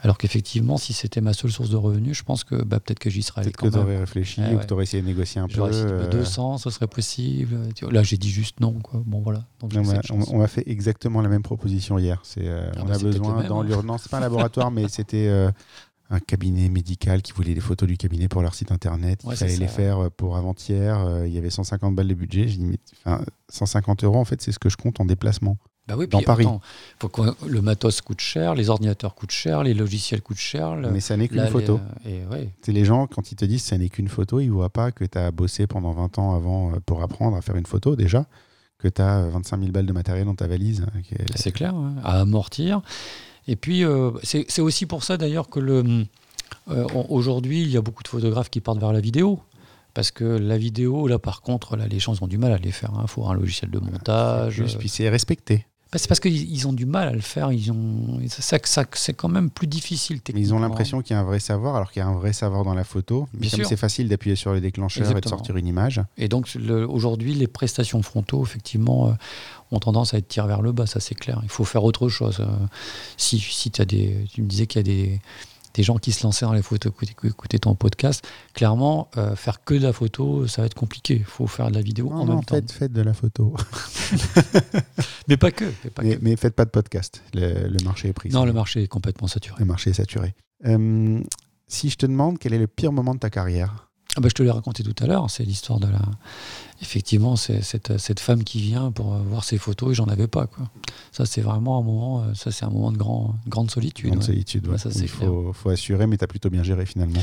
[0.00, 3.10] Alors qu'effectivement, si c'était ma seule source de revenus, je pense que bah, peut-être que
[3.10, 4.60] j'y serais allé Peut-être que tu aurais réfléchi Ah ou ouais.
[4.62, 5.68] que tu aurais essayé de négocier un peu.
[5.68, 7.58] Essayé euh, 200, ce serait possible.
[7.90, 8.72] Là, j'ai dit juste non.
[8.72, 9.02] Quoi.
[9.04, 9.44] Bon, voilà.
[9.60, 12.18] Donc, on on- on m'a fait exactement la même proposition hier.
[12.22, 13.64] C'est, euh, Ah on bah, a besoin dans hein.
[13.64, 14.04] l'urgence.
[14.04, 15.50] C'est pas un laboratoire, mais c'était euh,
[16.08, 19.20] un cabinet médical qui voulait des photos du cabinet pour leur site internet.
[19.24, 20.98] Il Ouais, fallait les faire euh, pour avant-hier.
[20.98, 22.48] Euh, Il y avait 150 balles de budget.
[22.48, 25.58] J'ai dit, mais, enfin, 150 euros, en fait, c'est ce que je compte en déplacement.
[25.88, 26.44] Bah oui, dans puis, Paris.
[26.44, 26.60] attends,
[27.00, 30.76] faut que le matos coûte cher, les ordinateurs coûtent cher, les logiciels coûtent cher.
[30.76, 31.80] le- mais ça n'est qu'une photo.
[32.04, 32.50] les- et ouais.
[32.62, 35.04] C'est les gens, quand ils te disent ça n'est qu'une photo, ils voient pas que
[35.04, 38.26] tu as bossé pendant 20 ans avant euh, pour apprendre à faire une photo déjà,
[38.78, 40.82] que tu as 25 000 balles de matériel dans ta valise.
[40.94, 42.82] euh, est- C'est clair, ouais, à amortir.
[43.46, 46.04] Et puis, euh, c'est aussi pour ça d'ailleurs que le,
[46.70, 49.40] euh, aujourd'hui, il y a beaucoup de photographes qui partent vers la vidéo.
[49.94, 52.70] Parce que la vidéo, là, par contre, là, les gens ont du mal à les
[52.70, 52.92] faire.
[53.02, 54.52] Il faut un logiciel de montage.
[54.52, 55.66] Juste, euh, puis c'est respecté.
[55.90, 57.50] Bah, c'est parce qu'ils ils ont du mal à le faire.
[57.52, 60.48] Ils ont, ça, ça, c'est quand même plus difficile techniquement.
[60.48, 62.32] ils ont l'impression qu'il y a un vrai savoir, alors qu'il y a un vrai
[62.32, 63.26] savoir dans la photo.
[63.32, 65.38] Mais Bien comme c'est facile d'appuyer sur le déclencheur et de Exactement.
[65.38, 69.12] sortir une image, Et donc, le- aujourd'hui, les prestations frontaux, effectivement, euh,
[69.70, 71.40] ont tendance à être tirées vers le bas, ça c'est clair.
[71.42, 72.40] Il faut faire autre chose.
[72.40, 72.46] Euh,
[73.16, 75.20] si si as des, tu me disais qu'il y a des,
[75.78, 79.74] des gens qui se lançaient dans les photos, écouter ton podcast, clairement, euh, faire que
[79.74, 81.14] de la photo, ça va être compliqué.
[81.14, 82.56] Il faut faire de la vidéo non, en non, même temps.
[82.56, 83.54] faites, faites de la photo.
[85.28, 85.66] Mais pas que.
[85.84, 86.24] Mais, pas mais, que.
[86.24, 87.22] mais faites pas de podcast.
[87.32, 88.28] Le, le marché est pris.
[88.30, 89.54] Non, le marché est complètement saturé.
[89.60, 90.34] Le marché est saturé.
[90.66, 91.20] Euh,
[91.68, 93.87] si je te demande quel est le pire moment de ta carrière,
[94.18, 96.00] Ah bah, je te l'ai raconté tout à l'heure, c'est l'histoire de la.
[96.82, 100.26] Effectivement, c'est cette, cette femme qui vient pour euh, voir ses photos et j'en avais
[100.26, 100.48] pas.
[100.48, 100.68] Quoi.
[101.12, 104.06] Ça, c'est vraiment un moment, euh, ça, c'est un moment de grand, grande solitude.
[104.06, 104.26] grande ouais.
[104.26, 107.20] solitude, Ouais, ça, il faut, faut assurer, mais tu as plutôt bien géré finalement.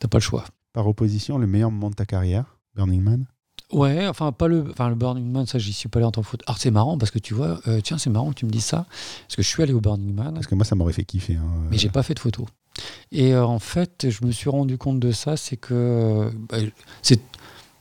[0.00, 0.44] T'as pas le choix.
[0.72, 3.26] Par opposition, le meilleur moment de ta carrière, Burning Man?
[3.70, 6.22] Ouais, enfin, pas le, enfin, le Burning Man, ça, j'y suis pas allé en tant
[6.22, 6.42] que photo.
[6.46, 8.64] Alors, c'est marrant parce que tu vois, euh, tiens, c'est marrant que tu me dises
[8.64, 8.86] ça.
[9.26, 11.36] Parce que je suis allé au Burning Man, Parce que moi, ça m'aurait fait kiffer.
[11.36, 11.42] hein.
[11.70, 12.46] mais j'ai pas fait de photos.
[13.12, 15.74] Et euh, en fait, je me suis rendu compte de ça, c'est que.
[15.74, 16.58] euh, bah,
[17.02, 17.20] c'est,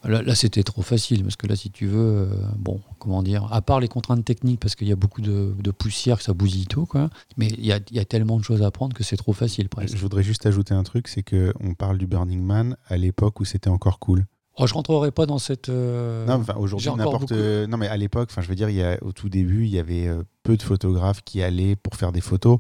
[0.04, 2.28] là, c'était trop facile parce que là, si tu veux, euh,
[2.58, 6.18] bon, comment dire, à part les contraintes techniques, parce qu'il y a beaucoup de, poussière,
[6.18, 7.10] que ça bousille tout, quoi.
[7.36, 9.96] Mais il y a, tellement de choses à apprendre que c'est trop facile presque.
[9.96, 13.40] Je voudrais juste ajouter un truc, c'est que on parle du Burning Man à l'époque
[13.40, 14.26] où c'était encore cool.
[14.60, 15.70] Oh, je rentrerai pas dans cette.
[15.70, 17.22] euh, Non, enfin, aujourd'hui, n'importe.
[17.22, 19.30] beaucoup- euh, Non, mais à l'époque, enfin, je veux dire, il y a, au tout
[19.30, 22.58] début, il y avait euh, peu de photographes qui allaient pour faire des photos.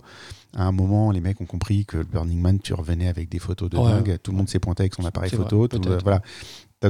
[0.56, 3.40] À un moment, les mecs ont compris que le Burning Man, tu revenais avec des
[3.40, 3.92] photos de Ouais.
[3.92, 4.18] dingue.
[4.22, 5.60] Tout le monde s'est pointé avec son appareil photo.
[5.60, 6.04] vrai, tout- peut-être.
[6.04, 6.22] voilà.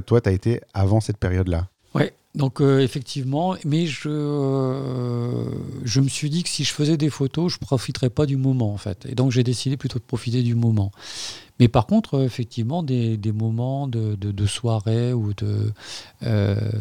[0.05, 1.67] Toi, tu as été avant cette période-là.
[1.95, 5.43] Ouais, donc euh, effectivement, mais je, euh,
[5.83, 8.71] je me suis dit que si je faisais des photos, je profiterais pas du moment
[8.73, 9.05] en fait.
[9.09, 10.91] Et donc j'ai décidé plutôt de profiter du moment.
[11.59, 15.73] Mais par contre, euh, effectivement, des, des moments de, de, soirée ou de.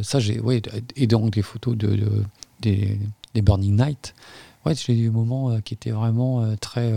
[0.02, 0.38] ça, j'ai.
[0.40, 0.62] Ouais,
[0.94, 2.22] et donc des photos de, de-
[2.60, 2.98] des,
[3.34, 4.14] des Burning Night.
[4.64, 6.92] Ouais, j'ai des moments qui étaient vraiment très,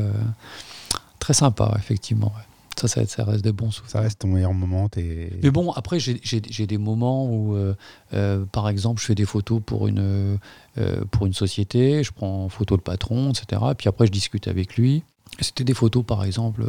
[1.20, 2.34] très sympas, effectivement.
[2.36, 2.49] ouais.
[2.80, 3.92] Ça, ça, ça reste des bons souvenirs.
[3.92, 4.88] Ça reste ton meilleur moment.
[4.96, 6.20] Mais bon, après, j'ai-
[6.68, 7.74] des moments où, euh,
[8.14, 10.38] euh, par exemple, je fais des photos pour une,
[10.78, 13.62] euh, pour une société, je prends en photo le patron, etc.
[13.78, 15.04] Puis après, je discute avec lui.
[15.42, 16.64] C'était des photos, par exemple,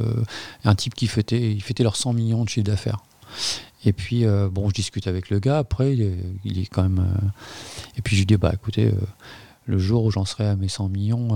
[0.64, 2.98] un type qui fêtait, il fêtait leurs 100 millions de chiffre d'affaires.
[3.84, 5.58] Et puis, bon, je discute avec le gars.
[5.58, 7.06] Après, il est, il est quand même.
[7.96, 8.92] Et puis, je lui dis, bah écoutez,
[9.66, 11.28] le jour où j'en serai à mes 100 millions,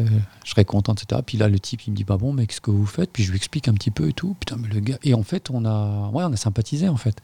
[0.00, 0.04] euh,
[0.44, 1.20] je serai content, etc.
[1.24, 3.10] Puis là, le type, il me dit, bah bon, mais qu'est-ce que vous faites?
[3.12, 4.34] Puis je lui explique un petit peu et tout.
[4.38, 4.98] Putain, mais le gars.
[5.02, 7.16] Et en fait, on a, ouais, on a sympathisé, en fait.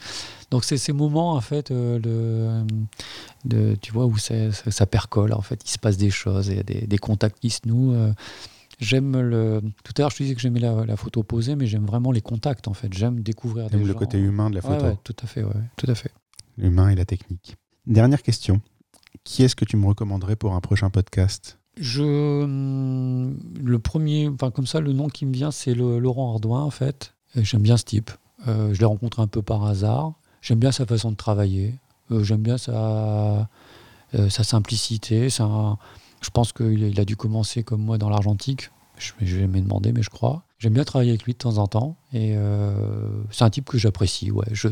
[0.50, 2.64] Donc, c'est ces moments, en fait, euh,
[3.44, 5.60] de, tu vois, où ça, ça percole, en fait.
[5.64, 7.94] Il se passe des choses, il y a des, des contacts qui se nouent.
[7.94, 8.12] euh.
[8.78, 9.62] J'aime le.
[9.84, 12.12] Tout à l'heure, je te disais que j'aimais la, la photo posée, mais j'aime vraiment
[12.12, 12.92] les contacts, en fait.
[12.92, 13.94] J'aime découvrir des le gens.
[13.94, 16.10] côté humain de la Ouais, photo, ouais, tout à fait, ouais, tout à fait.
[16.58, 17.56] l'humain et la technique.
[17.86, 18.60] Dernière question.
[19.24, 21.58] Qui est-ce que tu me recommanderais pour un prochain podcast?
[21.78, 26.62] Je, hum, le premier, enfin comme ça, le nom qui me vient, c'est Laurent Ardouin
[26.62, 27.14] en fait.
[27.34, 28.10] J'aime bien ce type.
[28.48, 30.14] Euh, je l'ai rencontré un peu par hasard.
[30.40, 31.74] J'aime bien sa façon de travailler.
[32.10, 33.48] Euh, J'aime bien sa,
[34.14, 35.28] euh, sa simplicité.
[35.28, 38.70] je pense qu'il a- dû commencer comme moi dans l'argentique.
[38.96, 40.44] Je ne vais jamais demander, mais je crois.
[40.58, 41.96] J'aime bien travailler avec lui de temps en temps.
[42.14, 42.72] Et euh,
[43.30, 44.30] c'est un type que j'apprécie.
[44.30, 44.46] Ouais.
[44.52, 44.68] Je,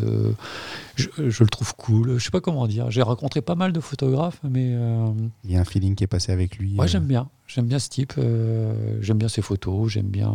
[0.96, 2.18] je, je le trouve cool.
[2.18, 2.90] Je sais pas comment dire.
[2.90, 5.10] J'ai rencontré pas mal de photographes, mais euh,
[5.44, 6.74] Il y a un feeling qui est passé avec lui.
[6.76, 7.28] Ouais, euh, j'aime bien.
[7.46, 8.14] J'aime bien ce type.
[9.00, 9.90] j'aime bien ses photos.
[9.90, 10.32] J'aime bien.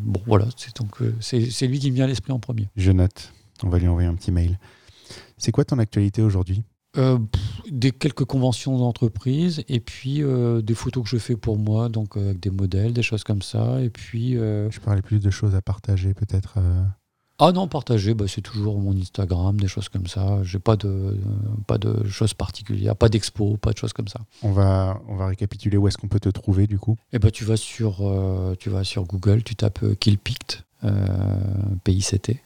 [0.00, 0.46] bon, voilà.
[0.56, 2.68] C'est donc c'est c'est lui qui me vient à l'esprit en premier.
[2.76, 3.32] Je note.
[3.62, 4.58] On va lui envoyer un petit mail.
[5.36, 6.62] C'est quoi ton actualité aujourd'hui?
[6.96, 11.58] Euh, pff, des quelques conventions d'entreprise et puis euh, des photos que je fais pour
[11.58, 13.80] moi, donc euh, avec des modèles, des choses comme ça.
[13.80, 16.58] Et puis euh, Je parlais plus de choses à partager peut-être.
[17.38, 20.42] ah non, partager, bah, c'est toujours mon Instagram, des choses comme ça.
[20.42, 21.16] J'ai pas de
[21.66, 24.20] pas de choses particulières, pas d'expo, pas de choses comme ça.
[24.42, 26.96] On va, on va récapituler où est-ce qu'on peut te trouver du coup?
[27.12, 27.96] Et ben tu vas sur
[28.58, 30.64] tu vas sur Google, tu tapes Killpict,
[31.84, 32.36] PICT,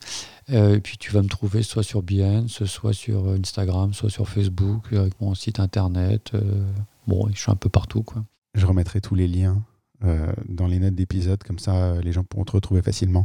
[0.50, 4.10] euh, et puis tu vas me trouver soit sur Behance, soit sur euh, Instagram, soit
[4.10, 6.32] sur Facebook, euh, avec mon site internet.
[6.34, 6.64] euh,
[7.06, 8.24] bon, je suis un peu partout quoi.
[8.54, 9.62] Je remettrai tous les liens
[10.04, 13.24] euh, dans les notes d'épisode, comme ça euh, les gens pourront te retrouver facilement.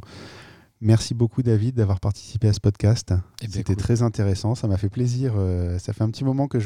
[0.79, 3.11] Merci beaucoup David d'avoir participé à ce podcast.
[3.41, 5.33] Eh ben, C'était très intéressant, ça m'a fait plaisir.
[5.35, 6.59] euh, ça fait un petit moment que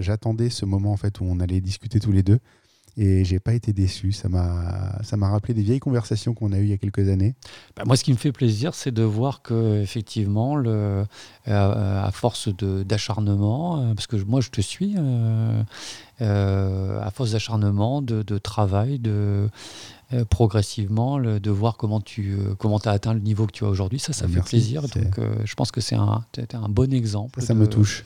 [0.00, 2.40] j'attendais ce moment en fait où on allait discuter tous les deux
[3.00, 4.10] et j'ai pas été déçu.
[4.12, 7.08] Ça m'a ça m'a rappelé des vieilles conversations qu'on a eues il y a quelques
[7.08, 7.34] années.
[7.76, 11.04] Bah, moi, ce qui me fait plaisir, c'est de voir que effectivement, le,
[11.48, 15.62] euh, à force de- d'acharnement, euh, parce que moi, je te suis, euh,
[16.20, 19.48] euh, à force d'acharnement, de, de travail, de
[20.14, 23.64] euh, progressivement, le- de voir comment tu euh, comment as atteint le niveau que tu
[23.64, 24.82] as aujourd'hui, ça, ça Ah, fait merci, plaisir.
[24.92, 27.40] c'est- Donc, euh, je pense que c'est un, un bon exemple.
[27.40, 28.04] Ça, ça de- me touche.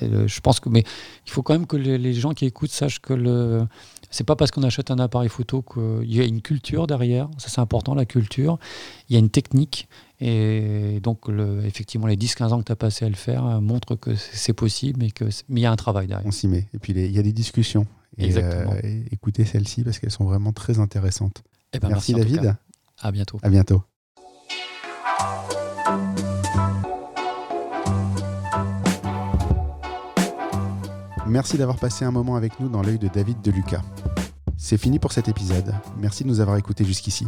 [0.00, 0.84] je pense que, mais
[1.26, 3.66] il faut quand même que les, les gens qui écoutent sachent que le,
[4.10, 7.28] c'est pas parce qu'on achète un appareil photo qu'il y a une culture derrière.
[7.38, 8.58] Ça, c'est important, la culture.
[9.08, 9.88] Il y a une technique.
[10.20, 13.60] Et donc, le, effectivement, les 10-15 ans que tu as passé à le faire euh,
[13.60, 16.26] montrent que c'est possible, mais que c'est- mais il y a un travail derrière.
[16.26, 16.66] On s'y met.
[16.74, 17.86] Et puis il y a des discussions.
[18.16, 18.74] Et, Exactement.
[18.82, 21.42] euh, écoutez celles-ci parce qu'elles sont vraiment très intéressantes.
[21.72, 22.56] Eh ben, merci tout David.
[23.00, 23.38] À bientôt.
[23.42, 23.82] À bientôt.
[31.28, 33.82] Merci d'avoir passé un moment avec nous dans l'œil de David de Lucas.
[34.56, 35.74] C'est fini pour cet épisode.
[35.98, 37.26] Merci de nous avoir écoutés jusqu'ici.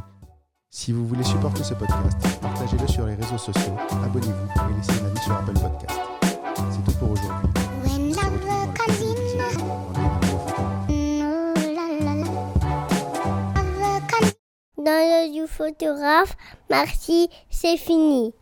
[0.70, 5.06] Si vous voulez supporter ce podcast, partagez-le sur les réseaux sociaux, abonnez-vous et laissez un
[5.06, 6.01] avis sur Apple Podcast.
[6.70, 8.14] C'est tout pour aujourd'hui.
[14.78, 16.36] Dans le du photographe,
[16.70, 18.32] merci, c'est fini.